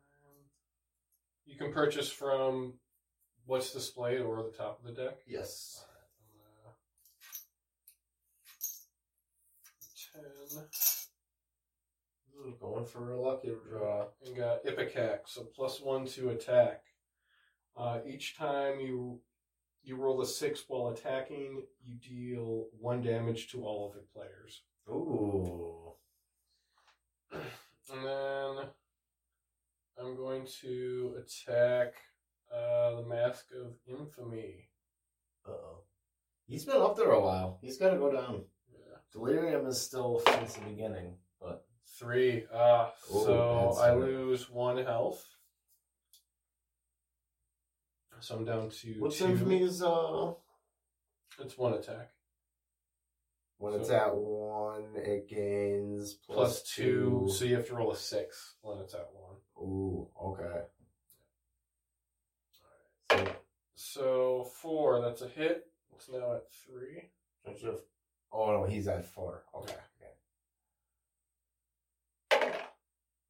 You 1.45 1.57
can 1.57 1.73
purchase 1.73 2.09
from 2.11 2.73
what's 3.45 3.73
displayed 3.73 4.21
or 4.21 4.43
the 4.43 4.55
top 4.55 4.79
of 4.79 4.85
the 4.95 5.01
deck. 5.03 5.17
Yes. 5.27 5.83
Going 12.59 12.85
for 12.85 13.11
a 13.11 13.21
lucky 13.21 13.51
draw. 13.69 14.07
and 14.25 14.35
got 14.35 14.65
Ipecac, 14.65 15.19
so 15.25 15.43
plus 15.55 15.79
one 15.81 16.05
to 16.07 16.29
attack. 16.29 16.81
Uh, 17.75 17.99
each 18.05 18.37
time 18.37 18.79
you 18.79 19.19
you 19.83 19.97
roll 19.97 20.21
a 20.21 20.25
six 20.25 20.63
while 20.67 20.93
attacking, 20.93 21.63
you 21.83 21.95
deal 21.95 22.67
one 22.79 23.01
damage 23.01 23.49
to 23.51 23.63
all 23.63 23.89
of 23.89 23.95
the 23.95 24.05
players. 24.13 24.61
Ooh. 24.89 25.93
And 27.31 28.05
then 28.05 28.65
I'm 29.99 30.15
going 30.15 30.47
to 30.61 31.15
attack 31.17 31.95
uh, 32.53 32.95
the 32.95 33.05
Mask 33.05 33.45
of 33.59 33.73
Infamy. 33.87 34.69
Uh 35.45 35.51
oh. 35.51 35.83
He's 36.45 36.65
been 36.65 36.81
up 36.81 36.95
there 36.95 37.11
a 37.11 37.21
while. 37.21 37.57
He's 37.61 37.77
got 37.77 37.91
to 37.91 37.97
go 37.97 38.11
down. 38.11 38.43
Delirium 39.13 39.67
is 39.67 39.79
still 39.79 40.21
since 40.27 40.53
the 40.55 40.61
beginning, 40.61 41.15
but 41.39 41.65
Three. 41.99 42.45
Uh, 42.51 42.89
Ooh, 43.13 43.23
so 43.23 43.65
that's 43.67 43.79
I 43.79 43.89
hard. 43.89 43.99
lose 44.01 44.49
one 44.49 44.77
health. 44.83 45.23
So 48.19 48.35
I'm 48.35 48.45
down 48.45 48.69
to 48.69 48.93
what's 48.99 49.17
two. 49.19 49.25
is 49.51 49.83
uh 49.83 50.33
It's 51.39 51.57
one 51.57 51.73
attack. 51.73 52.09
when 53.57 53.73
it's 53.75 53.89
So- 53.89 53.95
at 53.95 54.15
one 54.15 54.95
it 54.95 55.27
gains 55.29 56.15
plus 56.15 56.63
two, 56.63 57.27
so 57.31 57.45
you 57.45 57.55
have 57.57 57.67
to 57.67 57.75
roll 57.75 57.91
a 57.91 57.95
six 57.97 58.55
when 58.61 58.79
it's 58.79 58.95
at 58.95 59.09
one. 59.13 59.37
Ooh, 59.61 60.09
okay. 60.21 60.63
So 63.11 63.35
So 63.75 64.43
four, 64.45 64.99
that's 65.01 65.21
a 65.21 65.27
hit. 65.27 65.67
It's 65.95 66.09
now 66.09 66.33
at 66.33 66.51
three. 66.51 67.11
don't 67.45 67.61
you 67.61 67.67
have 67.69 67.81
Oh 68.33 68.51
no, 68.51 68.63
he's 68.65 68.87
at 68.87 69.05
four. 69.05 69.43
Okay. 69.55 69.75
okay. 72.31 72.51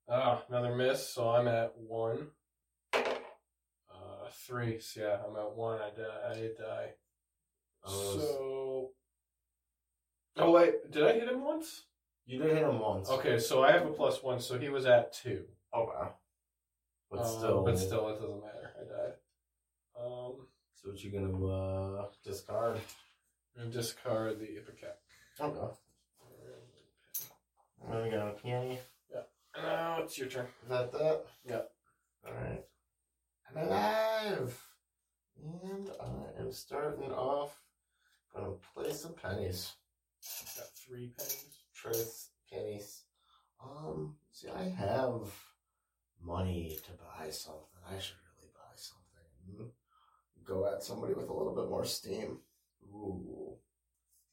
Ah, 0.10 0.42
another 0.50 0.76
miss. 0.76 1.10
So 1.10 1.30
I'm 1.30 1.48
at 1.48 1.74
one. 1.78 2.28
Uh, 2.94 4.30
three. 4.48 4.80
So 4.80 5.02
yeah, 5.02 5.18
I'm 5.28 5.36
at 5.36 5.56
one. 5.56 5.80
I 5.82 5.90
die. 5.90 6.32
I 6.32 6.34
did 6.34 6.58
die. 6.58 6.90
Oh, 7.86 8.18
So. 8.18 8.90
Oh 10.38 10.52
wait, 10.52 10.90
did 10.90 11.04
I 11.04 11.14
hit 11.14 11.30
him 11.30 11.44
once? 11.44 11.84
You 12.26 12.40
did 12.40 12.52
hit 12.54 12.64
him 12.64 12.80
once. 12.80 13.10
Okay, 13.10 13.38
so 13.38 13.64
I 13.64 13.72
have 13.72 13.86
a 13.86 13.92
plus 13.92 14.24
one, 14.24 14.40
so 14.40 14.58
he 14.58 14.70
was 14.70 14.86
at 14.86 15.14
two. 15.14 15.44
Oh 15.74 15.84
wow. 15.84 16.14
But 17.12 17.20
Um, 17.20 17.26
still 17.26 17.64
but 17.64 17.78
still, 17.78 18.10
it 18.10 18.20
doesn't 18.20 18.42
matter. 18.42 18.72
I 18.80 18.84
died. 18.86 19.14
Um, 20.00 20.48
So 20.74 20.90
what 20.90 21.04
you 21.04 21.12
gonna 21.12 21.46
uh 21.46 22.06
discard? 22.24 22.80
I'm 23.60 23.70
discard 23.70 24.40
the 24.40 24.46
Ipecac. 24.46 24.98
Okay. 25.40 25.74
And 27.84 27.94
then 27.94 28.04
we 28.04 28.10
got 28.10 28.28
a 28.28 28.32
peony. 28.32 28.80
Now 29.56 30.00
it's 30.02 30.18
your 30.18 30.28
turn. 30.28 30.48
Is 30.64 30.70
that 30.70 30.92
that? 30.94 31.26
Yeah. 31.46 31.62
Alright. 32.28 32.64
I'm 33.50 33.68
alive! 33.68 34.62
And 35.44 35.90
I 36.02 36.42
am 36.42 36.52
starting 36.52 37.12
off. 37.12 37.62
Gonna 38.34 38.54
play 38.74 38.92
some 38.94 39.14
pennies. 39.14 39.74
Got 40.58 40.70
three 40.76 41.12
pennies. 41.18 41.58
Trace 41.76 42.30
pennies. 42.52 43.04
Um, 43.64 44.16
see, 44.32 44.50
I 44.50 44.70
have 44.70 45.32
money 46.22 46.80
to 46.86 46.92
buy 46.94 47.30
something. 47.30 47.62
I 47.88 48.00
should 48.00 48.16
really 48.38 48.52
buy 48.56 48.76
something. 48.76 49.72
Go 50.44 50.66
at 50.66 50.84
somebody 50.84 51.14
with 51.14 51.30
a 51.30 51.34
little 51.34 51.56
bit 51.56 51.70
more 51.70 51.86
steam. 51.86 52.40
Ooh. 52.94 53.56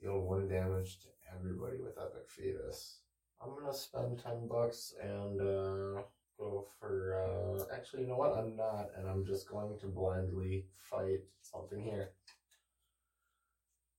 Deal 0.01 0.21
one 0.21 0.49
damage 0.49 0.99
to 1.01 1.09
everybody 1.35 1.77
with 1.83 1.99
Epic 1.99 2.29
Fetus. 2.29 3.01
I'm 3.43 3.55
gonna 3.59 3.73
spend 3.73 4.19
10 4.23 4.49
bucks 4.49 4.95
and 5.03 5.41
uh, 5.41 6.03
go 6.39 6.67
for. 6.79 7.15
Uh, 7.61 7.75
actually, 7.75 8.03
you 8.03 8.09
know 8.09 8.17
what? 8.17 8.37
I'm 8.37 8.57
not, 8.57 8.89
and 8.97 9.09
I'm 9.09 9.25
just 9.25 9.49
going 9.49 9.79
to 9.81 9.87
blindly 9.87 10.67
fight 10.79 11.21
something 11.41 11.83
here. 11.83 12.11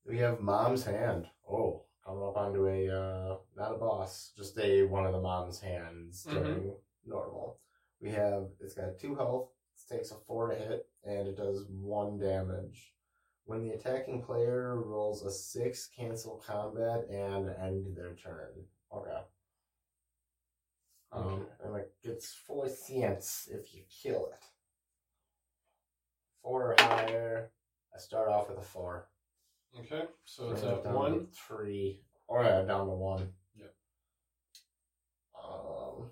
We 0.05 0.17
have 0.19 0.41
Mom's 0.41 0.83
Hand. 0.83 1.27
Oh, 1.49 1.83
coming 2.05 2.23
up 2.23 2.37
onto 2.37 2.67
a 2.67 2.87
uh, 2.89 3.35
not 3.55 3.73
a 3.75 3.77
boss, 3.77 4.31
just 4.35 4.57
a 4.59 4.83
one 4.83 5.05
of 5.05 5.13
the 5.13 5.21
mom's 5.21 5.59
hands 5.59 6.25
Mhm. 6.27 6.33
during 6.33 6.75
normal. 7.05 7.59
We 7.99 8.09
have 8.11 8.47
it's 8.59 8.73
got 8.73 8.97
two 8.99 9.15
health. 9.15 9.49
It 9.89 9.95
takes 9.95 10.11
a 10.11 10.15
four 10.15 10.49
to 10.49 10.55
hit, 10.55 10.87
and 11.03 11.27
it 11.27 11.37
does 11.37 11.65
one 11.69 12.17
damage. 12.19 12.93
When 13.45 13.63
the 13.67 13.71
attacking 13.73 14.21
player 14.23 14.75
rolls 14.79 15.25
a 15.25 15.31
six, 15.31 15.87
cancel 15.87 16.37
combat 16.45 17.05
and 17.09 17.49
end 17.61 17.95
their 17.97 18.13
turn. 18.15 18.65
Okay. 18.93 19.21
Um, 21.11 21.23
Okay. 21.23 21.43
and 21.63 21.75
it 21.77 21.93
gets 22.03 22.33
four 22.33 22.69
cents 22.69 23.49
if 23.51 23.73
you 23.73 23.83
kill 23.89 24.27
it. 24.27 24.43
Four 26.41 26.71
or 26.71 26.75
higher. 26.79 27.51
I 27.93 27.97
start 27.99 28.29
off 28.29 28.49
with 28.49 28.57
a 28.59 28.61
four. 28.61 29.09
Okay, 29.79 30.03
so 30.25 30.51
it's 30.51 30.63
at 30.63 30.85
one. 30.85 31.27
three. 31.27 32.01
Or 32.27 32.43
down 32.43 32.87
to 32.87 32.93
one. 32.93 33.33
Yep. 33.55 33.75
Um, 35.43 36.11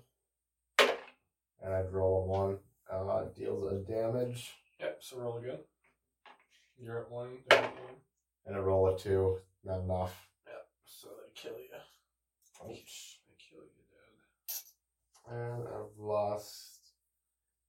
and 1.62 1.74
I'd 1.74 1.92
roll 1.92 2.24
a 2.24 2.26
one. 2.26 2.58
Uh, 2.90 3.24
deals 3.36 3.72
a 3.72 3.76
damage, 3.76 4.52
Yep, 4.80 4.98
so 5.00 5.18
roll 5.18 5.38
again. 5.38 5.58
You're 6.82 7.00
at 7.00 7.10
one, 7.10 7.38
they're 7.48 7.58
at 7.58 7.74
one. 7.74 7.94
and 8.46 8.56
a 8.56 8.60
roll 8.60 8.88
of 8.88 9.00
two. 9.00 9.38
Not 9.64 9.80
enough. 9.80 10.28
Yep, 10.46 10.66
so 10.86 11.08
they 11.08 11.30
kill 11.34 11.52
ya. 11.58 11.78
They 12.66 12.74
kill 13.38 13.60
you. 13.60 13.84
Ouch. 14.48 15.34
And 15.34 15.68
I've 15.68 15.98
lost 15.98 16.92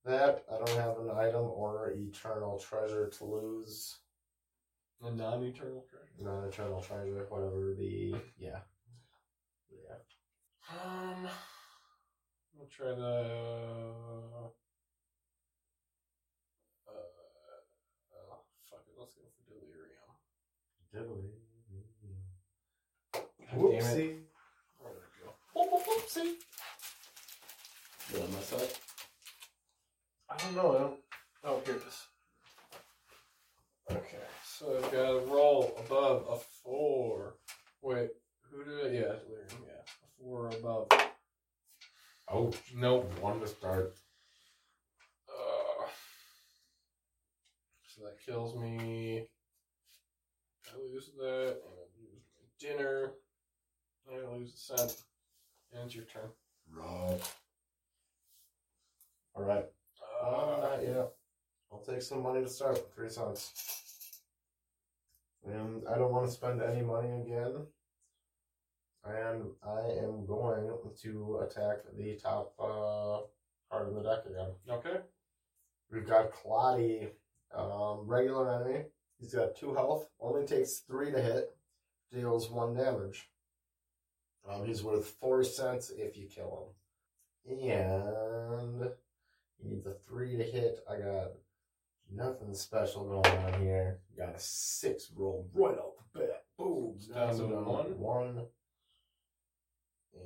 that. 0.04 0.44
I 0.50 0.56
don't 0.56 0.70
have 0.78 0.98
an 0.98 1.10
item 1.10 1.44
or 1.44 1.92
eternal 1.94 2.58
treasure 2.58 3.08
to 3.18 3.24
lose. 3.24 3.98
A 5.04 5.10
non-eternal 5.10 5.84
treasure. 5.90 6.12
Non 6.20 6.44
eternal 6.48 6.80
treasure, 6.80 7.26
whatever 7.28 7.74
the. 7.76 8.14
Yeah. 8.38 8.60
Yeah. 9.70 9.96
Um, 10.70 11.28
we'll 12.54 12.68
try 12.68 12.88
the. 12.94 13.02
Uh, 13.02 14.48
oh, 18.14 18.38
fuck 18.70 18.84
it. 18.86 18.94
Let's 18.98 19.14
go 19.14 19.22
for 19.34 19.42
delirium. 19.50 20.06
God 20.06 20.78
damn 20.78 20.81
it. 20.81 20.81
Whoopsie. 23.54 24.18
Where 24.78 24.92
did 24.92 25.12
go? 25.22 25.32
Whoop, 25.54 25.68
whoop, 25.72 25.82
whoopsie. 25.86 26.34
Did 28.10 28.22
I 28.22 28.26
mess 28.34 28.52
up? 28.52 28.70
I 30.30 30.36
don't 30.42 30.56
know. 30.56 30.74
I 30.74 30.78
don't. 30.80 30.98
Oh, 31.44 31.60
here 31.64 31.76
it 31.76 31.82
is. 31.86 32.06
Okay, 33.90 34.26
so 34.44 34.76
I've 34.76 34.92
got 34.92 35.10
a 35.10 35.20
roll 35.26 35.74
above 35.84 36.26
a 36.30 36.38
four. 36.62 37.34
Wait, 37.82 38.10
who 38.50 38.64
did 38.64 38.74
I? 38.74 38.88
Yeah, 38.88 39.16
delirium. 39.24 39.64
Yeah, 39.66 39.82
a 39.82 40.22
four 40.22 40.48
above. 40.48 40.88
Oh, 42.32 42.52
Nope. 42.74 43.12
one 43.20 43.40
to 43.40 43.46
start. 43.46 43.94
Uh, 45.28 45.86
so 47.88 48.02
that 48.04 48.16
kills 48.24 48.56
me. 48.56 49.26
I 50.72 50.78
lose 50.78 51.10
that, 51.18 51.48
and 51.48 51.88
lose 52.00 52.22
my 52.36 52.46
dinner. 52.58 53.12
I 54.10 54.34
lose 54.36 54.52
the 54.52 54.76
scent. 54.76 54.96
And 55.72 55.84
it's 55.86 55.94
your 55.94 56.04
turn. 56.04 56.30
Rough. 56.70 57.38
Alright. 59.36 59.66
Uh, 60.22 60.26
Uh, 60.26 60.60
not 60.62 60.82
yet. 60.82 61.12
I'll 61.70 61.80
take 61.80 62.02
some 62.02 62.22
money 62.22 62.42
to 62.42 62.48
start 62.48 62.74
with 62.74 62.94
three 62.94 63.08
cents. 63.08 64.20
And 65.46 65.82
I 65.88 65.96
don't 65.96 66.12
want 66.12 66.26
to 66.26 66.32
spend 66.32 66.62
any 66.62 66.82
money 66.82 67.10
again. 67.22 67.66
And 69.04 69.50
I 69.66 69.80
am 70.04 70.26
going 70.26 70.70
to 71.02 71.38
attack 71.42 71.78
the 71.96 72.16
top 72.16 72.54
uh, 72.60 73.22
part 73.70 73.88
of 73.88 73.94
the 73.94 74.02
deck 74.02 74.26
again. 74.26 74.50
okay. 74.70 75.00
We've 75.90 76.06
got 76.06 76.32
Clotty, 76.32 77.08
um, 77.54 78.06
regular 78.06 78.54
enemy. 78.54 78.84
He's 79.22 79.34
got 79.34 79.54
two 79.54 79.72
health, 79.72 80.08
only 80.20 80.44
takes 80.44 80.78
three 80.78 81.12
to 81.12 81.22
hit, 81.22 81.54
deals 82.12 82.50
one 82.50 82.74
damage. 82.74 83.30
Um, 84.50 84.66
he's 84.66 84.82
worth 84.82 85.06
four 85.20 85.44
cents 85.44 85.92
if 85.96 86.16
you 86.16 86.26
kill 86.26 86.74
him. 87.46 87.60
And 87.60 88.90
he 89.56 89.68
needs 89.68 89.86
a 89.86 89.94
three 90.08 90.36
to 90.36 90.42
hit. 90.42 90.80
I 90.90 90.96
got 90.96 91.28
nothing 92.12 92.52
special 92.52 93.04
going 93.04 93.38
on 93.44 93.60
here. 93.60 94.00
Got 94.18 94.34
a 94.34 94.40
six 94.40 95.08
roll 95.14 95.48
right 95.54 95.78
off 95.78 95.94
the 96.12 96.18
bat. 96.18 96.42
Boom. 96.58 96.96
Down 97.14 97.36
to 97.36 97.46
one. 97.46 97.98
One. 98.00 98.46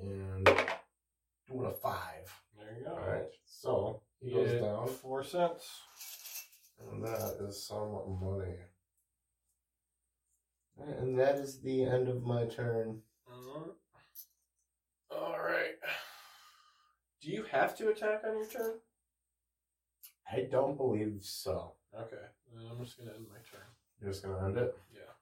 And 0.02 0.46
doing 1.46 1.66
a 1.66 1.72
five. 1.72 2.32
There 2.58 2.78
you 2.78 2.84
go. 2.86 2.92
Alright. 2.92 3.28
So 3.44 4.00
he 4.22 4.30
goes 4.32 4.58
down. 4.58 4.88
Four 4.88 5.22
cents. 5.22 5.82
And 6.90 7.04
that 7.04 7.36
is 7.46 7.62
some 7.62 7.92
money. 8.22 8.54
And 10.78 11.18
that 11.18 11.36
is 11.36 11.60
the 11.60 11.84
end 11.84 12.08
of 12.08 12.22
my 12.22 12.46
turn. 12.46 13.02
Mhm. 13.28 13.74
All 15.10 15.38
right. 15.38 15.76
Do 17.20 17.30
you 17.30 17.44
have 17.44 17.76
to 17.78 17.88
attack 17.88 18.24
on 18.24 18.36
your 18.36 18.46
turn? 18.46 18.80
I 20.30 20.42
don't 20.42 20.76
believe 20.76 21.24
so. 21.24 21.76
Okay. 21.94 22.28
Then 22.52 22.66
I'm 22.66 22.84
just 22.84 22.98
gonna 22.98 23.14
end 23.14 23.28
my 23.28 23.38
turn. 23.38 23.66
You're 24.00 24.10
just 24.10 24.22
gonna 24.22 24.44
end 24.46 24.58
it? 24.58 24.78
Yeah. 24.92 25.12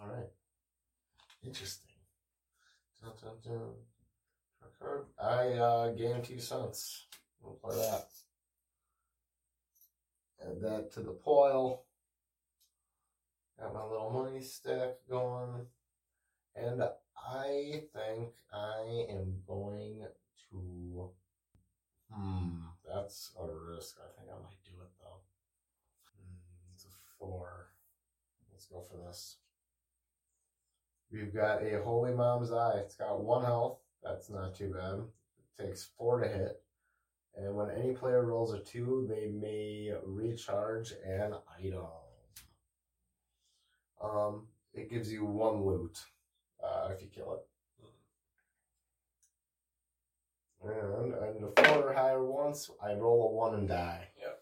Alright. 0.00 0.30
Interesting. 1.42 1.90
Dun, 3.00 3.12
dun, 3.20 3.40
dun. 3.42 3.74
Card. 4.78 5.06
I 5.18 5.48
uh, 5.52 5.92
gain 5.92 6.22
two 6.22 6.40
cents. 6.40 7.06
We'll 7.40 7.54
play 7.54 7.76
that. 7.76 8.08
Add 10.40 10.60
that 10.62 10.92
to 10.92 11.00
the 11.00 11.12
pile. 11.12 11.84
Got 13.62 13.74
my 13.74 13.84
little 13.84 14.10
money 14.10 14.42
stack 14.42 14.96
going. 15.08 15.66
And 16.56 16.82
I 17.16 17.82
think 17.94 18.30
I 18.52 19.06
am 19.08 19.36
going 19.46 20.04
to. 20.50 21.10
Hmm, 22.12 22.64
that's 22.84 23.30
a 23.38 23.46
risk. 23.46 23.98
I 24.00 24.10
think 24.18 24.30
I 24.30 24.42
might 24.42 24.64
do 24.64 24.72
it 24.82 24.90
though. 25.00 25.20
Hmm, 26.16 26.34
it's 26.74 26.86
a 26.86 26.88
four. 27.18 27.68
Let's 28.50 28.66
go 28.66 28.82
for 28.90 28.96
this. 29.06 29.36
We've 31.12 31.32
got 31.32 31.62
a 31.62 31.80
Holy 31.82 32.12
Mom's 32.12 32.50
Eye. 32.50 32.78
It's 32.78 32.96
got 32.96 33.22
one 33.22 33.44
health. 33.44 33.78
That's 34.02 34.28
not 34.28 34.56
too 34.56 34.72
bad. 34.72 34.98
It 34.98 35.66
takes 35.66 35.90
four 35.96 36.20
to 36.20 36.28
hit. 36.28 36.60
And 37.36 37.54
when 37.54 37.70
any 37.70 37.92
player 37.92 38.24
rolls 38.24 38.52
a 38.52 38.58
two, 38.58 39.06
they 39.08 39.28
may 39.28 39.92
recharge 40.04 40.92
an 41.06 41.34
item. 41.58 41.86
Um, 44.02 44.46
it 44.74 44.90
gives 44.90 45.12
you 45.12 45.24
one 45.24 45.64
loot 45.64 45.98
uh, 46.62 46.88
if 46.94 47.02
you 47.02 47.08
kill 47.08 47.34
it. 47.34 47.40
And 50.64 51.14
I 51.16 51.32
need 51.32 51.42
a 51.42 51.62
four 51.62 51.90
or 51.90 51.92
higher 51.92 52.24
once. 52.24 52.70
I 52.82 52.94
roll 52.94 53.28
a 53.28 53.32
one 53.32 53.54
and 53.54 53.68
die. 53.68 54.08
Yep. 54.20 54.38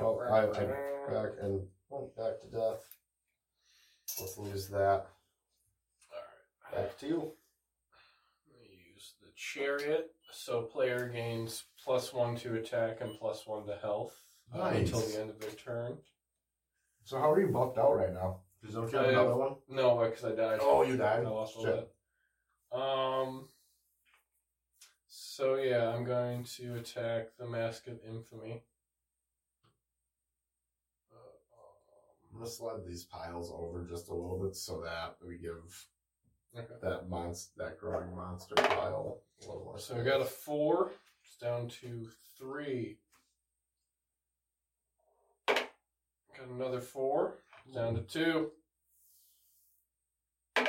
Oh, 0.00 0.18
I, 0.18 0.44
I 0.44 0.64
back 1.12 1.32
and 1.42 1.60
went 1.90 2.16
back 2.16 2.40
to 2.40 2.46
death. 2.50 2.82
Let's 4.20 4.38
lose 4.38 4.68
that. 4.68 5.06
Alright. 6.10 6.72
Back 6.72 6.98
to 7.00 7.06
you. 7.06 7.32
Use 8.94 9.14
the 9.20 9.28
chariot. 9.36 10.10
So 10.32 10.62
player 10.62 11.08
gains 11.08 11.64
plus 11.82 12.12
one 12.12 12.36
to 12.36 12.54
attack 12.54 13.02
and 13.02 13.18
plus 13.18 13.46
one 13.46 13.66
to 13.66 13.76
health 13.76 14.14
uh, 14.52 14.58
Nice. 14.58 14.78
until 14.78 15.00
the 15.00 15.20
end 15.20 15.30
of 15.30 15.40
their 15.40 15.50
turn. 15.50 15.98
So 17.04 17.18
how 17.18 17.30
are 17.30 17.40
you 17.40 17.48
buffed 17.48 17.78
out 17.78 17.96
right 17.96 18.12
now? 18.12 18.40
Don't 18.72 18.90
you 18.90 18.98
have 18.98 19.06
I 19.06 19.10
another 19.10 19.36
one? 19.36 19.56
No, 19.68 19.98
because 19.98 20.24
I 20.24 20.32
died. 20.34 20.58
Oh, 20.62 20.82
you 20.82 20.96
died? 20.96 21.24
I 21.24 21.28
lost 21.28 21.56
all 21.56 21.64
Shit. 21.64 21.88
that. 22.72 22.76
Um. 22.78 23.48
So 25.08 25.56
yeah, 25.56 25.88
I'm 25.88 26.04
going 26.04 26.44
to 26.56 26.76
attack 26.76 27.28
the 27.38 27.46
Mask 27.46 27.86
of 27.88 27.98
Infamy. 28.08 28.62
Uh, 31.12 31.16
I'm 32.32 32.38
gonna 32.38 32.50
slide 32.50 32.84
these 32.86 33.04
piles 33.04 33.52
over 33.52 33.84
just 33.84 34.08
a 34.08 34.14
little 34.14 34.38
bit 34.42 34.56
so 34.56 34.80
that 34.82 35.16
we 35.26 35.36
give 35.36 35.86
Okay. 36.56 36.74
that 36.82 37.08
monster, 37.08 37.52
that 37.58 37.78
growing 37.80 38.14
monster 38.14 38.54
pile 38.54 39.18
a 39.40 39.46
little 39.46 39.64
more. 39.64 39.78
So 39.78 39.96
we 39.96 40.04
got 40.04 40.20
a 40.20 40.24
four. 40.24 40.92
It's 41.24 41.36
down 41.36 41.68
to 41.80 42.08
three. 42.38 42.98
Got 45.48 46.48
another 46.48 46.80
four. 46.80 47.34
Down 47.72 47.94
to 47.94 48.00
two. 48.02 48.50
Uh, 50.56 50.62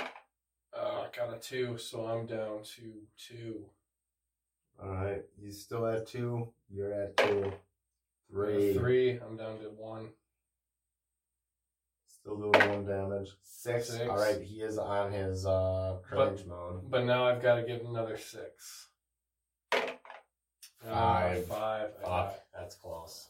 I 0.78 1.06
got 1.16 1.34
a 1.36 1.40
two, 1.40 1.78
so 1.78 2.06
I'm 2.06 2.26
down 2.26 2.64
to 2.76 2.82
two. 3.18 3.66
All 4.82 4.90
right, 4.90 5.22
he's 5.42 5.62
still 5.62 5.86
at 5.88 6.08
two. 6.08 6.50
You're 6.70 6.94
at 6.94 7.16
two. 7.18 7.52
Three. 8.32 8.74
Three. 8.74 9.12
I'm 9.20 9.38
down 9.38 9.60
to 9.60 9.70
one. 9.78 10.10
Still 12.08 12.38
doing 12.38 12.70
one 12.70 12.86
damage. 12.86 13.30
Six. 13.44 13.90
Six. 13.90 14.10
All 14.10 14.18
right, 14.18 14.42
he 14.42 14.62
is 14.62 14.78
on 14.78 15.12
his 15.12 15.46
uh 15.46 15.98
But- 16.12 16.46
mode. 16.48 16.90
But 16.90 17.06
now 17.06 17.26
I've 17.26 17.42
got 17.42 17.56
to 17.56 17.64
give 17.64 17.82
another 17.86 18.18
six. 18.18 18.88
Five. 19.72 21.46
five. 21.48 21.90
I 22.00 22.04
Fuck, 22.04 22.40
that's 22.54 22.76
close. 22.76 23.30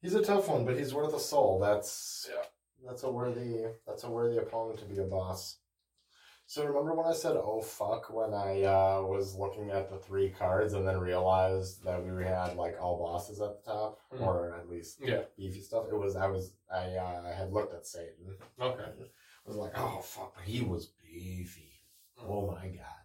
He's 0.00 0.14
a 0.14 0.22
tough 0.24 0.48
one, 0.48 0.64
but 0.64 0.78
he's 0.78 0.94
worth 0.94 1.14
a 1.14 1.20
soul. 1.20 1.58
That's 1.58 2.28
Yeah. 2.32 2.44
that's 2.86 3.02
a 3.02 3.10
worthy 3.10 3.66
that's 3.86 4.04
a 4.04 4.10
worthy 4.10 4.38
opponent 4.38 4.78
to 4.80 4.84
be 4.84 4.98
a 4.98 5.04
boss. 5.04 5.58
So 6.46 6.64
remember 6.64 6.94
when 6.94 7.06
I 7.06 7.12
said 7.12 7.36
"oh 7.36 7.60
fuck" 7.60 8.08
when 8.08 8.32
I 8.32 8.62
uh, 8.62 9.02
was 9.02 9.34
looking 9.34 9.70
at 9.70 9.90
the 9.90 9.98
three 9.98 10.30
cards 10.30 10.72
and 10.72 10.86
then 10.88 10.98
realized 10.98 11.84
that 11.84 12.02
we 12.02 12.24
had 12.24 12.56
like 12.56 12.80
all 12.80 12.98
bosses 12.98 13.40
at 13.40 13.56
the 13.64 13.70
top, 13.70 14.00
Mhm. 14.12 14.20
or 14.26 14.54
at 14.54 14.68
least 14.70 15.00
Yeah. 15.00 15.24
beefy 15.36 15.60
stuff. 15.60 15.88
It 15.90 15.94
was 15.96 16.16
I 16.16 16.28
was 16.28 16.54
I 16.70 16.96
uh, 16.96 17.32
had 17.34 17.52
looked 17.52 17.74
at 17.74 17.86
Satan. 17.86 18.38
Okay. 18.60 18.82
I 18.84 19.48
was 19.48 19.56
like, 19.56 19.72
oh 19.76 20.00
fuck, 20.00 20.40
he 20.42 20.62
was 20.62 20.86
beefy. 21.02 21.72
Oh 22.20 22.46
my 22.50 22.68
god. 22.68 23.04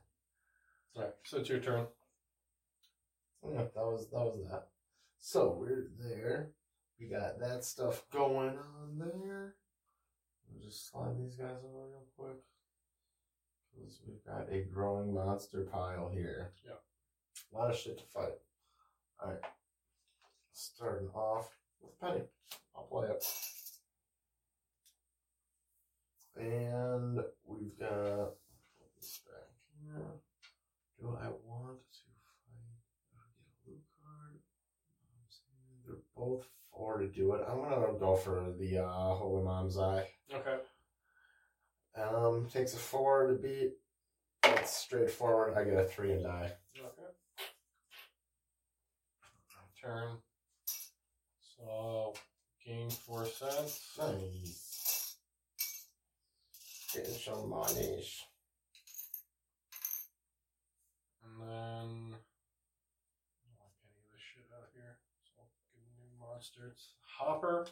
All 0.95 1.01
right. 1.03 1.13
So 1.25 1.39
it's 1.39 1.49
your 1.49 1.59
turn. 1.59 1.87
Yeah, 3.45 3.63
that 3.63 3.75
was 3.75 4.07
that 4.09 4.19
was 4.23 4.47
that. 4.49 4.69
So 5.19 5.51
we're 5.59 5.87
there. 5.99 6.53
We 6.99 7.07
got 7.07 7.39
that 7.39 7.65
stuff 7.65 8.03
going 8.11 8.57
on 8.57 8.97
there. 8.97 9.55
We'll 10.49 10.63
just 10.63 10.89
slide 10.89 11.17
these 11.19 11.35
guys 11.35 11.63
over 11.63 11.87
real 11.89 12.07
quick. 12.17 12.37
Because 13.73 14.01
we've 14.07 14.23
got 14.25 14.51
a 14.53 14.61
growing 14.61 15.13
monster 15.13 15.67
pile 15.71 16.09
here. 16.13 16.53
Yeah. 16.65 16.73
A 17.51 17.57
lot 17.57 17.71
of 17.71 17.77
shit 17.77 17.97
to 17.97 18.03
fight. 18.13 18.37
Alright. 19.21 19.39
Starting 20.53 21.09
off 21.09 21.49
with 21.81 21.99
Penny. 21.99 22.23
I'll 22.75 22.83
play 22.83 23.07
it. 23.07 23.25
And 26.35 27.19
we've 27.45 27.77
got 27.79 27.89
put 28.77 28.95
this 28.97 29.21
back 29.25 29.49
here. 29.81 30.21
Do 30.99 31.17
I 31.21 31.27
want 31.45 31.79
to 31.91 32.09
fight 32.39 32.81
or 33.13 33.25
get 33.35 33.45
a 33.45 33.65
blue 33.65 33.81
card? 34.01 34.39
They're 35.85 36.05
both 36.15 36.47
four 36.83 36.99
to 36.99 37.07
do 37.07 37.33
it. 37.33 37.41
I'm 37.49 37.61
gonna 37.61 37.97
go 37.97 38.17
for 38.17 38.53
the 38.59 38.79
uh, 38.79 39.15
Holy 39.15 39.41
Mom's 39.41 39.77
Eye. 39.77 40.05
Okay. 40.33 40.57
Um, 41.95 42.49
takes 42.51 42.73
a 42.73 42.77
four 42.77 43.27
to 43.27 43.35
beat. 43.35 43.71
That's 44.41 44.75
straightforward. 44.75 45.53
I 45.57 45.63
get 45.63 45.77
a 45.77 45.85
three 45.85 46.11
and 46.11 46.23
die. 46.23 46.51
Okay. 46.77 47.11
Turn. 49.81 50.17
So 51.55 52.13
gain 52.65 52.89
four 52.89 53.25
cents. 53.27 53.97
Nice. 53.97 55.15
Getting 56.93 57.13
some 57.13 57.49
monies. 57.49 58.23
And 61.23 61.41
then 61.41 61.47
I 61.47 61.87
don't 63.39 63.59
like 63.61 63.71
any 63.79 63.95
of 63.95 64.11
this 64.11 64.19
shit 64.19 64.51
out 64.53 64.67
here. 64.75 64.97
So 65.23 65.39
I'll 65.39 65.47
give 65.71 66.32
a 66.43 66.59
new 66.59 66.65
monster. 66.65 66.71
It's 66.71 66.93
Hopper. 67.17 67.67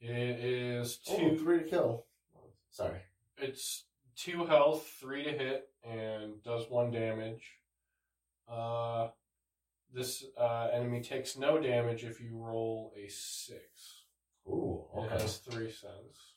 It 0.00 0.10
is 0.44 1.00
Oh, 1.10 1.16
two 1.18 1.36
three 1.38 1.58
to 1.58 1.64
kill. 1.64 2.06
Sorry. 2.70 3.00
it's 3.38 3.84
two 4.16 4.44
health, 4.46 4.86
three 5.00 5.24
to 5.24 5.30
hit, 5.30 5.68
and 5.84 6.42
does 6.44 6.68
one 6.68 6.90
damage. 6.90 7.42
Uh 8.48 9.08
this 9.92 10.24
uh, 10.38 10.68
enemy 10.72 11.00
takes 11.02 11.38
no 11.38 11.58
damage 11.58 12.04
if 12.04 12.20
you 12.20 12.36
roll 12.36 12.92
a 12.96 13.08
six. 13.08 14.02
Ooh, 14.46 14.84
It 14.94 14.98
okay. 15.00 15.22
has 15.22 15.38
three 15.38 15.70
cents. 15.70 16.34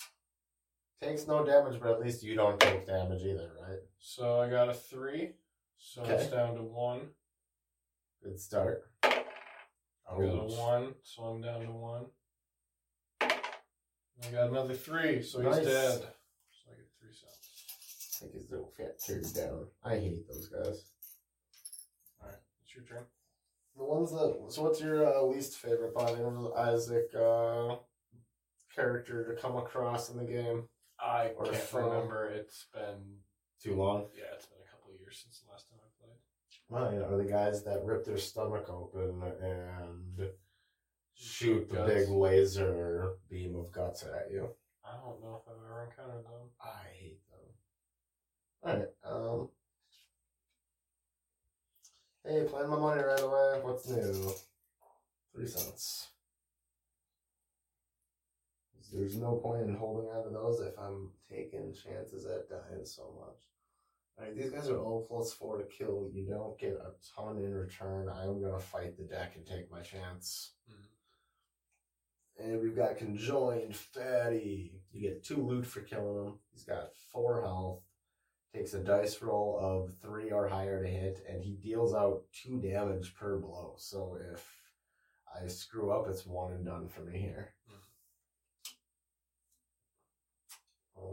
Takes 1.01 1.27
no 1.27 1.43
damage, 1.45 1.81
but 1.81 1.91
at 1.91 1.99
least 1.99 2.23
you 2.23 2.35
don't 2.35 2.59
take 2.61 2.87
damage 2.87 3.23
either, 3.23 3.51
right? 3.67 3.79
So 3.99 4.39
I 4.39 4.49
got 4.49 4.69
a 4.69 4.73
three. 4.73 5.31
So 5.77 6.01
it's 6.05 6.27
down 6.29 6.55
to 6.55 6.63
one. 6.63 7.09
Good 8.23 8.39
start. 8.39 8.83
I 10.11 10.15
got 10.19 10.33
a 10.35 10.45
one, 10.61 10.93
so 11.03 11.23
I'm 11.23 11.41
down 11.41 11.61
to 11.61 11.71
one. 11.71 12.05
I 13.21 14.29
got 14.31 14.49
another 14.49 14.73
three, 14.73 15.21
so 15.23 15.41
Nice. 15.41 15.57
he's 15.59 15.67
dead. 15.67 15.99
So 16.51 16.71
I 16.71 16.75
get 16.75 16.87
three 16.99 17.13
cents. 17.13 18.19
Take 18.21 18.33
his 18.33 18.49
little 18.51 18.71
fat 18.77 18.99
turd 19.05 19.25
down. 19.33 19.67
I 19.83 19.95
hate 19.97 20.27
those 20.27 20.47
guys. 20.47 20.85
Alright, 22.21 22.37
it's 22.63 22.75
your 22.75 22.83
turn. 22.85 23.05
The 23.77 23.83
ones 23.85 24.11
that. 24.11 24.35
So, 24.49 24.63
what's 24.63 24.81
your 24.81 25.05
uh, 25.15 25.23
least 25.23 25.55
favorite 25.57 25.95
Binding 25.95 26.25
of 26.25 26.53
Isaac 26.53 27.07
uh, 27.15 27.77
character 28.75 29.33
to 29.33 29.41
come 29.41 29.55
across 29.57 30.09
in 30.09 30.17
the 30.17 30.25
game? 30.25 30.67
I 30.99 31.29
Or 31.37 31.45
can't 31.45 31.55
from- 31.57 31.85
remember. 31.85 32.27
It's 32.29 32.67
been 32.73 33.17
Too 33.63 33.75
long. 33.75 34.09
yeah, 34.15 34.25
it's 34.35 34.45
been 34.45 34.59
a 34.61 34.69
couple 34.69 34.93
of 34.93 34.99
years 34.99 35.19
since 35.23 35.39
the 35.39 35.49
last 35.51 35.67
time 35.69 35.79
I 35.81 35.89
played. 35.99 36.17
Mine 36.71 37.01
are 37.01 37.17
the 37.17 37.25
guys 37.29 37.63
that 37.65 37.83
rip 37.83 38.05
their 38.05 38.17
stomach 38.17 38.69
open 38.69 39.21
and 39.43 40.29
shoot 41.13 41.69
the 41.69 41.75
Guts. 41.75 41.93
big 41.93 42.09
laser 42.09 43.15
beam 43.29 43.57
of 43.57 43.71
guts 43.73 44.03
at 44.03 44.31
you. 44.31 44.47
I 44.85 44.95
don't 45.03 45.21
know 45.21 45.41
if 45.41 45.51
I've 45.51 45.59
ever 45.65 45.83
encountered 45.83 46.23
them. 46.23 46.49
I 46.61 46.87
hate 46.97 47.19
them. 48.63 48.71
Alright, 48.71 48.89
um. 49.03 49.49
Hey, 52.25 52.47
plan 52.47 52.69
my 52.69 52.77
money 52.77 53.01
right 53.01 53.19
away. 53.19 53.59
What's 53.63 53.89
new? 53.89 54.31
Three 55.35 55.47
cents. 55.47 56.07
There's 58.93 59.17
no 59.17 59.35
point 59.35 59.63
in 59.63 59.75
holding 59.75 60.09
on 60.09 60.23
to 60.23 60.29
those 60.29 60.59
if 60.61 60.77
I'm 60.79 61.09
taking 61.29 61.73
chances 61.73 62.25
at 62.25 62.49
dying 62.49 62.85
so 62.85 63.13
much. 63.19 63.50
Alright, 64.17 64.35
these 64.35 64.51
guys 64.51 64.69
are 64.69 64.77
all 64.79 65.05
plus 65.07 65.33
four 65.33 65.57
to 65.57 65.63
kill. 65.65 66.09
You 66.11 66.27
don't 66.27 66.57
get 66.59 66.73
a 66.73 66.93
ton 67.15 67.37
in 67.37 67.53
return. 67.53 68.09
I'm 68.09 68.41
gonna 68.41 68.59
fight 68.59 68.97
the 68.97 69.03
deck 69.03 69.35
and 69.35 69.45
take 69.45 69.71
my 69.71 69.81
chance. 69.81 70.53
Mhm. 70.69 70.87
And 72.37 72.61
we've 72.61 72.75
got 72.75 72.97
conjoined 72.97 73.75
fatty. 73.75 74.81
You 74.91 75.01
get 75.01 75.23
two 75.23 75.45
loot 75.45 75.65
for 75.65 75.81
killing 75.81 76.25
him. 76.27 76.39
He's 76.51 76.63
got 76.63 76.95
four 76.95 77.41
health. 77.41 77.83
Takes 78.53 78.73
a 78.73 78.83
dice 78.83 79.21
roll 79.21 79.57
of 79.59 79.95
three 80.01 80.29
or 80.29 80.47
higher 80.49 80.83
to 80.83 80.89
hit, 80.89 81.23
and 81.25 81.41
he 81.41 81.55
deals 81.55 81.93
out 81.93 82.25
two 82.33 82.59
damage 82.59 83.15
per 83.15 83.37
blow. 83.39 83.75
So 83.77 84.17
if 84.33 84.73
I 85.33 85.47
screw 85.47 85.91
up, 85.91 86.07
it's 86.09 86.25
one 86.25 86.51
and 86.51 86.65
done 86.65 86.89
for 86.89 87.01
me 87.01 87.17
here. 87.17 87.53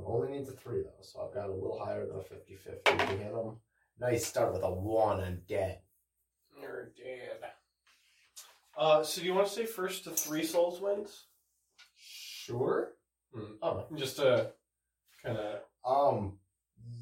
Only 0.06 0.32
needs 0.32 0.48
a 0.48 0.52
three 0.52 0.82
though, 0.82 1.02
so 1.02 1.20
I've 1.26 1.34
got 1.34 1.48
a 1.48 1.52
little 1.52 1.78
higher 1.82 2.06
than 2.06 2.16
a 2.16 2.20
50-50 2.20 2.84
to 2.98 3.04
hit 3.16 3.32
him. 3.32 3.56
Nice 4.00 4.26
start 4.26 4.52
with 4.52 4.62
a 4.62 4.70
one 4.70 5.20
and 5.20 5.46
dead. 5.46 5.80
You're 6.60 6.90
dead. 6.96 7.50
Uh, 8.76 9.02
so 9.02 9.20
do 9.20 9.26
you 9.26 9.34
want 9.34 9.48
to 9.48 9.52
say 9.52 9.66
first 9.66 10.04
to 10.04 10.10
three 10.10 10.44
souls 10.44 10.80
wins? 10.80 11.24
Sure. 11.96 12.92
Hmm. 13.34 13.52
Oh, 13.62 13.84
Just 13.96 14.16
to 14.16 14.52
kind 15.24 15.36
of 15.36 15.60
Um, 15.84 16.38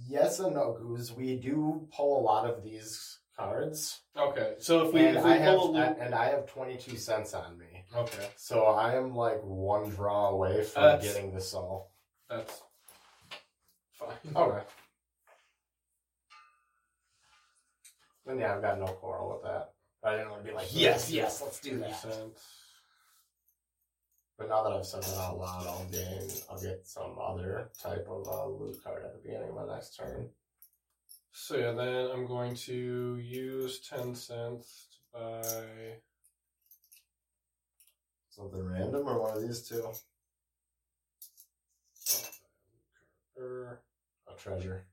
yes 0.09 0.41
and 0.41 0.55
no, 0.55 0.73
Goose. 0.81 1.13
We 1.13 1.37
do 1.37 1.87
pull 1.95 2.19
a 2.21 2.23
lot 2.23 2.49
of 2.49 2.65
these 2.65 3.19
cards, 3.39 4.01
okay. 4.17 4.55
So 4.59 4.87
if 4.87 4.95
we 4.95 5.05
and 5.07 5.19
if 5.19 5.25
we 5.25 5.31
I 5.33 5.37
have 5.37 5.59
pull 5.59 5.77
a 5.77 5.81
and 6.01 6.15
I 6.15 6.31
have 6.31 6.47
twenty 6.47 6.79
two 6.79 6.97
cents 6.97 7.35
on 7.35 7.59
me, 7.59 7.85
okay, 7.95 8.29
so 8.37 8.65
I 8.65 8.95
am 8.95 9.15
like 9.15 9.41
one 9.43 9.91
draw 9.91 10.31
away 10.31 10.65
from 10.65 10.83
That's- 10.83 11.05
getting 11.15 11.35
the 11.35 11.41
soul. 11.43 11.91
that's 12.31 12.63
fine. 13.99 14.35
Okay. 14.37 14.65
Then 18.27 18.39
yeah, 18.41 18.57
I've 18.57 18.63
got 18.63 18.79
no 18.81 18.87
quarrel 18.87 19.35
with 19.35 19.43
that. 19.45 19.73
But 20.03 20.15
I 20.15 20.17
didn't 20.17 20.31
want 20.33 20.45
to 20.45 20.49
be 20.51 20.55
like, 20.55 20.69
yes, 20.73 21.11
yes, 21.11 21.41
let's 21.43 21.61
do 21.61 21.79
that. 21.79 21.97
cents. 21.97 22.41
But 24.39 24.49
now 24.49 24.63
that 24.65 24.73
I've 24.73 24.85
said 24.85 25.03
that 25.03 25.17
out 25.17 25.39
loud, 25.39 25.67
I'll 25.67 25.87
gain, 25.91 26.29
I'll 26.51 26.61
get 26.61 26.87
some 26.87 27.17
other 27.23 27.71
type 27.81 28.07
of 28.11 28.29
uh, 28.29 28.47
loot 28.49 28.77
card 28.85 29.05
at 29.05 29.15
the 29.15 29.21
beginning 29.23 29.49
of 29.49 29.55
my 29.55 29.75
next 29.75 29.97
turn. 29.97 30.29
So 31.33 31.57
yeah, 31.57 31.73
then 31.73 32.11
I'm 32.13 32.27
going 32.27 32.55
to 32.55 33.17
use 33.17 33.81
ten 33.81 34.15
cents 34.15 34.89
to 34.93 34.99
buy. 35.19 35.63
Something 38.29 38.65
random 38.69 39.09
or 39.09 39.23
one 39.23 39.37
of 39.37 39.43
these 39.43 39.67
two? 39.67 39.89
Or 43.39 43.83
A 44.29 44.39
treasure. 44.39 44.87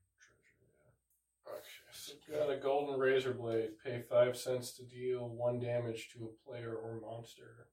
Okay, 1.46 1.92
so 1.92 2.12
got 2.30 2.50
a 2.50 2.56
golden 2.56 2.98
razor 2.98 3.32
blade. 3.32 3.70
Pay 3.84 4.02
five 4.08 4.36
cents 4.36 4.72
to 4.76 4.84
deal 4.84 5.28
one 5.28 5.58
damage 5.58 6.10
to 6.12 6.24
a 6.24 6.48
player 6.50 6.74
or 6.74 7.00
monster. 7.00 7.68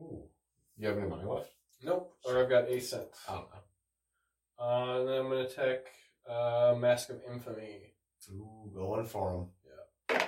Ooh. 0.00 0.24
You 0.76 0.88
have 0.88 0.98
any 0.98 1.08
money 1.08 1.24
left? 1.24 1.50
Nope. 1.82 2.14
Or 2.24 2.42
I've 2.42 2.48
got 2.48 2.68
eight 2.68 2.84
cents. 2.84 3.18
Oh. 3.28 3.46
Uh, 4.58 5.00
and 5.00 5.08
then 5.08 5.18
I'm 5.20 5.28
gonna 5.28 5.48
take 5.48 5.86
uh, 6.28 6.74
Mask 6.78 7.10
of 7.10 7.20
Infamy. 7.30 7.94
Ooh, 8.32 8.70
going 8.74 9.06
for 9.06 9.32
him. 9.32 9.46
Yeah. 10.08 10.18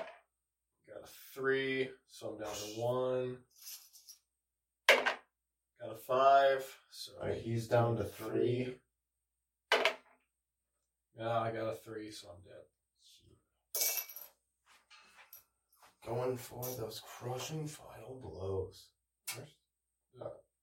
Got 0.88 1.04
a 1.04 1.08
three, 1.34 1.88
so 2.08 2.30
I'm 2.30 2.38
down 2.44 2.54
to 2.54 2.80
one. 2.80 3.38
Got 4.88 5.92
a 5.92 5.98
five, 6.06 6.64
so 6.90 7.12
he's 7.42 7.68
down 7.68 7.96
to 7.96 8.04
three. 8.04 8.74
Yeah, 11.18 11.40
I 11.40 11.50
got 11.50 11.72
a 11.72 11.76
three, 11.76 12.10
so 12.10 12.28
I'm 12.28 12.42
dead. 12.44 12.62
Going 16.06 16.36
for 16.36 16.62
those 16.78 17.00
crushing 17.04 17.66
final 17.66 18.20
blows. 18.22 18.88
Where's 19.34 19.56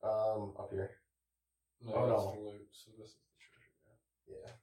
Um, 0.04 0.54
up 0.60 0.70
here. 0.72 0.92
No, 1.82 1.94
Oh, 1.96 2.08
that's 2.08 2.24
no. 2.24 2.32
the 2.36 2.40
loot, 2.52 2.68
so 2.72 2.92
this 2.98 3.10
is 3.10 3.16
the 3.16 3.40
treasure. 3.40 3.98
Yeah. 4.28 4.38
Yeah. 4.48 4.54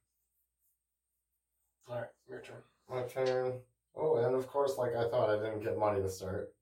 All 1.89 2.01
right, 2.01 2.11
your 2.29 2.41
turn. 2.41 2.62
My 2.89 3.03
turn. 3.05 3.61
Oh, 3.95 4.17
and 4.19 4.35
of 4.35 4.47
course, 4.47 4.77
like 4.79 4.95
I 4.95 5.09
thought, 5.09 5.29
I 5.31 5.37
didn't 5.37 5.62
get 5.62 5.77
money 5.79 6.01
to 6.01 6.09
start. 6.09 6.55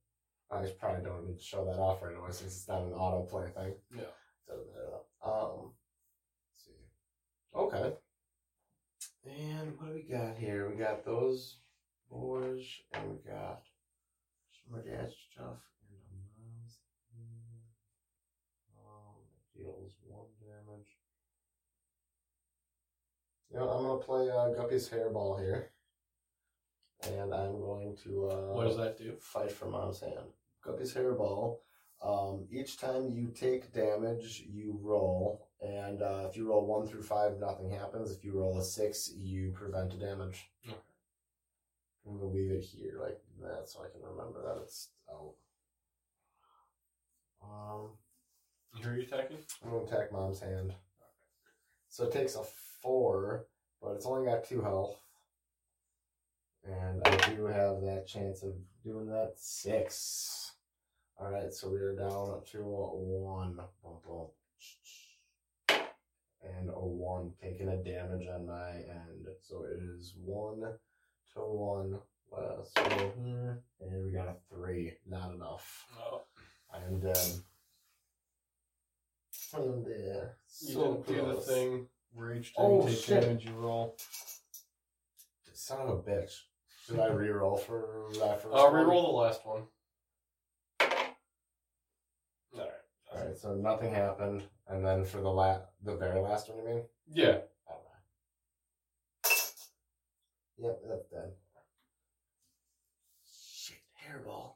I 0.51 0.67
probably 0.81 1.05
don't 1.05 1.27
need 1.27 1.39
to 1.39 1.45
show 1.45 1.65
that 1.67 1.79
off 1.79 2.03
right 2.03 2.17
away 2.17 2.31
since 2.33 2.57
it's 2.57 2.69
not 2.69 2.83
an 2.83 2.93
autoplay 2.93 3.53
thing. 3.55 3.75
Yeah. 3.95 4.05
Doesn't 4.49 4.69
matter. 4.73 5.01
Um, 5.23 5.75
let's 6.55 6.65
see. 6.65 6.89
Okay. 7.55 7.97
And 9.39 9.79
what 9.79 9.89
do 9.89 9.95
we 9.95 10.03
got 10.03 10.37
here? 10.37 10.69
We 10.69 10.75
got 10.77 11.05
those 11.05 11.59
boars, 12.11 12.65
and 12.93 13.05
we 13.09 13.17
got 13.31 13.63
some 14.51 14.77
of 14.79 14.85
that 14.85 15.13
stuff. 15.31 15.61
And 15.89 16.01
the 16.11 16.43
mom's 16.43 16.81
here. 17.15 17.63
Um, 18.81 19.23
deals 19.57 19.93
one 20.09 20.27
damage. 20.41 20.89
You 23.53 23.59
know, 23.61 23.69
I'm 23.69 23.85
gonna 23.85 23.99
play 24.01 24.29
uh, 24.29 24.49
Guppy's 24.61 24.89
Hairball 24.89 25.39
here, 25.41 25.71
and 27.05 27.33
I'm 27.33 27.61
going 27.61 27.97
to. 28.05 28.29
Uh, 28.31 28.55
What 28.55 28.65
does 28.67 28.77
that 28.77 28.99
do? 28.99 29.15
Fight 29.21 29.53
for 29.53 29.67
Mom's 29.67 30.01
hand. 30.01 30.33
Guppy's 30.65 30.95
Hairball. 30.95 31.59
Um, 32.03 32.49
each 32.51 32.77
time 32.79 33.09
you 33.09 33.29
take 33.29 33.73
damage, 33.73 34.43
you 34.49 34.79
roll, 34.83 35.48
and 35.61 36.03
uh, 36.03 36.27
if 36.29 36.37
you 36.37 36.49
roll 36.49 36.67
one 36.67 36.87
through 36.87 37.03
five, 37.03 37.39
nothing 37.41 37.71
happens. 37.71 38.13
If 38.13 38.25
you 38.25 38.39
roll 38.39 38.59
a 38.59 38.65
six, 38.65 39.13
you 39.17 39.51
prevent 39.51 39.91
the 39.91 39.97
damage. 39.97 40.49
Okay. 40.67 40.77
I'm 42.07 42.19
gonna 42.19 42.31
leave 42.31 42.51
it 42.51 42.65
here 42.65 42.99
like 43.03 43.21
that, 43.43 43.69
so 43.69 43.81
I 43.81 43.91
can 43.91 44.01
remember 44.03 44.43
that 44.43 44.63
it's 44.63 44.89
out. 45.11 45.35
Um, 47.43 47.89
Who 48.83 48.89
are 48.89 48.97
you 48.97 49.03
attacking? 49.03 49.39
I'm 49.65 49.71
gonna 49.71 49.85
attack 49.85 50.13
Mom's 50.13 50.41
hand. 50.41 50.75
So 51.89 52.05
it 52.05 52.13
takes 52.13 52.37
a 52.37 52.45
four, 52.83 53.47
but 53.83 53.93
it's 53.93 54.07
only 54.07 54.27
got 54.27 54.45
two 54.45 54.63
health. 54.63 54.97
And 56.65 57.01
I 57.07 57.17
do 57.35 57.47
have 57.47 57.81
that 57.83 58.07
chance 58.07 58.43
of 58.43 58.53
doing 58.85 59.07
that 59.07 59.35
six. 59.37 60.53
Alright, 61.21 61.53
so 61.53 61.71
we 61.71 61.79
are 61.79 61.97
down 61.97 62.43
to 62.53 62.59
one. 62.63 63.57
Boom, 63.83 63.99
boom. 64.07 64.27
And 66.43 66.69
a 66.71 66.73
one, 66.73 67.33
taking 67.43 67.69
a 67.69 67.77
damage 67.77 68.27
on 68.33 68.47
my 68.47 68.71
end. 68.71 69.27
So 69.43 69.65
it 69.65 69.81
is 69.83 70.15
one 70.25 70.61
to 71.35 71.41
one 71.41 71.99
less. 72.31 72.71
So 72.77 73.13
here, 73.25 73.59
and 73.81 74.05
we 74.05 74.13
got 74.13 74.29
a 74.29 74.37
three. 74.55 74.93
Not 75.09 75.35
enough. 75.35 75.87
Oh, 75.99 76.23
I 76.73 76.79
am 76.85 77.01
dead. 77.01 77.17
I 79.55 79.59
am 79.59 79.83
dead. 79.83 80.31
you 80.61 80.75
So 80.75 80.81
didn't 80.95 81.07
do 81.07 81.15
the 81.17 81.33
close. 81.35 81.47
thing 81.47 81.87
where 82.15 82.35
each 82.35 82.55
time 82.55 82.67
Oh, 82.67 82.83
you 82.87 82.95
take 82.95 83.05
shit. 83.05 83.21
damage, 83.23 83.45
you 83.45 83.53
roll. 83.53 83.97
Son 85.55 85.81
of 85.81 85.89
a 85.89 85.97
bitch. 86.03 86.33
Should 86.87 87.01
I 87.01 87.09
re-roll 87.09 87.57
for 87.57 88.07
that 88.21 88.41
first 88.43 88.55
uh, 88.55 88.59
I'll 88.59 88.73
one? 88.73 88.87
reroll 88.87 89.03
the 89.07 89.13
last 89.13 89.45
one. 89.45 89.63
Alright. 92.55 92.71
Alright, 93.15 93.37
so 93.39 93.55
nothing 93.55 93.93
happened. 93.93 94.43
And 94.69 94.85
then 94.85 95.05
for 95.05 95.21
the 95.21 95.31
la- 95.31 95.63
the 95.83 95.97
very 95.97 96.21
last 96.21 96.49
one, 96.51 96.59
you 96.59 96.65
mean? 96.65 96.83
Yeah. 97.11 97.39
Yep, 100.61 100.81
that's 100.89 101.07
dead. 101.09 101.31
Shit, 103.25 103.79
hairball. 104.05 104.55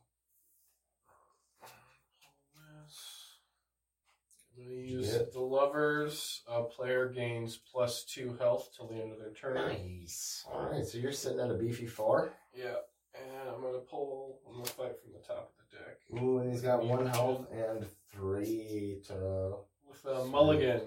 I'm 4.59 4.65
gonna 4.65 4.77
use 4.77 5.17
the 5.33 5.41
lovers. 5.41 6.43
A 6.49 6.65
player 6.65 7.09
gains 7.09 7.57
plus 7.73 8.05
two 8.05 8.37
health 8.39 8.71
till 8.77 8.89
the 8.89 8.97
end 8.97 9.13
of 9.13 9.19
their 9.19 9.33
turn. 9.33 9.55
Nice. 9.55 10.45
Alright, 10.53 10.87
so 10.87 10.99
you're 10.99 11.13
sitting 11.13 11.41
at 11.41 11.51
a 11.51 11.55
beefy 11.55 11.87
four. 11.87 12.33
Yeah, 12.55 12.75
and 13.15 13.49
I'm 13.49 13.63
gonna 13.63 13.79
pull. 13.79 14.41
I'm 14.47 14.55
gonna 14.55 14.67
fight 14.67 15.01
from 15.03 15.13
the 15.13 15.27
top 15.27 15.53
of 15.59 15.65
the 15.71 15.77
deck 15.79 16.23
Ooh, 16.23 16.39
and 16.39 16.51
he's 16.51 16.63
got 16.63 16.85
one 16.85 17.07
health 17.07 17.47
and 17.53 17.87
three 18.13 19.01
to. 19.07 19.55
With 19.93 20.05
a 20.17 20.25
mulligan. 20.25 20.81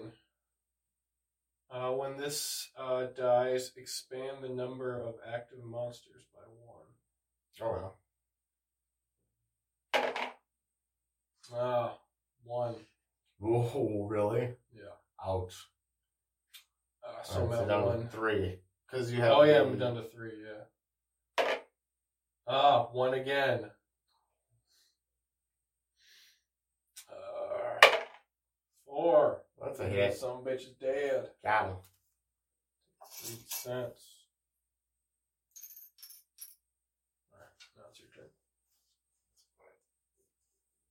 Uh, 1.72 1.92
when 1.92 2.18
this 2.18 2.70
uh, 2.80 3.06
dies, 3.18 3.72
expand 3.76 4.38
the 4.42 4.50
number 4.50 5.00
of 5.02 5.16
active 5.34 5.64
monsters 5.64 6.24
by 6.34 6.42
one. 6.66 6.86
Oh 7.62 7.92
Ah, 11.54 11.98
one. 12.44 12.76
well. 13.40 13.72
Ooh, 13.78 14.08
really? 14.08 14.50
Yeah. 14.74 14.96
Ouch. 15.26 15.54
Uh, 17.04 17.24
so 17.24 17.42
Alright, 17.42 17.52
I'm 17.52 17.58
so 17.58 17.62
at 17.64 17.68
down 17.68 17.82
to 17.84 17.88
one. 17.88 18.08
three. 18.10 18.60
Because 18.90 19.12
you 19.12 19.20
have. 19.22 19.32
Oh 19.32 19.44
yeah, 19.44 19.62
I'm 19.62 19.78
down 19.78 19.96
to 19.96 20.04
three. 20.04 20.32
Yeah. 21.38 21.46
Ah, 22.48 22.84
one 22.92 23.14
again. 23.16 23.66
Uh, 27.12 27.88
four. 28.96 29.42
That's 29.62 29.80
a 29.80 29.88
hit. 29.88 30.16
Some 30.16 30.44
bitch 30.44 30.62
is 30.62 30.74
dead. 30.80 31.30
Got 31.44 31.68
him. 31.68 31.76
Three 33.12 33.36
cents. 33.48 34.02
Alright, 37.34 37.50
now 37.76 37.84
it's 37.90 38.00
your 38.00 38.10
turn. 38.16 38.26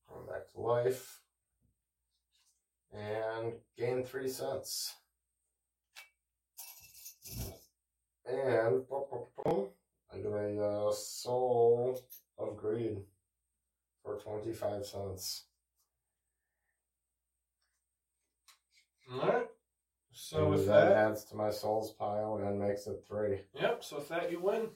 Come 0.09 0.27
back 0.27 0.53
to 0.53 0.61
life. 0.61 1.21
And 2.93 3.55
gain 3.77 4.05
three 4.05 4.29
cents. 4.29 4.95
And 8.27 8.89
boom, 8.89 9.05
boom, 9.11 9.25
boom, 9.45 9.67
I 10.13 10.17
get 10.17 10.33
a 10.33 10.65
uh, 10.65 10.93
soul 10.93 12.01
of 12.39 12.57
greed 12.57 12.99
for 14.03 14.17
25 14.19 14.87
cents. 14.87 15.45
Alright. 19.13 19.47
So 20.13 20.43
And 20.43 20.51
with 20.51 20.67
that, 20.67 20.89
that, 20.91 20.97
adds 20.97 21.25
to 21.25 21.37
my 21.37 21.51
souls 21.51 21.91
pile 21.93 22.37
and 22.43 22.59
makes 22.61 22.87
it 22.87 23.05
three. 23.09 23.41
yep. 23.61 23.83
So 23.85 23.97
with 23.97 24.09
that, 24.09 24.31
you 24.31 24.41
win. 24.41 24.69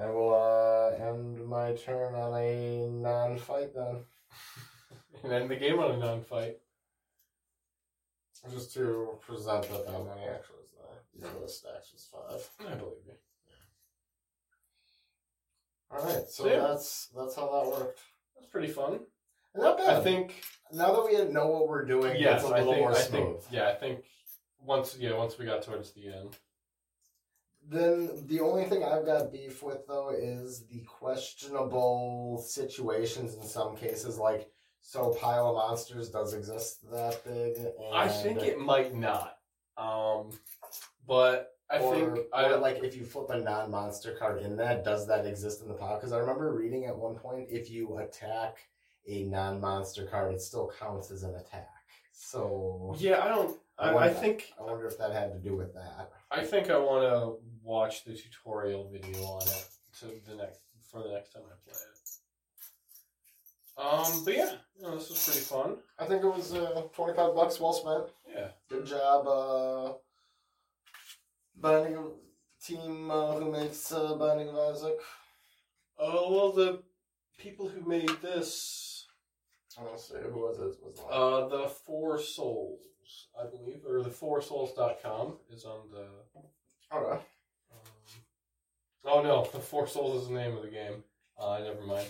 I 0.00 0.06
will 0.06 0.34
uh, 0.34 0.90
end 1.04 1.44
my 1.48 1.72
turn 1.72 2.14
on 2.14 2.34
a 2.34 2.86
non 2.88 3.38
fight 3.38 3.74
then. 3.74 4.04
and 5.24 5.32
end 5.32 5.50
the 5.50 5.56
game 5.56 5.78
on 5.78 5.90
a 5.92 5.96
non-fight. 5.96 6.58
Just 8.52 8.72
to 8.74 9.18
present 9.26 9.62
that 9.68 9.86
that 9.86 10.04
many 10.04 10.22
actually 10.28 10.62
is 10.64 10.70
there. 10.72 11.28
Are 11.30 11.40
the 11.42 11.48
stacks 11.48 11.92
was 11.92 12.08
five. 12.10 12.48
I 12.66 12.74
believe 12.74 13.04
you. 13.06 13.12
Yeah. 15.90 15.98
Alright, 15.98 16.28
so 16.30 16.46
Yeah. 16.46 16.60
that's 16.60 17.08
that's 17.14 17.34
how 17.36 17.46
that 17.50 17.66
worked. 17.70 18.00
That's 18.34 18.46
pretty 18.50 18.68
fun. 18.68 19.00
Not 19.54 19.78
bad. 19.78 19.96
I 19.96 20.00
think. 20.00 20.34
now 20.72 20.92
that 20.92 21.04
we 21.04 21.32
know 21.32 21.46
what 21.48 21.68
we're 21.68 21.84
doing, 21.84 22.16
Yes, 22.20 22.42
it's 22.42 22.50
a 22.50 22.54
I 22.54 22.58
little 22.58 22.72
think. 22.74 22.82
more 22.84 22.92
I 22.92 23.00
smooth. 23.00 23.40
think. 23.40 23.52
Yeah, 23.52 23.68
I 23.68 23.74
think. 23.74 24.04
Once, 24.62 24.96
yeah, 24.98 25.16
once 25.16 25.38
we 25.38 25.46
got 25.46 25.62
towards 25.62 25.92
the 25.92 26.06
end. 26.08 26.36
Then 27.66 28.10
the 28.26 28.40
only 28.40 28.64
thing 28.64 28.84
I've 28.84 29.06
got 29.06 29.32
beef 29.32 29.62
with 29.62 29.86
though 29.86 30.10
is 30.10 30.66
the 30.66 30.80
questionable 30.80 32.42
situations 32.46 33.34
in 33.36 33.42
some 33.42 33.76
cases, 33.76 34.18
like 34.18 34.50
so 34.80 35.10
pile 35.20 35.48
of 35.48 35.54
monsters 35.56 36.08
does 36.10 36.34
exist 36.34 36.90
that 36.90 37.22
big. 37.24 37.56
And 37.56 37.72
I 37.94 38.08
think 38.08 38.42
it 38.42 38.58
might 38.58 38.94
not. 38.94 39.36
Um, 39.76 40.30
but 41.06 41.52
I 41.70 41.78
or, 41.78 41.94
think 41.94 42.26
I 42.34 42.46
or 42.50 42.56
like 42.58 42.82
if 42.82 42.96
you 42.96 43.04
flip 43.04 43.30
a 43.30 43.38
non-monster 43.38 44.14
card 44.18 44.42
in 44.42 44.56
that, 44.56 44.84
does 44.84 45.06
that 45.06 45.26
exist 45.26 45.62
in 45.62 45.68
the 45.68 45.74
pile? 45.74 45.96
Because 45.96 46.12
I 46.12 46.18
remember 46.18 46.52
reading 46.52 46.86
at 46.86 46.96
one 46.96 47.14
point, 47.14 47.48
if 47.50 47.70
you 47.70 47.98
attack 47.98 48.56
a 49.10 49.24
non-monster 49.24 50.06
card, 50.06 50.34
it 50.34 50.40
still 50.40 50.72
counts 50.78 51.10
as 51.10 51.22
an 51.22 51.34
attack. 51.34 51.68
So 52.12 52.94
yeah, 52.98 53.22
I 53.24 53.28
don't. 53.28 53.56
I 53.78 53.90
I, 53.90 54.04
I 54.04 54.08
think 54.10 54.52
I 54.58 54.62
wonder 54.62 54.86
if 54.86 54.98
that 54.98 55.12
had 55.12 55.32
to 55.32 55.38
do 55.38 55.56
with 55.56 55.74
that. 55.74 56.10
I 56.30 56.44
think 56.44 56.70
I 56.70 56.78
want 56.78 57.02
to 57.04 57.42
watch 57.62 58.04
the 58.04 58.14
tutorial 58.14 58.88
video 58.90 59.22
on 59.24 59.42
it 59.42 59.66
to 60.00 60.06
the 60.28 60.36
next 60.36 60.60
for 60.90 61.02
the 61.02 61.10
next 61.10 61.32
time 61.32 61.42
I 61.46 61.56
play 61.64 61.74
it. 61.74 61.96
Um, 63.78 64.24
but 64.24 64.36
yeah, 64.36 64.52
you 64.76 64.82
know, 64.82 64.96
this 64.98 65.08
was 65.08 65.24
pretty 65.24 65.40
fun. 65.40 65.76
I 65.98 66.04
think 66.04 66.22
it 66.22 66.26
was 66.26 66.52
uh, 66.54 66.82
twenty-five 66.94 67.34
bucks 67.34 67.58
well 67.58 67.72
spent. 67.72 68.10
Yeah, 68.32 68.48
Good 68.68 68.86
job, 68.86 69.26
uh, 69.26 69.92
Binding 71.56 71.96
of 71.96 72.12
team 72.64 73.10
uh, 73.10 73.34
who 73.34 73.50
makes 73.50 73.90
uh, 73.92 74.14
Binding 74.14 74.48
of 74.50 74.56
Isaac. 74.56 74.98
Oh 75.98 76.32
well, 76.32 76.52
the 76.52 76.82
people 77.38 77.68
who 77.68 77.88
made 77.88 78.10
this, 78.22 78.89
I 79.78 79.82
want 79.82 79.96
to 79.96 80.02
say 80.02 80.16
who 80.22 80.40
was 80.40 80.58
it? 80.58 80.76
Was 80.82 80.98
it 80.98 81.04
uh, 81.10 81.48
the 81.48 81.68
Four 81.68 82.20
Souls, 82.20 82.78
I 83.38 83.46
believe, 83.46 83.84
or 83.86 84.02
the 84.02 84.10
FourSouls.com 84.10 85.34
is 85.52 85.64
on 85.64 85.80
the. 85.92 86.06
okay. 86.96 87.12
Um, 87.12 87.18
oh 89.04 89.22
no, 89.22 89.48
the 89.52 89.60
Four 89.60 89.86
Souls 89.86 90.22
is 90.22 90.28
the 90.28 90.34
name 90.34 90.56
of 90.56 90.62
the 90.62 90.70
game. 90.70 91.04
Uh, 91.38 91.60
never 91.62 91.82
mind. 91.82 92.08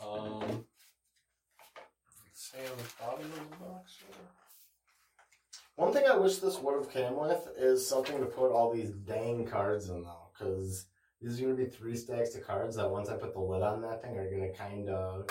Um, 0.00 0.64
say 2.32 2.58
on 2.70 2.76
the 2.76 2.84
bottom 3.00 3.24
of 3.24 3.50
the 3.50 3.56
box. 3.64 3.98
Or... 4.08 5.84
One 5.84 5.92
thing 5.92 6.04
I 6.10 6.16
wish 6.16 6.38
this 6.38 6.58
would 6.58 6.74
have 6.74 6.92
came 6.92 7.16
with 7.16 7.48
is 7.56 7.86
something 7.86 8.18
to 8.18 8.26
put 8.26 8.52
all 8.52 8.72
these 8.72 8.90
dang 8.90 9.46
cards 9.46 9.88
in 9.88 10.02
though, 10.02 10.30
because 10.32 10.86
these 11.20 11.38
are 11.38 11.44
gonna 11.44 11.54
be 11.54 11.66
three 11.66 11.96
stacks 11.96 12.34
of 12.34 12.46
cards 12.46 12.76
that 12.76 12.90
once 12.90 13.08
I 13.08 13.16
put 13.16 13.32
the 13.32 13.40
lid 13.40 13.62
on 13.62 13.82
that 13.82 14.02
thing 14.02 14.18
are 14.18 14.30
gonna 14.30 14.52
kind 14.52 14.88
of 14.88 15.26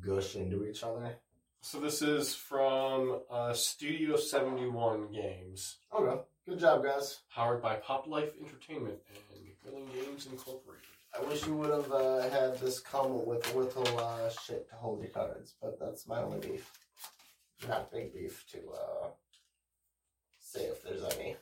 gush 0.00 0.36
into 0.36 0.64
each 0.64 0.82
other. 0.82 1.16
So 1.62 1.78
this 1.80 2.00
is 2.02 2.34
from 2.34 3.20
uh, 3.30 3.52
Studio 3.52 4.16
Seventy 4.16 4.66
One 4.66 5.08
Games, 5.12 5.76
Okay, 5.94 6.20
good 6.48 6.58
job, 6.58 6.82
guys. 6.84 7.20
powered 7.34 7.60
by 7.60 7.76
Pop 7.76 8.06
Life 8.06 8.30
Entertainment 8.40 8.98
and 9.08 9.18
Macmillan 9.46 9.88
Games 9.94 10.26
Incorporated. 10.26 10.86
I 11.14 11.22
wish 11.28 11.44
you 11.46 11.54
would 11.56 11.70
have 11.70 11.90
uh, 11.92 12.30
had 12.30 12.58
this 12.60 12.78
come 12.78 13.26
with 13.26 13.52
a 13.54 13.58
little 13.58 13.98
uh, 13.98 14.30
shit 14.30 14.68
to 14.70 14.76
hold 14.76 15.00
your 15.00 15.10
cards, 15.10 15.54
but 15.60 15.78
that's 15.78 16.06
my 16.06 16.22
only 16.22 16.38
beef. 16.38 16.70
Not 17.68 17.92
big 17.92 18.14
beef 18.14 18.44
to 18.52 18.58
uh, 18.70 19.08
say 20.38 20.60
if 20.62 20.82
there's 20.82 21.02
any. 21.14 21.36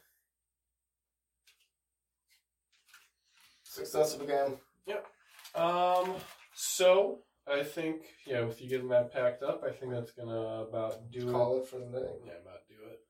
Success 3.63 4.15
of 4.15 4.21
the 4.21 4.27
game. 4.27 4.57
Yep. 4.87 5.07
Um, 5.55 6.15
so 6.55 7.21
I 7.51 7.63
think 7.63 8.03
yeah, 8.27 8.43
with 8.43 8.61
you 8.61 8.69
getting 8.69 8.89
that 8.89 9.13
packed 9.13 9.43
up, 9.43 9.63
I 9.65 9.71
think 9.71 9.93
that's 9.93 10.13
gonna 10.13 10.67
about 10.69 11.11
do 11.11 11.31
Call 11.31 11.59
it 11.59 11.69
for 11.69 11.79
the 11.79 11.87
day. 11.87 12.13
Yeah, 12.25 12.33
about 12.43 12.67
do 12.69 12.75
it. 12.91 13.01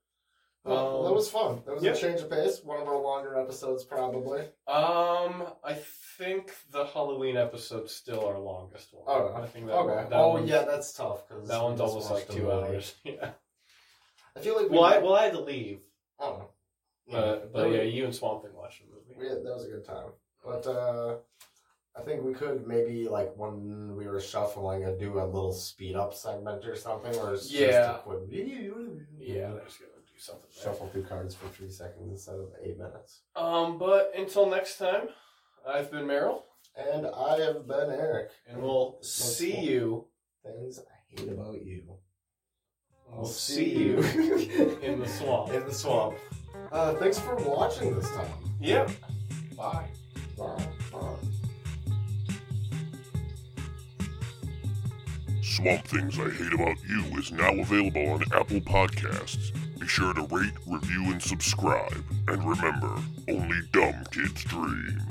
Well, 0.65 0.99
Um, 0.99 1.05
that 1.07 1.13
was 1.15 1.31
fun. 1.31 1.63
That 1.67 1.75
was 1.77 1.85
yeah. 1.85 1.93
a 1.93 1.97
change 1.97 2.21
of 2.21 2.31
pace. 2.31 2.63
One 2.63 2.81
of 2.81 2.89
our 2.89 3.01
longer 3.01 3.39
episodes, 3.39 3.85
probably. 3.85 4.41
Um, 4.67 5.45
I 5.65 5.75
think 6.19 6.53
the 6.71 6.85
Halloween 6.85 7.37
episode's 7.37 7.95
still 7.95 8.27
our 8.27 8.39
longest 8.39 8.93
one. 8.93 9.05
Oh, 9.07 9.35
I 9.35 9.47
think 9.47 9.67
that 9.67 9.73
okay. 9.73 9.95
one, 9.95 10.11
that 10.11 10.17
oh, 10.17 10.29
one's- 10.35 10.51
yeah, 10.51 10.65
that's 10.65 10.93
tough 10.93 11.27
because 11.29 11.49
that 11.49 11.63
one's 11.63 11.81
almost 11.81 12.11
like 12.11 12.29
two 12.29 12.51
hours. 12.51 12.95
Yeah. 13.05 13.31
I 14.37 14.41
feel 14.41 14.57
like 14.57 14.71
we. 14.71 14.77
Well, 14.77 14.85
I 14.85 14.99
well 14.99 15.15
I 15.15 15.25
had 15.25 15.33
to 15.33 15.41
leave, 15.41 15.81
oh. 16.21 16.51
but 17.11 17.53
but 17.53 17.73
yeah, 17.73 17.83
you 17.83 18.05
and 18.05 18.15
Swamp 18.15 18.43
Thing 18.43 18.55
watched 18.55 18.81
the 18.81 18.87
movie. 18.93 19.29
Yeah, 19.29 19.43
that 19.43 19.55
was 19.55 19.65
a 19.65 19.69
good 19.69 19.85
time. 19.85 20.11
But 20.45 20.67
uh, 20.67 21.17
I 21.99 22.03
think 22.03 22.23
we 22.23 22.33
could 22.33 22.67
maybe 22.67 23.09
like 23.09 23.33
when 23.37 23.97
we 23.97 24.07
were 24.07 24.21
shuffling, 24.21 24.85
uh, 24.85 24.93
do 24.93 25.19
a 25.19 25.25
little 25.27 25.53
speed 25.53 25.97
up 25.97 26.15
segment 26.15 26.65
or 26.65 26.77
something, 26.77 27.15
or 27.17 27.35
it's 27.35 27.51
Yeah. 27.51 27.71
just 27.71 27.99
a 27.99 28.03
quick. 28.05 28.21
Yeah, 28.31 29.51
they're 29.51 29.65
just 29.65 29.81
gonna 29.81 29.93
do 30.07 30.19
something. 30.19 30.49
There. 30.55 30.63
Shuffle 30.65 30.89
through 30.91 31.05
cards 31.05 31.35
for 31.35 31.49
three 31.49 31.71
seconds 31.71 32.09
instead 32.11 32.37
of 32.37 32.53
eight 32.63 32.79
minutes. 32.79 33.23
Um, 33.35 33.79
but 33.79 34.13
until 34.17 34.47
next 34.49 34.79
time, 34.79 35.09
I've 35.67 35.91
been 35.91 36.05
Meryl, 36.07 36.43
And 36.77 37.07
I 37.09 37.41
have 37.41 37.67
been 37.67 37.91
Eric. 37.91 38.31
and 38.47 38.63
we'll 38.63 38.99
see 39.03 39.59
you. 39.59 40.07
Things 40.45 40.79
I 40.79 41.21
hate 41.21 41.29
about 41.33 41.61
you. 41.61 41.83
We'll 43.11 43.25
see 43.25 43.71
you 43.71 43.99
in 44.83 45.01
the 45.01 45.09
swamp. 45.09 45.53
in 45.53 45.65
the 45.65 45.75
swamp. 45.75 46.17
Uh, 46.71 46.95
thanks 46.95 47.19
for 47.19 47.35
watching 47.37 47.95
this 47.97 48.09
time. 48.11 48.31
Yep. 48.61 48.91
Bye. 49.57 49.73
Bye. 49.73 49.89
Swamp 55.59 55.85
Things 55.89 56.17
I 56.21 56.31
Hate 56.31 56.53
About 56.53 56.77
You 56.89 57.19
is 57.19 57.33
now 57.33 57.53
available 57.53 58.11
on 58.11 58.23
Apple 58.33 58.61
Podcasts. 58.61 59.51
Be 59.77 59.89
sure 59.89 60.15
to 60.15 60.23
rate, 60.31 60.53
review, 60.69 61.11
and 61.11 61.21
subscribe. 61.21 62.05
And 62.29 62.49
remember, 62.49 62.95
only 63.29 63.59
dumb 63.73 64.05
kids 64.13 64.45
dream. 64.45 65.03